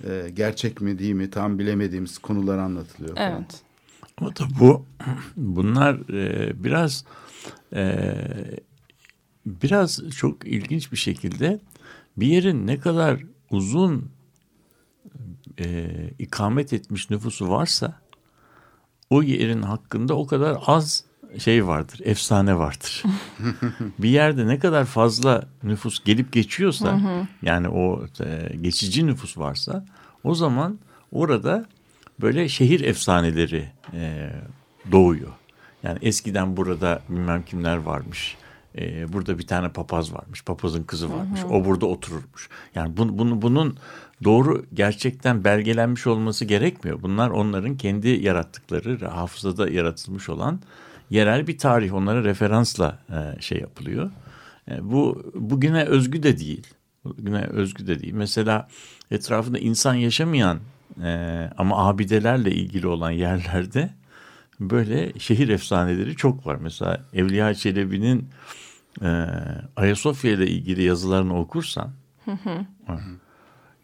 E, 0.05 0.31
gerçek 0.35 0.81
mi 0.81 0.99
değil 0.99 1.15
mi 1.15 1.31
tam 1.31 1.59
bilemediğimiz 1.59 2.19
konular 2.19 2.59
anlatılıyor. 2.59 3.17
Falan. 3.17 3.47
Ama 4.21 4.35
tabii 4.35 4.59
bu 4.61 4.87
bunlar 5.37 6.15
e, 6.15 6.53
biraz 6.65 7.05
e, 7.73 8.15
biraz 9.47 10.11
çok 10.17 10.47
ilginç 10.47 10.93
bir 10.93 10.97
şekilde 10.97 11.61
bir 12.17 12.27
yerin 12.27 12.67
ne 12.67 12.79
kadar 12.79 13.21
uzun 13.51 14.11
e, 15.59 15.91
ikamet 16.19 16.73
etmiş 16.73 17.11
nüfusu 17.11 17.51
varsa 17.51 18.01
o 19.11 19.23
yerin 19.23 19.63
hakkında 19.63 20.15
o 20.15 20.27
kadar 20.27 20.59
az 20.67 21.05
şey 21.39 21.67
vardır, 21.67 22.01
efsane 22.05 22.59
vardır. 22.59 23.03
bir 23.99 24.09
yerde 24.09 24.47
ne 24.47 24.59
kadar 24.59 24.85
fazla 24.85 25.49
nüfus 25.63 26.05
gelip 26.05 26.33
geçiyorsa, 26.33 27.01
yani 27.43 27.69
o 27.69 28.07
e, 28.21 28.57
geçici 28.61 29.07
nüfus 29.07 29.39
varsa, 29.39 29.85
o 30.25 30.35
zaman 30.35 30.79
orada 31.13 31.67
böyle 32.21 32.49
şehir 32.49 32.81
efsaneleri 32.81 33.69
e, 33.93 34.31
doğuyor. 34.93 35.33
Yani 35.83 35.99
eskiden 36.03 36.57
burada 36.57 37.03
bilmem 37.09 37.43
kimler 37.43 37.77
varmış. 37.77 38.37
E, 38.79 39.13
burada 39.13 39.39
bir 39.39 39.47
tane 39.47 39.69
papaz 39.69 40.15
varmış. 40.15 40.45
Papazın 40.45 40.83
kızı 40.83 41.13
varmış. 41.13 41.41
Hı 41.43 41.47
hı. 41.47 41.51
O 41.51 41.65
burada 41.65 41.87
otururmuş. 41.87 42.49
Yani 42.75 42.97
bu, 42.97 43.19
bunu, 43.19 43.43
bunun 43.43 43.79
doğru 44.25 44.67
gerçekten 44.75 45.45
belgelenmiş 45.45 46.07
olması 46.07 46.45
gerekmiyor. 46.45 47.03
Bunlar 47.03 47.31
onların 47.31 47.77
kendi 47.77 48.09
yarattıkları, 48.09 49.07
hafızada 49.07 49.69
yaratılmış 49.69 50.29
olan 50.29 50.61
yerel 51.11 51.47
bir 51.47 51.59
tarih. 51.59 51.95
Onlara 51.95 52.25
referansla 52.25 52.99
e, 53.11 53.41
şey 53.41 53.59
yapılıyor. 53.59 54.11
E, 54.71 54.91
bu 54.91 55.33
bugüne 55.35 55.85
özgü 55.85 56.23
de 56.23 56.39
değil. 56.39 56.67
Bugüne 57.05 57.45
özgü 57.45 57.87
de 57.87 58.01
değil. 58.01 58.15
Mesela 58.15 58.69
etrafında 59.11 59.59
insan 59.59 59.95
yaşamayan 59.95 60.59
e, 61.03 61.51
ama 61.59 61.89
abidelerle 61.89 62.51
ilgili 62.51 62.87
olan 62.87 63.11
yerlerde 63.11 63.91
böyle 64.61 65.19
şehir 65.19 65.49
efsaneleri 65.49 66.17
çok 66.17 66.47
var. 66.47 66.57
Mesela 66.57 67.05
Evliya 67.15 67.55
Çelebi'nin 67.55 68.29
e, 69.03 69.27
Ayasofya 69.77 70.31
ile 70.33 70.47
ilgili 70.47 70.83
yazılarını 70.83 71.39
okursan 71.39 71.91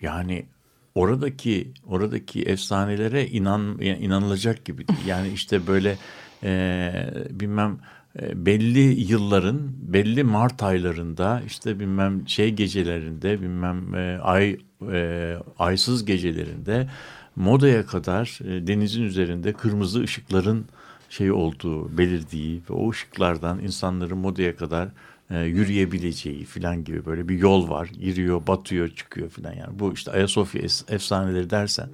yani 0.01 0.47
oradaki 0.95 1.73
oradaki 1.87 2.43
efsanelere 2.43 3.27
inan 3.27 3.81
inanılacak 3.81 4.65
gibi 4.65 4.89
değil. 4.89 5.07
Yani 5.07 5.29
işte 5.29 5.67
böyle 5.67 5.99
e, 6.43 6.93
bilmem 7.31 7.73
e, 7.73 7.77
belli 8.19 9.01
yılların 9.01 9.61
belli 9.81 10.25
Mart 10.25 10.63
aylarında 10.63 11.43
işte 11.47 11.81
bilmem 11.81 12.29
şey 12.29 12.51
gecelerinde 12.51 13.41
bilmem 13.41 13.95
e, 13.95 14.19
ay 14.19 14.59
e, 14.93 15.37
aysız 15.59 16.05
gecelerinde 16.05 16.89
modaya 17.37 17.87
kadar 17.87 18.39
e, 18.45 18.67
denizin 18.67 19.03
üzerinde 19.03 19.53
kırmızı 19.53 20.01
ışıkların 20.01 20.67
şey 21.09 21.33
olduğu 21.33 21.99
belirdiği 21.99 22.63
ve 22.71 22.75
o 22.75 22.91
ışıklardan 22.91 23.59
insanların 23.59 24.19
modaya 24.19 24.57
kadar 24.57 24.89
e, 25.31 25.41
yürüyebileceği 25.41 26.45
filan 26.45 26.85
gibi 26.85 27.07
böyle 27.07 27.29
bir 27.29 27.39
yol 27.39 27.69
var. 27.69 27.87
Giriyor, 27.87 28.47
batıyor, 28.47 28.89
çıkıyor 28.89 29.31
filan 29.31 29.53
yani. 29.53 29.79
Bu 29.79 29.93
işte 29.93 30.11
Ayasofya 30.11 30.63
efsaneleri 30.89 31.51
dersen 31.51 31.89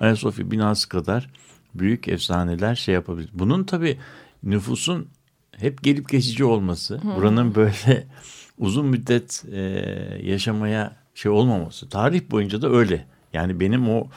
Ayasofya 0.00 0.50
binası 0.50 0.88
kadar 0.88 1.30
büyük 1.74 2.08
efsaneler 2.08 2.74
şey 2.74 2.94
yapabilir. 2.94 3.30
Bunun 3.32 3.64
tabii 3.64 3.98
nüfusun 4.42 5.08
hep 5.58 5.82
gelip 5.82 6.08
geçici 6.08 6.44
olması, 6.44 7.02
hmm. 7.02 7.16
buranın 7.16 7.54
böyle 7.54 8.06
uzun 8.58 8.86
müddet 8.86 9.44
e, 9.52 9.60
yaşamaya 10.22 10.96
şey 11.14 11.30
olmaması. 11.30 11.88
Tarih 11.88 12.30
boyunca 12.30 12.62
da 12.62 12.70
öyle 12.70 13.06
Yani 13.32 13.60
benim 13.60 13.88
o 13.88 14.08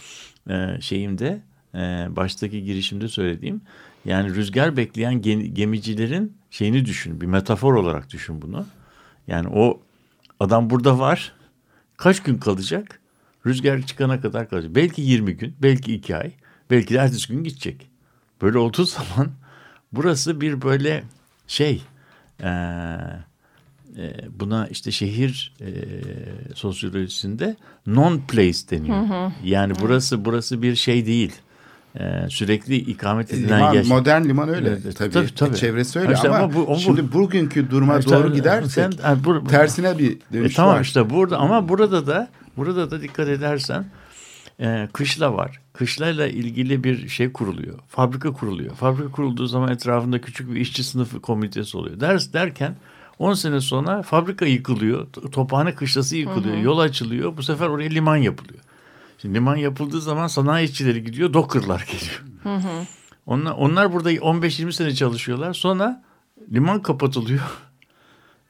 e, 0.50 0.82
şeyimde 0.82 1.42
e, 1.76 1.80
baştaki 2.10 2.64
girişimde 2.64 3.08
söylediğim 3.08 3.62
yani 4.06 4.36
rüzgar 4.36 4.78
bekleyen 4.78 5.22
gemicilerin 5.54 6.38
şeyini 6.50 6.86
düşün. 6.86 7.22
Bir 7.22 7.26
metafor 7.26 7.74
olarak 7.74 8.10
düşün 8.10 8.42
bunu. 8.42 8.66
Yani 9.28 9.48
o 9.48 9.82
adam 10.40 10.70
burada 10.70 11.00
var. 11.00 11.34
Kaç 11.98 12.24
gün 12.24 12.38
kalacak? 12.38 13.00
Rüzgar 13.46 13.82
çıkana 13.82 14.22
kadar 14.22 14.50
kalacak. 14.50 14.76
Belki 14.76 15.02
20 15.02 15.38
gün, 15.38 15.56
belki 15.62 15.96
2 15.96 16.16
ay, 16.16 16.32
belki 16.72 16.94
de 16.94 16.98
ertesi 16.98 17.28
gün 17.28 17.44
gidecek. 17.44 17.90
Böyle 18.42 18.58
olduğu 18.58 18.84
zaman 18.86 19.32
burası 19.92 20.42
bir 20.42 20.62
böyle 20.62 21.04
şey 21.48 21.82
e, 22.44 22.48
e, 22.48 24.14
buna 24.40 24.68
işte 24.68 24.92
şehir 24.92 25.54
e, 25.62 25.68
sosyolojisinde 26.56 27.56
non 27.88 28.22
place 28.28 28.70
deniyor. 28.72 28.98
Hı 28.98 29.14
hı. 29.14 29.32
Yani 29.44 29.74
burası 29.82 30.26
burası 30.26 30.62
bir 30.62 30.76
şey 30.76 31.06
değil. 31.06 31.32
Ee, 32.00 32.26
sürekli 32.30 32.76
ikamet 32.76 33.34
edilen 33.34 33.60
liman, 33.60 33.74
yaş... 33.74 33.88
Modern 33.88 34.24
liman 34.24 34.50
öyle 34.50 34.70
e, 34.70 34.92
tabii. 34.98 35.12
tabii, 35.12 35.36
tabii. 35.36 35.56
Çevresi 35.56 36.00
öyle 36.00 36.14
işte 36.14 36.30
ama, 36.30 36.38
ama 36.38 36.54
bu, 36.54 36.78
şimdi 36.80 37.14
bugünkü 37.14 37.72
duruma 37.72 38.00
işte, 38.00 38.12
doğru 38.12 38.34
gidersek 38.34 38.72
sen, 38.72 38.92
yani 39.04 39.24
bur, 39.24 39.46
tersine 39.46 39.98
bir 39.98 40.18
dönüş 40.34 40.52
e, 40.52 40.56
tamam 40.56 40.76
var. 40.76 40.82
işte 40.82 41.10
burada 41.10 41.38
ama 41.38 41.70
burada 41.70 42.08
da 42.08 42.30
burada 42.58 42.92
da 42.92 43.02
dikkat 43.02 43.28
edersen 43.28 43.86
e, 44.60 44.90
kışla 44.94 45.34
var. 45.34 45.62
Kışlayla 45.74 46.28
ilgili 46.28 46.84
bir 46.84 47.08
şey 47.08 47.32
kuruluyor. 47.32 47.80
Fabrika 47.88 48.34
kuruluyor. 48.34 48.76
Fabrika 48.76 49.12
kurulduğu 49.12 49.48
zaman 49.48 49.72
etrafında 49.72 50.22
küçük 50.22 50.52
bir 50.52 50.60
işçi 50.60 50.84
sınıfı 50.84 51.22
komitesi 51.22 51.78
oluyor. 51.78 52.00
Ders 52.00 52.34
derken 52.34 52.76
10 53.20 53.34
sene 53.34 53.62
sonra 53.62 54.02
fabrika 54.02 54.46
yıkılıyor. 54.46 55.08
Tophane 55.32 55.76
kışlası 55.76 56.18
yıkılıyor. 56.18 56.56
Hı 56.56 56.60
hı. 56.60 56.64
Yol 56.64 56.80
açılıyor. 56.80 57.38
Bu 57.38 57.44
sefer 57.44 57.68
oraya 57.68 57.90
liman 57.90 58.18
yapılıyor. 58.18 58.60
Şimdi 59.18 59.36
liman 59.36 59.56
yapıldığı 59.56 60.02
zaman 60.02 60.28
sanayi 60.28 60.70
işçileri 60.70 61.04
gidiyor. 61.04 61.34
Docker'lar 61.34 61.86
geliyor. 61.92 62.24
Hı 62.44 62.56
hı. 62.56 62.86
Onlar, 63.26 63.52
onlar 63.52 63.94
burada 63.94 64.14
15-20 64.14 64.72
sene 64.72 64.96
çalışıyorlar. 64.96 65.54
Sonra 65.54 66.04
liman 66.54 66.82
kapatılıyor. 66.82 67.42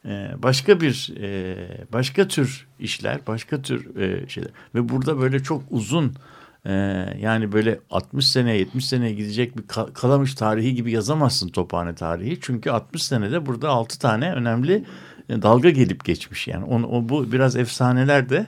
Ee, 0.08 0.32
başka 0.38 0.82
bir 0.82 1.14
e, 1.22 1.56
başka 1.94 2.28
tür 2.28 2.68
işler, 2.80 3.20
başka 3.28 3.62
tür 3.62 3.96
e, 3.96 4.30
şeyler 4.30 4.52
ve 4.76 4.90
burada 4.90 5.20
böyle 5.20 5.44
çok 5.44 5.64
uzun 5.70 6.14
e, 6.66 6.74
yani 7.20 7.52
böyle 7.52 7.80
60 7.90 8.28
sene 8.28 8.58
70 8.58 8.86
seneye 8.86 9.14
gidecek 9.14 9.58
bir 9.58 9.64
kalamış 9.94 10.36
tarihi 10.36 10.76
gibi 10.76 10.92
yazamazsın 10.92 11.50
Tophane 11.50 11.96
tarihi. 11.96 12.38
Çünkü 12.42 12.72
60 12.72 13.04
senede 13.04 13.46
burada 13.46 13.70
6 13.70 14.00
tane 14.00 14.34
önemli 14.34 14.86
dalga 15.30 15.70
gelip 15.70 16.06
geçmiş 16.06 16.48
yani. 16.48 16.66
Onu, 16.66 16.88
o, 16.88 17.10
bu 17.10 17.32
biraz 17.32 17.56
efsaneler 17.56 18.30
de 18.30 18.48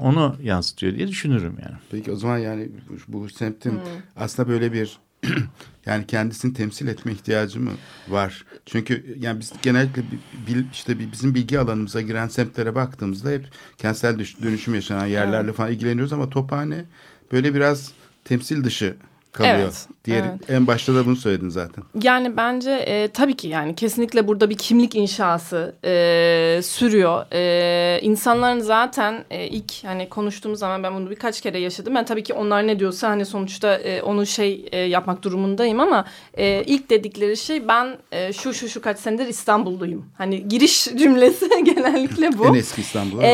onu 0.00 0.36
yansıtıyor 0.42 0.94
diye 0.94 1.08
düşünürüm 1.08 1.56
yani. 1.64 1.76
Peki 1.90 2.12
o 2.12 2.16
zaman 2.16 2.38
yani 2.38 2.68
bu, 3.08 3.22
bu 3.22 3.28
semtin 3.28 3.70
hmm. 3.70 3.78
aslında 4.16 4.48
böyle 4.48 4.72
bir 4.72 4.98
yani 5.86 6.06
kendisini 6.06 6.54
temsil 6.54 6.88
etme 6.88 7.12
ihtiyacı 7.12 7.60
mı 7.60 7.70
var? 8.08 8.44
Çünkü 8.66 9.16
yani 9.20 9.40
biz 9.40 9.52
genellikle 9.62 10.02
bil, 10.46 10.64
işte 10.72 11.12
bizim 11.12 11.34
bilgi 11.34 11.58
alanımıza 11.58 12.00
giren 12.00 12.28
semtlere 12.28 12.74
baktığımızda 12.74 13.30
hep 13.30 13.48
kentsel 13.78 14.18
dönüşüm 14.42 14.74
yaşanan 14.74 15.06
yerlerle 15.06 15.52
falan 15.52 15.72
ilgileniyoruz 15.72 16.12
ama 16.12 16.30
Tophane 16.30 16.84
böyle 17.32 17.54
biraz 17.54 17.92
temsil 18.24 18.64
dışı 18.64 18.96
kalıyor. 19.32 19.56
Evet, 19.56 19.88
Diğer 20.04 20.24
evet. 20.24 20.50
en 20.50 20.66
başta 20.66 20.94
da 20.94 21.06
bunu 21.06 21.16
söyledin 21.16 21.48
zaten. 21.48 21.84
Yani 22.02 22.36
bence 22.36 22.70
e, 22.70 23.08
tabii 23.08 23.36
ki 23.36 23.48
yani 23.48 23.74
kesinlikle 23.74 24.28
burada 24.28 24.50
bir 24.50 24.54
kimlik 24.58 24.94
inşası 24.94 25.74
e, 25.84 26.60
sürüyor. 26.62 27.26
E, 27.32 28.00
insanların 28.02 28.60
zaten 28.60 29.24
e, 29.30 29.48
ilk 29.48 29.84
hani 29.84 30.08
konuştuğumuz 30.08 30.58
zaman 30.58 30.82
ben 30.82 30.94
bunu 30.94 31.10
birkaç 31.10 31.40
kere 31.40 31.58
yaşadım. 31.58 31.94
Ben 31.94 32.04
tabii 32.04 32.22
ki 32.22 32.34
onlar 32.34 32.66
ne 32.66 32.78
diyorsa 32.78 33.08
hani 33.08 33.26
sonuçta 33.26 33.74
e, 33.74 34.02
onu 34.02 34.26
şey 34.26 34.68
e, 34.72 34.78
yapmak 34.78 35.22
durumundayım 35.22 35.80
ama 35.80 36.04
e, 36.34 36.62
ilk 36.66 36.90
dedikleri 36.90 37.36
şey 37.36 37.68
ben 37.68 37.96
e, 38.12 38.32
şu 38.32 38.54
şu 38.54 38.68
şu 38.68 38.82
kaç 38.82 38.98
senedir 38.98 39.26
İstanbulluyum. 39.26 40.06
Hani 40.18 40.48
giriş 40.48 40.84
cümlesi 40.98 41.48
genellikle 41.82 42.38
bu. 42.38 42.46
en 42.46 42.54
eski 42.54 42.80
İstanbul. 42.80 43.22
E, 43.22 43.26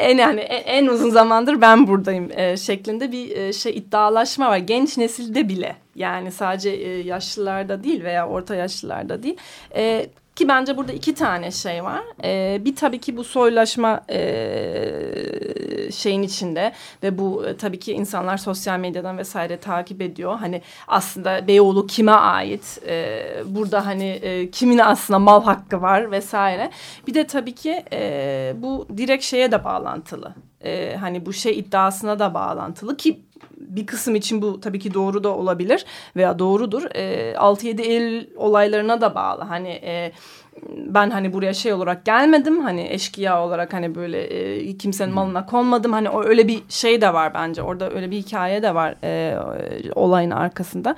en 0.00 0.18
yani 0.18 0.40
en, 0.40 0.86
uzun 0.86 1.10
zamandır 1.10 1.60
ben 1.60 1.86
buradayım 1.86 2.30
e, 2.36 2.56
şeklinde 2.56 3.12
bir 3.12 3.36
e, 3.36 3.52
şey 3.52 3.76
iddialaşma 3.76 4.50
var. 4.50 4.58
Genç 4.58 4.98
nesil 4.98 5.24
nesilde 5.24 5.48
bile 5.48 5.76
yani 5.96 6.32
sadece 6.32 6.70
e, 6.70 6.98
yaşlılarda 6.98 7.84
değil 7.84 8.04
veya 8.04 8.28
orta 8.28 8.54
yaşlılarda 8.54 9.22
değil. 9.22 9.36
E, 9.76 10.06
ki 10.36 10.48
bence 10.48 10.76
burada 10.76 10.92
iki 10.92 11.14
tane 11.14 11.50
şey 11.50 11.84
var. 11.84 12.02
Ee, 12.24 12.60
bir 12.64 12.76
tabii 12.76 12.98
ki 12.98 13.16
bu 13.16 13.24
soylaşma 13.24 14.00
e, 14.10 14.20
şeyin 15.94 16.22
içinde 16.22 16.72
ve 17.02 17.18
bu 17.18 17.46
e, 17.46 17.56
tabii 17.56 17.78
ki 17.78 17.92
insanlar 17.92 18.36
sosyal 18.36 18.78
medyadan 18.78 19.18
vesaire 19.18 19.56
takip 19.56 20.02
ediyor. 20.02 20.38
Hani 20.38 20.62
aslında 20.88 21.48
Beyoğlu 21.48 21.86
kime 21.86 22.12
ait? 22.12 22.78
E, 22.86 23.26
burada 23.46 23.86
hani 23.86 24.04
e, 24.04 24.50
kimin 24.50 24.78
aslında 24.78 25.18
mal 25.18 25.42
hakkı 25.44 25.82
var 25.82 26.10
vesaire. 26.10 26.70
Bir 27.06 27.14
de 27.14 27.26
tabii 27.26 27.54
ki 27.54 27.84
e, 27.92 28.52
bu 28.56 28.86
direkt 28.96 29.24
şeye 29.24 29.52
de 29.52 29.64
bağlantılı. 29.64 30.34
E, 30.64 30.96
hani 30.96 31.26
bu 31.26 31.32
şey 31.32 31.58
iddiasına 31.58 32.18
da 32.18 32.34
bağlantılı 32.34 32.96
ki 32.96 33.20
bir 33.56 33.86
kısım 33.86 34.14
için 34.14 34.42
bu 34.42 34.60
tabii 34.60 34.78
ki 34.78 34.94
doğru 34.94 35.24
da 35.24 35.28
olabilir 35.28 35.84
veya 36.16 36.38
doğrudur. 36.38 36.82
E, 36.94 37.32
6-7 37.32 37.82
Eylül 37.82 38.26
olaylarına 38.36 39.00
da 39.00 39.14
bağlı. 39.14 39.42
Hani 39.42 39.68
e, 39.68 40.12
ben 40.68 41.10
hani 41.10 41.32
buraya 41.32 41.54
şey 41.54 41.72
olarak 41.72 42.04
gelmedim 42.04 42.60
hani 42.60 42.88
eşkıya 42.90 43.42
olarak 43.44 43.72
hani 43.72 43.94
böyle 43.94 44.22
e, 44.22 44.76
kimsenin 44.76 45.14
malına 45.14 45.46
konmadım 45.46 45.92
hani 45.92 46.08
o 46.08 46.24
öyle 46.24 46.48
bir 46.48 46.62
şey 46.68 47.00
de 47.00 47.14
var 47.14 47.34
bence 47.34 47.62
orada 47.62 47.90
öyle 47.90 48.10
bir 48.10 48.16
hikaye 48.16 48.62
de 48.62 48.74
var 48.74 48.94
e, 49.04 49.38
olayın 49.94 50.30
arkasında. 50.30 50.96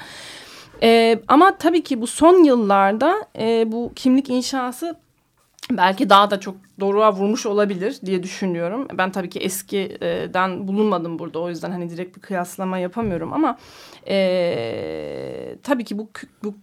E, 0.83 1.19
ama 1.29 1.59
tabii 1.59 1.83
ki 1.83 2.01
bu 2.01 2.07
son 2.07 2.45
yıllarda 2.45 3.15
e, 3.39 3.73
bu 3.73 3.93
kimlik 3.97 4.31
inşası 4.31 4.97
belki 5.71 6.11
daha 6.11 6.31
da 6.31 6.41
çok 6.41 6.57
doğruğa 6.81 7.13
vurmuş 7.13 7.47
olabilir 7.47 7.99
diye 8.07 8.23
düşünüyorum. 8.23 8.89
Ben 8.93 9.13
tabii 9.13 9.31
ki 9.31 9.39
eskiden 9.39 10.69
bulunmadım 10.69 11.19
burada 11.19 11.39
o 11.39 11.49
yüzden 11.49 11.71
hani 11.71 11.91
direkt 11.91 12.17
bir 12.17 12.23
kıyaslama 12.23 12.79
yapamıyorum 12.79 13.33
ama 13.33 13.59
e, 14.09 15.57
tabii 15.63 15.85
ki 15.85 15.99
bu 15.99 16.09
bu 16.45 16.55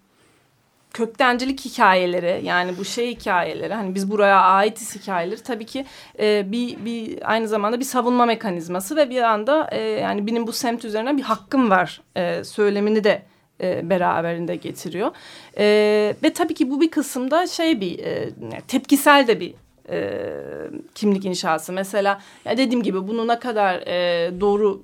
köktencilik 0.94 1.66
hikayeleri 1.66 2.42
yani 2.46 2.78
bu 2.78 2.86
şey 2.86 3.16
hikayeleri 3.16 3.74
hani 3.74 3.96
biz 3.96 4.12
buraya 4.12 4.42
aitiz 4.42 4.96
hikayeleri 4.96 5.44
tabii 5.44 5.66
ki 5.66 5.86
e, 6.20 6.52
bir 6.52 6.86
bir 6.86 7.32
aynı 7.32 7.48
zamanda 7.48 7.80
bir 7.80 7.86
savunma 7.86 8.26
mekanizması 8.26 8.96
ve 8.96 9.10
bir 9.10 9.22
anda 9.22 9.70
e, 9.72 9.82
yani 9.82 10.28
benim 10.28 10.48
bu 10.48 10.52
semt 10.52 10.86
üzerine 10.86 11.18
bir 11.18 11.22
hakkım 11.22 11.70
var 11.70 12.02
e, 12.16 12.44
söylemini 12.44 13.04
de 13.04 13.22
e, 13.62 13.90
beraberinde 13.90 14.56
getiriyor. 14.56 15.12
E, 15.58 15.66
ve 16.24 16.34
tabii 16.34 16.54
ki 16.54 16.70
bu 16.70 16.82
bir 16.82 16.92
kısımda 16.92 17.48
şey 17.48 17.82
bir 17.82 18.00
e, 18.00 18.30
tepkisel 18.68 19.28
de 19.28 19.40
bir 19.40 19.54
e, 19.90 20.20
kimlik 20.96 21.26
inşası. 21.26 21.74
Mesela 21.74 22.22
ya 22.46 22.58
dediğim 22.58 22.84
gibi 22.84 23.08
bunu 23.08 23.28
ne 23.28 23.40
kadar 23.40 23.76
e, 23.88 24.32
doğru 24.42 24.84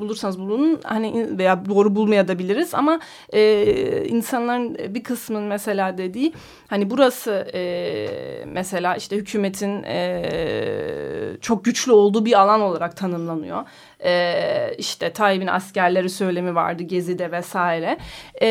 bulursanız 0.00 0.40
bulun 0.40 0.80
hani 0.84 1.38
veya 1.38 1.66
doğru 1.66 1.96
bulmayabiliriz 1.96 2.74
ama 2.74 3.00
e, 3.32 4.04
insanların 4.08 4.94
bir 4.94 5.02
kısmının 5.02 5.42
mesela 5.42 5.98
dediği 5.98 6.32
hani 6.68 6.90
burası 6.90 7.46
e, 7.54 8.44
mesela 8.46 8.96
işte 8.96 9.16
hükümetin 9.16 9.82
e, 9.82 11.36
çok 11.50 11.64
güçlü 11.64 11.92
olduğu 11.92 12.24
bir 12.24 12.40
alan 12.40 12.60
olarak 12.60 12.96
tanımlanıyor 12.96 13.64
e, 14.04 14.74
işte 14.78 15.12
Tayyip'in 15.12 15.46
askerleri 15.46 16.10
söylemi 16.10 16.54
vardı 16.54 16.82
Gezi'de 16.82 17.32
vesaire. 17.32 17.98
E, 18.42 18.48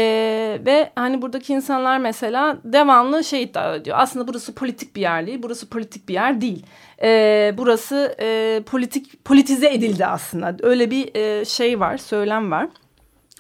ve 0.65 0.91
hani 0.95 1.21
buradaki 1.21 1.53
insanlar 1.53 1.97
mesela 1.97 2.57
devamlı 2.63 3.23
şey 3.23 3.43
iddia 3.43 3.75
ediyor. 3.75 3.97
Aslında 3.99 4.27
burası 4.27 4.55
politik 4.55 4.95
bir 4.95 5.01
yer 5.01 5.27
değil. 5.27 5.39
Burası 5.43 5.69
politik 5.69 6.09
bir 6.09 6.13
yer 6.13 6.41
değil. 6.41 6.65
E, 7.01 7.53
burası 7.57 8.15
e, 8.21 8.61
politik 8.65 9.25
politize 9.25 9.73
edildi 9.73 10.05
aslında. 10.05 10.55
Öyle 10.61 10.91
bir 10.91 11.15
e, 11.15 11.45
şey 11.45 11.79
var, 11.79 11.97
söylem 11.97 12.51
var. 12.51 12.67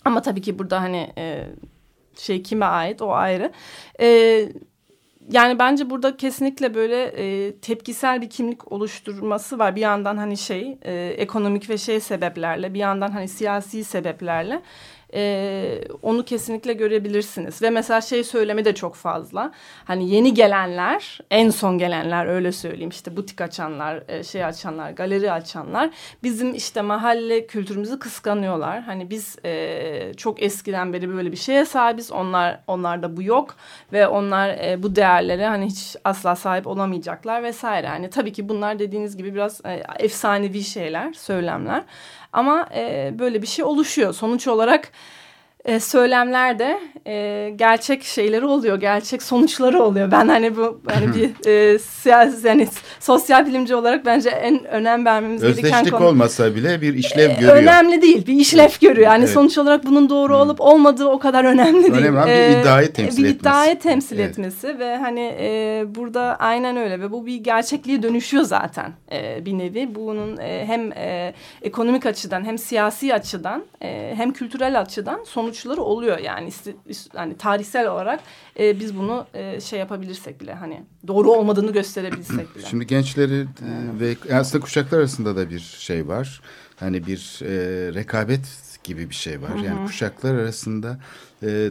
Ama 0.05 0.21
tabii 0.21 0.41
ki 0.41 0.59
burada 0.59 0.81
hani 0.81 1.13
e, 1.17 1.47
şey 2.17 2.43
kime 2.43 2.65
ait 2.65 3.01
o 3.01 3.11
ayrı. 3.11 3.51
E, 4.01 4.39
yani 5.29 5.59
bence 5.59 5.89
burada 5.89 6.17
kesinlikle 6.17 6.73
böyle 6.75 7.03
e, 7.03 7.55
tepkisel 7.55 8.21
bir 8.21 8.29
kimlik 8.29 8.71
oluşturması 8.71 9.59
var. 9.59 9.75
Bir 9.75 9.81
yandan 9.81 10.17
hani 10.17 10.37
şey 10.37 10.77
e, 10.81 10.93
ekonomik 11.17 11.69
ve 11.69 11.77
şey 11.77 11.99
sebeplerle 11.99 12.73
bir 12.73 12.79
yandan 12.79 13.11
hani 13.11 13.27
siyasi 13.27 13.83
sebeplerle. 13.83 14.61
E, 15.13 15.81
onu 16.01 16.25
kesinlikle 16.25 16.73
görebilirsiniz. 16.73 17.61
Ve 17.61 17.69
mesela 17.69 18.01
şey 18.01 18.23
söylemi 18.23 18.65
de 18.65 18.75
çok 18.75 18.95
fazla. 18.95 19.51
Hani 19.85 20.09
yeni 20.09 20.33
gelenler, 20.33 21.19
en 21.31 21.49
son 21.49 21.77
gelenler 21.77 22.25
öyle 22.25 22.51
söyleyeyim 22.51 22.89
işte 22.89 23.17
butik 23.17 23.41
açanlar, 23.41 24.03
e, 24.07 24.23
şey 24.23 24.45
açanlar, 24.45 24.91
galeri 24.91 25.31
açanlar 25.31 25.89
bizim 26.23 26.55
işte 26.55 26.81
mahalle 26.81 27.47
kültürümüzü 27.47 27.99
kıskanıyorlar. 27.99 28.81
Hani 28.81 29.09
biz 29.09 29.37
e, 29.45 30.13
çok 30.17 30.43
eskiden 30.43 30.93
beri 30.93 31.09
böyle 31.09 31.31
bir 31.31 31.37
şeye 31.37 31.65
sahibiz. 31.65 32.11
Onlar 32.11 32.59
onlarda 32.67 33.17
bu 33.17 33.23
yok 33.23 33.55
ve 33.93 34.07
onlar 34.07 34.49
e, 34.49 34.83
bu 34.83 34.95
değerlere 34.95 35.47
hani 35.47 35.65
hiç 35.65 35.95
asla 36.03 36.35
sahip 36.35 36.67
olamayacaklar 36.67 37.43
vesaire. 37.43 37.87
Yani 37.87 38.09
tabii 38.09 38.33
ki 38.33 38.49
bunlar 38.49 38.79
dediğiniz 38.79 39.17
gibi 39.17 39.33
biraz 39.33 39.65
e, 39.65 39.83
efsanevi 39.99 40.63
şeyler, 40.63 41.13
söylemler. 41.13 41.83
Ama 42.33 42.69
e, 42.75 43.13
böyle 43.19 43.41
bir 43.41 43.47
şey 43.47 43.65
oluşuyor. 43.65 44.13
Sonuç 44.13 44.47
olarak 44.47 44.91
e, 45.65 45.79
söylemler 45.79 46.59
de 46.59 46.79
e, 47.07 47.49
gerçek 47.55 48.03
şeyleri 48.03 48.45
oluyor, 48.45 48.79
gerçek 48.79 49.23
sonuçları 49.23 49.83
oluyor. 49.83 50.11
Ben 50.11 50.27
hani 50.27 50.55
bu 50.57 50.81
hani 50.89 51.05
bir 51.15 51.47
e, 51.49 51.79
siyasi 51.79 52.47
yani 52.47 52.67
sosyal 52.99 53.45
bilimci 53.45 53.75
olarak 53.75 54.05
bence 54.05 54.29
en 54.29 54.65
önem 54.65 55.05
vermemiz 55.05 55.41
gereken 55.41 55.65
Özdeşlik 55.65 55.91
konu. 55.97 56.07
olmasa 56.07 56.55
bile 56.55 56.81
bir 56.81 56.93
işlev 56.93 57.29
E, 57.29 57.33
görüyor. 57.33 57.55
Önemli 57.55 58.01
değil, 58.01 58.27
bir 58.27 58.33
işlev 58.33 58.69
görüyor. 58.81 59.07
Yani 59.07 59.23
Evet. 59.23 59.33
sonuç 59.33 59.57
olarak 59.57 59.85
bunun 59.85 60.09
doğru 60.09 60.37
olup 60.37 60.61
olmadığı 60.61 61.07
o 61.07 61.19
kadar 61.19 61.43
önemli 61.45 61.83
değil. 61.83 61.93
Önemli 61.93 62.11
olan 62.17 62.27
bir 62.27 62.33
E, 62.33 62.61
iddiayı 62.61 62.93
temsil 62.93 63.23
Bir 63.23 63.29
iddiayı 63.29 63.71
etmesi. 63.71 63.89
temsil 63.89 64.19
Evet. 64.19 64.29
etmesi 64.31 64.79
ve 64.79 64.97
hani 64.97 65.35
e, 65.39 65.83
burada 65.95 66.21
aynen 66.39 66.77
öyle 66.77 66.99
ve 66.99 67.11
bu 67.11 67.25
bir 67.25 67.35
gerçekliğe 67.35 68.03
dönüşüyor 68.03 68.43
zaten 68.43 68.91
e, 69.11 69.45
bir 69.45 69.57
nevi. 69.57 69.95
Bunun 69.95 70.37
e, 70.37 70.65
hem 70.67 70.91
e, 70.91 71.33
ekonomik 71.61 72.05
açıdan 72.05 72.45
hem 72.45 72.57
siyasi 72.57 73.13
açıdan 73.13 73.63
e, 73.81 74.13
hem 74.17 74.33
kültürel 74.33 74.79
açıdan 74.81 75.23
sonuçları 75.49 75.81
oluyor 75.81 76.17
yani 76.17 76.51
hani 77.15 77.37
tarihsel 77.37 77.87
olarak 77.87 78.19
e, 78.59 78.79
biz 78.79 78.97
bunu 78.97 79.27
e, 79.33 79.61
şey 79.61 79.79
yapabilirsek 79.79 80.41
bile 80.41 80.53
hani 80.53 80.83
doğru 81.07 81.31
olmadığını 81.31 81.71
gösterebilsek 81.71 82.55
bile. 82.55 82.65
Şimdi 82.65 82.87
gençleri 82.87 83.41
e, 83.41 83.47
ve 83.99 84.15
aslında 84.33 84.63
kuşaklar 84.63 84.97
arasında 84.99 85.35
da 85.35 85.49
bir 85.49 85.59
şey 85.59 86.07
var. 86.07 86.41
Hani 86.79 87.07
bir 87.07 87.39
e, 87.43 87.49
rekabet 87.93 88.41
gibi 88.83 89.09
bir 89.09 89.15
şey 89.15 89.41
var. 89.41 89.55
Yani 89.65 89.85
kuşaklar 89.85 90.35
arasında 90.35 90.99
e, 91.43 91.69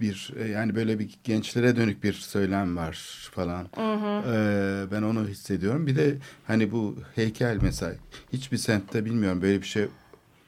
bir 0.00 0.34
e, 0.38 0.48
yani 0.48 0.74
böyle 0.74 0.98
bir 0.98 1.10
gençlere 1.24 1.76
dönük 1.76 2.04
bir 2.04 2.12
söylem 2.12 2.76
var 2.76 3.28
falan. 3.34 3.66
E, 3.66 4.90
ben 4.92 5.02
onu 5.02 5.28
hissediyorum. 5.28 5.86
Bir 5.86 5.96
de 5.96 6.14
hani 6.46 6.72
bu 6.72 6.96
heykel 7.14 7.58
mesela 7.62 7.92
hiçbir 8.32 8.56
semtte 8.56 9.04
bilmiyorum 9.04 9.42
böyle 9.42 9.62
bir 9.62 9.66
şey 9.66 9.86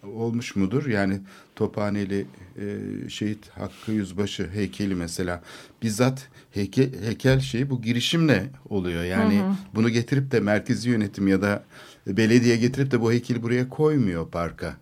olmuş 0.07 0.57
mudur? 0.57 0.87
Yani 0.87 1.21
Tophaneli 1.57 2.27
e, 2.61 2.79
şehit 3.09 3.49
Hakkı 3.49 3.93
Yüzbaşı 3.93 4.51
heykeli 4.51 4.95
mesela 4.95 5.43
bizzat 5.83 6.29
heykel, 6.51 7.03
heykel 7.05 7.41
şeyi 7.41 7.71
bu 7.71 7.83
girişimle 7.83 8.51
oluyor. 8.69 9.05
Yani 9.05 9.43
bunu 9.75 9.91
getirip 9.91 10.31
de 10.31 10.41
merkezi 10.41 10.89
yönetim 10.89 11.29
ya 11.29 11.43
da 11.43 11.65
belediye 12.07 12.57
getirip 12.57 12.91
de 12.91 13.01
bu 13.01 13.13
heykeli 13.13 13.43
buraya 13.43 13.69
koymuyor 13.69 14.29
parka. 14.29 14.77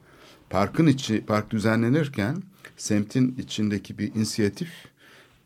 Parkın 0.50 0.86
içi 0.86 1.24
park 1.26 1.50
düzenlenirken 1.50 2.42
semtin 2.76 3.36
içindeki 3.38 3.98
bir 3.98 4.14
inisiyatif 4.14 4.70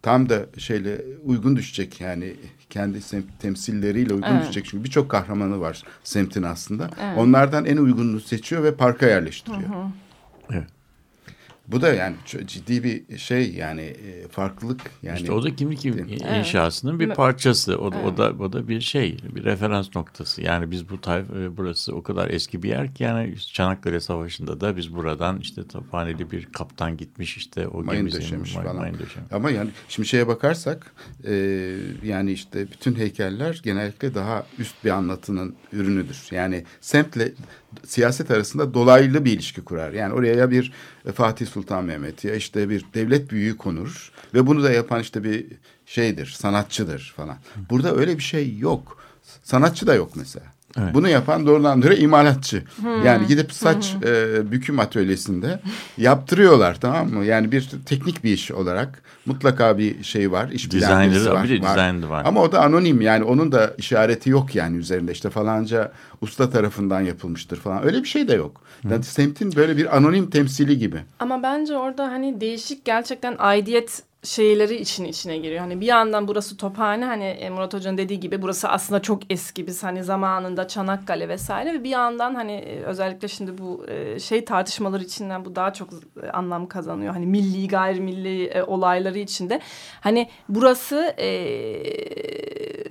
tam 0.02 0.28
da 0.28 0.46
şeyle 0.58 1.04
uygun 1.24 1.56
düşecek 1.56 2.00
yani 2.00 2.34
kendi 2.70 3.00
semt 3.00 3.40
temsilleriyle 3.40 4.14
uygun 4.14 4.28
Evet. 4.28 4.42
düşecek 4.42 4.64
çünkü 4.64 4.84
birçok 4.84 5.08
kahramanı 5.10 5.60
var 5.60 5.82
semtin 6.04 6.42
aslında. 6.42 6.90
Onlardan 7.16 7.64
en 7.64 7.76
uygununu 7.76 8.20
seçiyor 8.20 8.62
ve 8.62 8.74
parka 8.74 9.06
yerleştiriyor. 9.06 9.70
Evet. 10.50 10.75
Bu 11.68 11.82
da 11.82 11.94
yani 11.94 12.16
ciddi 12.46 12.84
bir 12.84 13.18
şey 13.18 13.54
yani 13.54 13.80
e, 13.80 14.28
farklılık 14.28 14.80
yani. 15.02 15.16
İşte 15.16 15.32
o 15.32 15.42
da 15.42 15.56
kimlik 15.56 15.86
Evet. 15.86 16.22
inşasının 16.38 17.00
bir 17.00 17.08
parçası. 17.10 17.78
O 17.78 17.92
da, 17.92 17.98
o 18.02 18.16
da 18.16 18.32
o 18.40 18.52
da 18.52 18.68
bir 18.68 18.80
şey, 18.80 19.16
bir 19.34 19.44
referans 19.44 19.96
noktası. 19.96 20.42
Yani 20.42 20.70
biz 20.70 20.88
bu 20.88 21.00
tayf 21.00 21.30
e, 21.30 21.56
burası 21.56 21.94
o 21.94 22.02
kadar 22.02 22.30
eski 22.30 22.62
bir 22.62 22.68
yer 22.68 22.94
ki 22.94 23.02
yani 23.02 23.34
Çanakkale 23.52 24.00
Savaşı'nda 24.00 24.60
da 24.60 24.76
biz 24.76 24.94
buradan 24.94 25.38
işte 25.40 25.68
Tophaneli 25.68 26.30
bir 26.30 26.44
kaptan 26.44 26.96
gitmiş 26.96 27.36
işte 27.36 27.68
o 27.68 27.82
mayın 27.82 28.10
döşemiş 28.10 28.54
may- 28.54 28.62
falan. 28.62 28.76
mayın 28.76 28.94
döşemiş. 28.94 29.32
Ama 29.32 29.50
yani 29.50 29.70
şimdi 29.88 30.08
şeye 30.08 30.26
bakarsak 30.26 30.92
e, 31.24 31.34
yani 32.04 32.32
işte 32.32 32.66
bütün 32.70 32.94
heykeller 32.94 33.60
genellikle 33.64 34.14
daha 34.14 34.46
üst 34.58 34.84
bir 34.84 34.90
anlatının 34.90 35.56
ürünüdür. 35.72 36.28
Yani 36.30 36.64
semtle 36.80 37.32
siyaset 37.86 38.30
arasında 38.30 38.74
dolaylı 38.74 39.24
bir 39.24 39.32
ilişki 39.32 39.64
kurar. 39.64 39.92
Yani 39.92 40.14
oraya 40.14 40.34
ya 40.34 40.50
bir 40.50 40.72
e, 41.06 41.12
Fatih 41.12 41.46
Sultan 41.46 41.84
Mehmet 41.84 42.24
ya 42.24 42.34
işte 42.34 42.68
bir 42.68 42.84
devlet 42.94 43.30
büyüğü 43.30 43.56
konur 43.56 44.12
ve 44.34 44.46
bunu 44.46 44.62
da 44.62 44.72
yapan 44.72 45.00
işte 45.00 45.24
bir 45.24 45.46
şeydir, 45.86 46.26
sanatçıdır 46.26 47.14
falan. 47.16 47.36
Burada 47.70 47.94
öyle 47.94 48.18
bir 48.18 48.22
şey 48.22 48.58
yok. 48.58 48.98
Sanatçı 49.42 49.86
da 49.86 49.94
yok 49.94 50.10
mesela. 50.16 50.55
Evet. 50.82 50.94
Bunu 50.94 51.08
yapan 51.08 51.46
doğrudan 51.46 51.82
doğruya 51.82 51.98
imalatçı. 51.98 52.62
Yani 53.04 53.26
gidip 53.26 53.52
saç 53.52 53.96
e, 54.04 54.52
büküm 54.52 54.80
atölyesinde 54.80 55.60
yaptırıyorlar 55.98 56.80
tamam 56.80 57.08
mı? 57.08 57.24
Yani 57.24 57.52
bir 57.52 57.70
teknik 57.86 58.24
bir 58.24 58.32
iş 58.32 58.50
olarak 58.50 59.02
mutlaka 59.26 59.78
bir 59.78 60.02
şey 60.02 60.32
var. 60.32 60.48
iş 60.48 60.72
bilen 60.72 61.10
birisi 61.10 61.20
Designer'ı 61.20 61.44
bir 61.44 61.62
designer'ı 61.62 62.10
var. 62.10 62.24
Ama 62.24 62.42
o 62.42 62.52
da 62.52 62.62
anonim 62.62 63.00
yani 63.00 63.24
onun 63.24 63.52
da 63.52 63.74
işareti 63.78 64.30
yok 64.30 64.54
yani 64.54 64.76
üzerinde 64.76 65.12
işte 65.12 65.30
falanca 65.30 65.92
usta 66.20 66.50
tarafından 66.50 67.00
yapılmıştır 67.00 67.56
falan. 67.56 67.86
Öyle 67.86 68.02
bir 68.02 68.08
şey 68.08 68.28
de 68.28 68.34
yok. 68.34 68.60
Yani 68.90 69.04
semtin 69.04 69.56
böyle 69.56 69.76
bir 69.76 69.96
anonim 69.96 70.30
temsili 70.30 70.78
gibi. 70.78 70.98
Ama 71.20 71.42
bence 71.42 71.76
orada 71.76 72.04
hani 72.04 72.40
değişik 72.40 72.84
gerçekten 72.84 73.36
aidiyet 73.38 74.02
şeyleri 74.26 74.76
için 74.76 75.04
içine 75.04 75.38
giriyor. 75.38 75.60
Hani 75.60 75.80
bir 75.80 75.86
yandan 75.86 76.28
burası 76.28 76.56
Tophane 76.56 77.04
hani 77.04 77.24
e, 77.24 77.50
Murat 77.50 77.74
Hoca'nın 77.74 77.98
dediği 77.98 78.20
gibi 78.20 78.42
burası 78.42 78.68
aslında 78.68 79.02
çok 79.02 79.32
eski. 79.32 79.66
Biz 79.66 79.82
hani 79.82 80.04
zamanında 80.04 80.68
Çanakkale 80.68 81.28
vesaire 81.28 81.74
ve 81.74 81.84
bir 81.84 81.90
yandan 81.90 82.34
hani 82.34 82.52
e, 82.52 82.82
özellikle 82.82 83.28
şimdi 83.28 83.58
bu 83.58 83.86
e, 83.88 84.18
şey 84.20 84.44
tartışmaları 84.44 85.02
içinden 85.02 85.44
bu 85.44 85.56
daha 85.56 85.72
çok 85.72 85.88
anlam 86.32 86.66
kazanıyor. 86.66 87.12
Hani 87.12 87.26
milli 87.26 87.68
gayrimilli 87.68 88.62
olayları 88.66 89.18
içinde. 89.18 89.60
Hani 90.00 90.28
burası 90.48 91.14
e, 91.18 91.26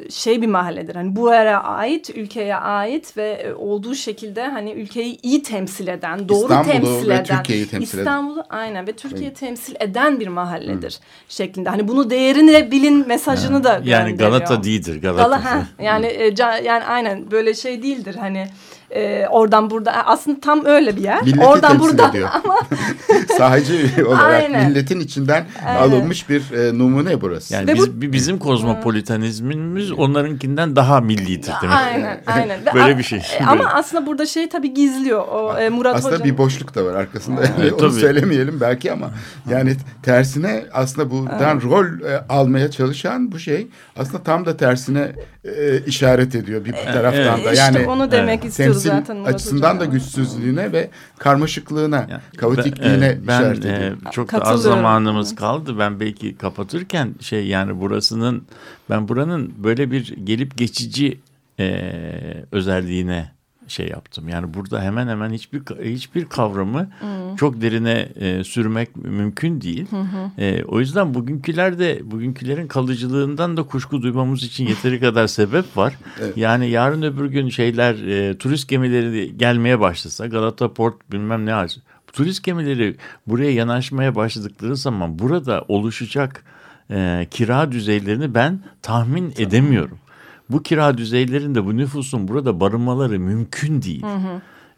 şey 0.09 0.41
bir 0.41 0.47
mahalledir. 0.47 0.95
Hani 0.95 1.15
bu 1.15 1.31
yere 1.31 1.55
ait, 1.55 2.09
ülkeye 2.09 2.55
ait 2.55 3.17
ve 3.17 3.29
e, 3.29 3.53
olduğu 3.53 3.95
şekilde 3.95 4.47
hani 4.47 4.71
ülkeyi 4.71 5.21
iyi 5.21 5.43
temsil 5.43 5.87
eden, 5.87 6.29
doğru 6.29 6.43
İstanbul'u 6.43 6.71
temsil 6.71 7.09
ve 7.09 7.13
eden. 7.15 7.37
Türkiye'yi 7.37 7.67
temsil 7.67 7.97
eden. 7.97 8.03
İstanbul'u 8.03 8.43
aynen 8.49 8.87
ve 8.87 8.91
Türkiye'yi 8.91 9.33
temsil 9.33 9.75
eden 9.79 10.19
bir 10.19 10.27
mahalledir 10.27 10.99
şeklinde. 11.29 11.69
Hani 11.69 11.87
bunu 11.87 12.09
değerini 12.09 12.71
bilin 12.71 13.07
mesajını 13.07 13.63
da 13.63 13.81
Yani 13.85 14.09
gönderiyor. 14.09 14.39
Galata 14.39 14.63
değildir. 14.63 15.01
Galata. 15.01 15.23
Gala, 15.23 15.45
ha, 15.45 15.67
yani 15.79 16.05
e, 16.05 16.27
ca- 16.29 16.63
yani 16.63 16.83
aynen 16.83 17.31
böyle 17.31 17.53
şey 17.53 17.83
değildir 17.83 18.15
hani 18.19 18.47
e, 18.95 19.27
oradan 19.27 19.69
burada 19.69 19.91
aslında 20.05 20.39
tam 20.39 20.65
öyle 20.65 20.95
bir 20.97 21.01
yer. 21.01 21.21
Milleti 21.23 21.45
oradan 21.45 21.79
buradan 21.79 22.09
ediyor. 22.09 22.29
ama 22.43 22.55
Sahici 23.37 24.05
olarak 24.05 24.43
Aynen. 24.43 24.69
milletin 24.69 24.99
içinden 24.99 25.45
Aynen. 25.67 25.81
alınmış 25.81 26.29
bir 26.29 26.51
e, 26.51 26.77
numune 26.79 27.21
burası. 27.21 27.53
Yani 27.53 27.67
Ve 27.67 27.73
biz, 27.75 28.01
bi- 28.01 28.13
bizim 28.13 28.39
kozmopolitanizmimiz 28.39 29.91
onlarınkinden 29.91 30.75
daha 30.75 31.01
millidir 31.01 31.53
demek. 31.61 31.75
aynen 31.77 32.21
aynen. 32.27 32.59
Böyle 32.73 32.97
bir 32.97 33.03
şey. 33.03 33.19
e, 33.39 33.45
ama 33.47 33.63
aslında 33.69 34.05
burada 34.05 34.25
şey 34.25 34.49
tabii 34.49 34.73
gizliyor 34.73 35.27
o 35.27 35.57
e, 35.59 35.69
Murat 35.69 35.95
aslında 35.95 36.15
Hoca'nın. 36.15 36.31
bir 36.31 36.37
boşluk 36.37 36.75
da 36.75 36.85
var 36.85 36.93
arkasında. 36.95 37.41
Evet, 37.61 37.73
Onu 37.73 37.79
tabii. 37.79 37.91
söylemeyelim 37.99 38.61
belki 38.61 38.91
ama 38.91 39.09
yani 39.49 39.75
tersine 40.03 40.63
aslında 40.73 41.11
buradan 41.11 41.61
rol 41.61 41.85
e, 41.85 42.23
almaya 42.29 42.71
çalışan 42.71 43.31
bu 43.31 43.39
şey 43.39 43.67
aslında 43.97 44.23
tam 44.23 44.45
da 44.45 44.57
tersine 44.57 45.11
e, 45.43 45.79
işaret 45.85 46.35
ediyor 46.35 46.65
bir 46.65 46.71
taraftan 46.71 47.43
da. 47.43 47.49
E, 47.49 47.53
işte 47.53 47.55
Yani 47.55 47.87
onu 47.87 48.11
demek 48.11 48.45
istiyordu 48.45 48.79
zaten 48.89 49.17
Murat 49.17 49.35
açısından 49.35 49.79
da 49.79 49.85
güçsüzlüğüne 49.85 50.71
ve 50.71 50.89
karmaşıklığına, 51.17 52.07
Yani 52.09 52.21
kaotikliğine 52.37 53.01
ben, 53.01 53.27
ben, 53.27 53.39
işaret 53.39 53.65
e, 53.65 53.69
ediyor. 53.69 53.97
çok 54.11 54.31
da 54.31 54.41
az 54.41 54.61
zamanımız 54.61 55.35
kaldı. 55.35 55.79
Ben 55.79 55.99
belki 55.99 56.37
kapatırken 56.37 57.15
şey 57.19 57.47
yani 57.47 57.79
burasının 57.79 58.43
ben 58.89 59.07
buranın 59.07 59.53
böyle 59.57 59.91
bir 59.91 60.15
gelip 60.23 60.57
geçici 60.57 61.19
e, 61.59 61.91
özelliğine 62.51 63.34
şey 63.67 63.87
yaptım. 63.87 64.29
Yani 64.29 64.53
burada 64.53 64.81
hemen 64.81 65.07
hemen 65.07 65.31
hiçbir 65.31 65.59
hiçbir 65.83 66.25
kavramı 66.25 66.89
çok 67.37 67.61
derine 67.61 68.09
e, 68.15 68.43
sürmek 68.43 68.95
mümkün 68.95 69.61
değil. 69.61 69.87
E, 70.37 70.63
o 70.63 70.79
yüzden 70.79 71.13
bugünküler 71.13 71.79
de 71.79 72.01
bugünkülerin 72.03 72.67
kalıcılığından 72.67 73.57
da 73.57 73.63
kuşku 73.63 74.01
duymamız 74.01 74.43
için 74.43 74.67
yeteri 74.67 74.99
kadar 74.99 75.27
sebep 75.27 75.77
var. 75.77 75.93
Evet. 76.21 76.37
Yani 76.37 76.69
yarın 76.69 77.01
öbür 77.01 77.25
gün 77.25 77.49
şeyler 77.49 77.95
e, 77.95 78.37
turist 78.37 78.69
gemileri 78.69 79.37
gelmeye 79.37 79.79
başlasa 79.79 80.27
Galata 80.27 80.73
Port 80.73 81.11
bilmem 81.11 81.45
ne 81.45 81.55
aç. 81.55 81.77
Turist 82.13 82.43
gemileri 82.43 82.95
buraya 83.27 83.51
yanaşmaya 83.51 84.15
başladıkları 84.15 84.75
zaman 84.75 85.19
burada 85.19 85.65
oluşacak 85.67 86.43
e, 86.91 87.27
kira 87.31 87.71
düzeylerini 87.71 88.33
ben 88.33 88.59
tahmin 88.81 89.33
edemiyorum. 89.37 89.97
Bu 90.49 90.63
kira 90.63 90.97
düzeylerinde 90.97 91.65
bu 91.65 91.77
nüfusun 91.77 92.27
burada 92.27 92.59
barınmaları 92.59 93.19
mümkün 93.19 93.81
değil. 93.81 94.03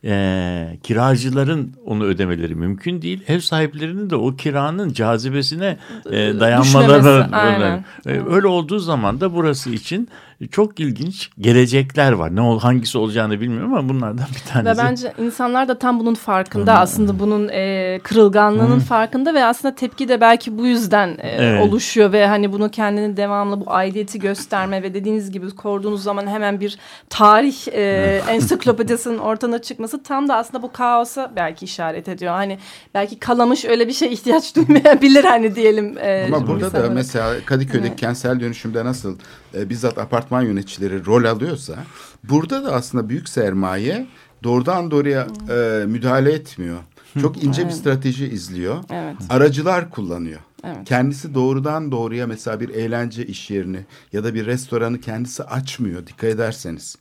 e, 0.04 0.78
kiracıların 0.84 1.74
onu 1.86 2.04
ödemeleri 2.04 2.56
mümkün 2.56 3.02
değil. 3.02 3.24
Ev 3.28 3.40
sahiplerinin 3.40 4.10
de 4.10 4.16
o 4.16 4.36
kiranın 4.36 4.94
cazibesine 4.94 5.78
e, 6.12 6.12
dayanmaları 6.40 7.04
Düşmemesi, 7.04 7.36
aynen. 7.36 7.86
e, 8.06 8.10
öyle 8.30 8.48
olduğu 8.48 8.80
zaman 8.80 9.22
da 9.22 9.34
burası 9.36 9.70
için 9.70 10.08
çok 10.52 10.80
ilginç 10.80 11.30
gelecekler 11.40 12.12
var. 12.12 12.36
Ne 12.36 12.42
ol 12.42 12.60
hangisi 12.60 12.98
olacağını 12.98 13.42
bilmiyorum 13.42 13.74
ama 13.74 13.90
bunlardan 13.90 14.26
bir 14.36 14.50
Ve 14.60 14.64
tanesi. 14.64 14.82
bence 14.84 15.14
insanlar 15.26 15.68
da 15.68 15.80
tam 15.80 16.00
bunun 16.00 16.14
farkında 16.16 16.80
aslında 16.80 17.20
bunun 17.20 17.50
e, 17.50 18.00
kırılganlığının 18.04 18.80
farkında 18.80 19.34
ve 19.34 19.46
aslında 19.46 19.76
tepki 19.76 20.08
de 20.10 20.22
belki 20.22 20.58
bu 20.58 20.68
yüzden 20.68 21.08
e, 21.10 21.30
Evet. 21.30 21.68
oluşuyor 21.68 22.12
ve 22.12 22.28
hani 22.28 22.54
bunu 22.54 22.72
kendini 22.72 23.18
devamlı 23.18 23.66
bu 23.66 23.74
aidiyeti 23.74 24.20
gösterme 24.20 24.84
ve 24.84 24.94
dediğiniz 24.94 25.32
gibi 25.32 25.50
korduğunuz 25.56 26.04
zaman 26.04 26.28
hemen 26.28 26.60
bir 26.60 26.78
tarih 27.10 27.68
e, 27.72 28.22
ensiklopedisinin 28.30 29.18
ortana 29.18 29.62
çıkması 29.62 30.04
tam 30.04 30.28
da 30.30 30.36
aslında 30.36 30.64
bu 30.64 30.72
kaosa 30.72 31.32
belki 31.36 31.66
işaret 31.66 32.08
ediyor. 32.08 32.34
Hani 32.34 32.58
belki 32.94 33.20
Kalamış 33.20 33.66
öyle 33.66 33.88
bir 33.88 33.94
şey 33.94 34.14
ihtiyaç 34.14 34.56
duymayabilir 34.56 35.24
hani 35.24 35.56
diyelim. 35.56 35.98
e, 35.98 36.26
Ama 36.28 36.48
burada 36.48 36.74
da 36.74 36.90
mesela 36.90 37.34
Kadıköy'deki 37.46 37.96
kentsel 37.96 38.40
dönüşümde 38.40 38.86
nasıl 38.86 39.18
e, 39.58 39.70
bizzat 39.70 39.98
apartman 39.98 40.42
yöneticileri 40.42 41.06
rol 41.06 41.26
alıyorsa 41.26 41.76
burada 42.24 42.64
da 42.64 42.74
aslında 42.74 43.10
büyük 43.10 43.30
sermaye 43.30 44.08
doğrudan 44.44 44.92
doğruya 44.92 45.28
e, 45.50 45.86
müdahale 45.86 46.32
etmiyor. 46.32 46.80
Çok 47.22 47.44
ince 47.44 47.66
bir 47.66 47.72
strateji 47.72 48.28
izliyor. 48.28 48.84
Evet. 48.92 49.16
Aracılar 49.30 49.90
kullanıyor. 49.90 50.40
Evet. 50.64 50.78
Kendisi 50.86 51.34
doğrudan 51.34 51.92
doğruya 51.92 52.28
mesela 52.28 52.60
bir 52.60 52.70
eğlence 52.70 53.26
iş 53.26 53.50
yerini 53.52 53.86
ya 54.14 54.24
da 54.24 54.34
bir 54.34 54.46
restoranı 54.46 55.02
kendisi 55.02 55.44
açmıyor 55.44 56.08
dikkat 56.08 56.30
ederseniz. 56.30 56.98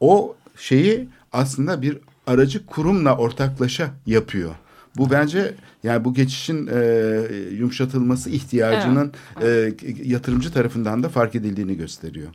O 0.00 0.36
şeyi 0.56 1.08
aslında 1.32 1.82
bir 1.82 1.98
aracı 2.26 2.66
kurumla 2.66 3.16
ortaklaşa 3.16 3.90
yapıyor. 4.06 4.54
Bu 4.96 5.10
bence 5.10 5.54
yani 5.82 6.04
bu 6.04 6.14
geçişin 6.14 6.66
e, 6.72 6.78
yumuşatılması 7.52 8.30
ihtiyacının 8.30 9.12
e, 9.42 9.72
yatırımcı 10.04 10.52
tarafından 10.52 11.02
da 11.02 11.08
fark 11.08 11.34
edildiğini 11.34 11.76
gösteriyor. 11.76 12.28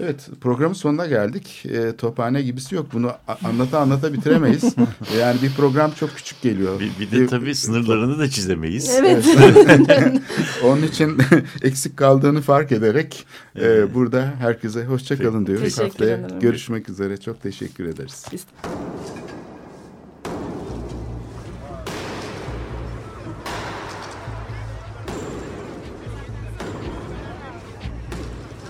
Evet 0.00 0.28
programın 0.40 0.74
sonuna 0.74 1.06
geldik. 1.06 1.66
E, 1.68 1.96
tophane 1.96 2.42
gibisi 2.42 2.74
yok. 2.74 2.86
Bunu 2.92 3.12
anlata 3.44 3.78
anlata 3.80 4.12
bitiremeyiz. 4.12 4.74
yani 5.18 5.42
bir 5.42 5.50
program 5.54 5.92
çok 6.00 6.16
küçük 6.16 6.42
geliyor. 6.42 6.80
bir, 6.80 6.90
bir 7.00 7.10
de 7.20 7.26
tabii 7.26 7.54
sınırlarını 7.54 8.18
da 8.18 8.30
çizemeyiz. 8.30 8.90
Evet. 8.98 9.24
Onun 10.64 10.82
için 10.82 11.18
eksik 11.62 11.96
kaldığını 11.96 12.40
fark 12.40 12.72
ederek 12.72 13.26
e, 13.60 13.94
burada 13.94 14.34
herkese 14.38 14.84
hoşça 14.84 15.18
kalın 15.18 15.46
diyoruz. 15.46 15.64
Teşekkür 15.64 15.84
Haftaya 15.88 16.16
ederim. 16.16 16.40
görüşmek 16.40 16.88
üzere. 16.88 17.16
Çok 17.16 17.42
teşekkür 17.42 17.84
ederiz. 17.86 18.24
Biz- 18.32 18.46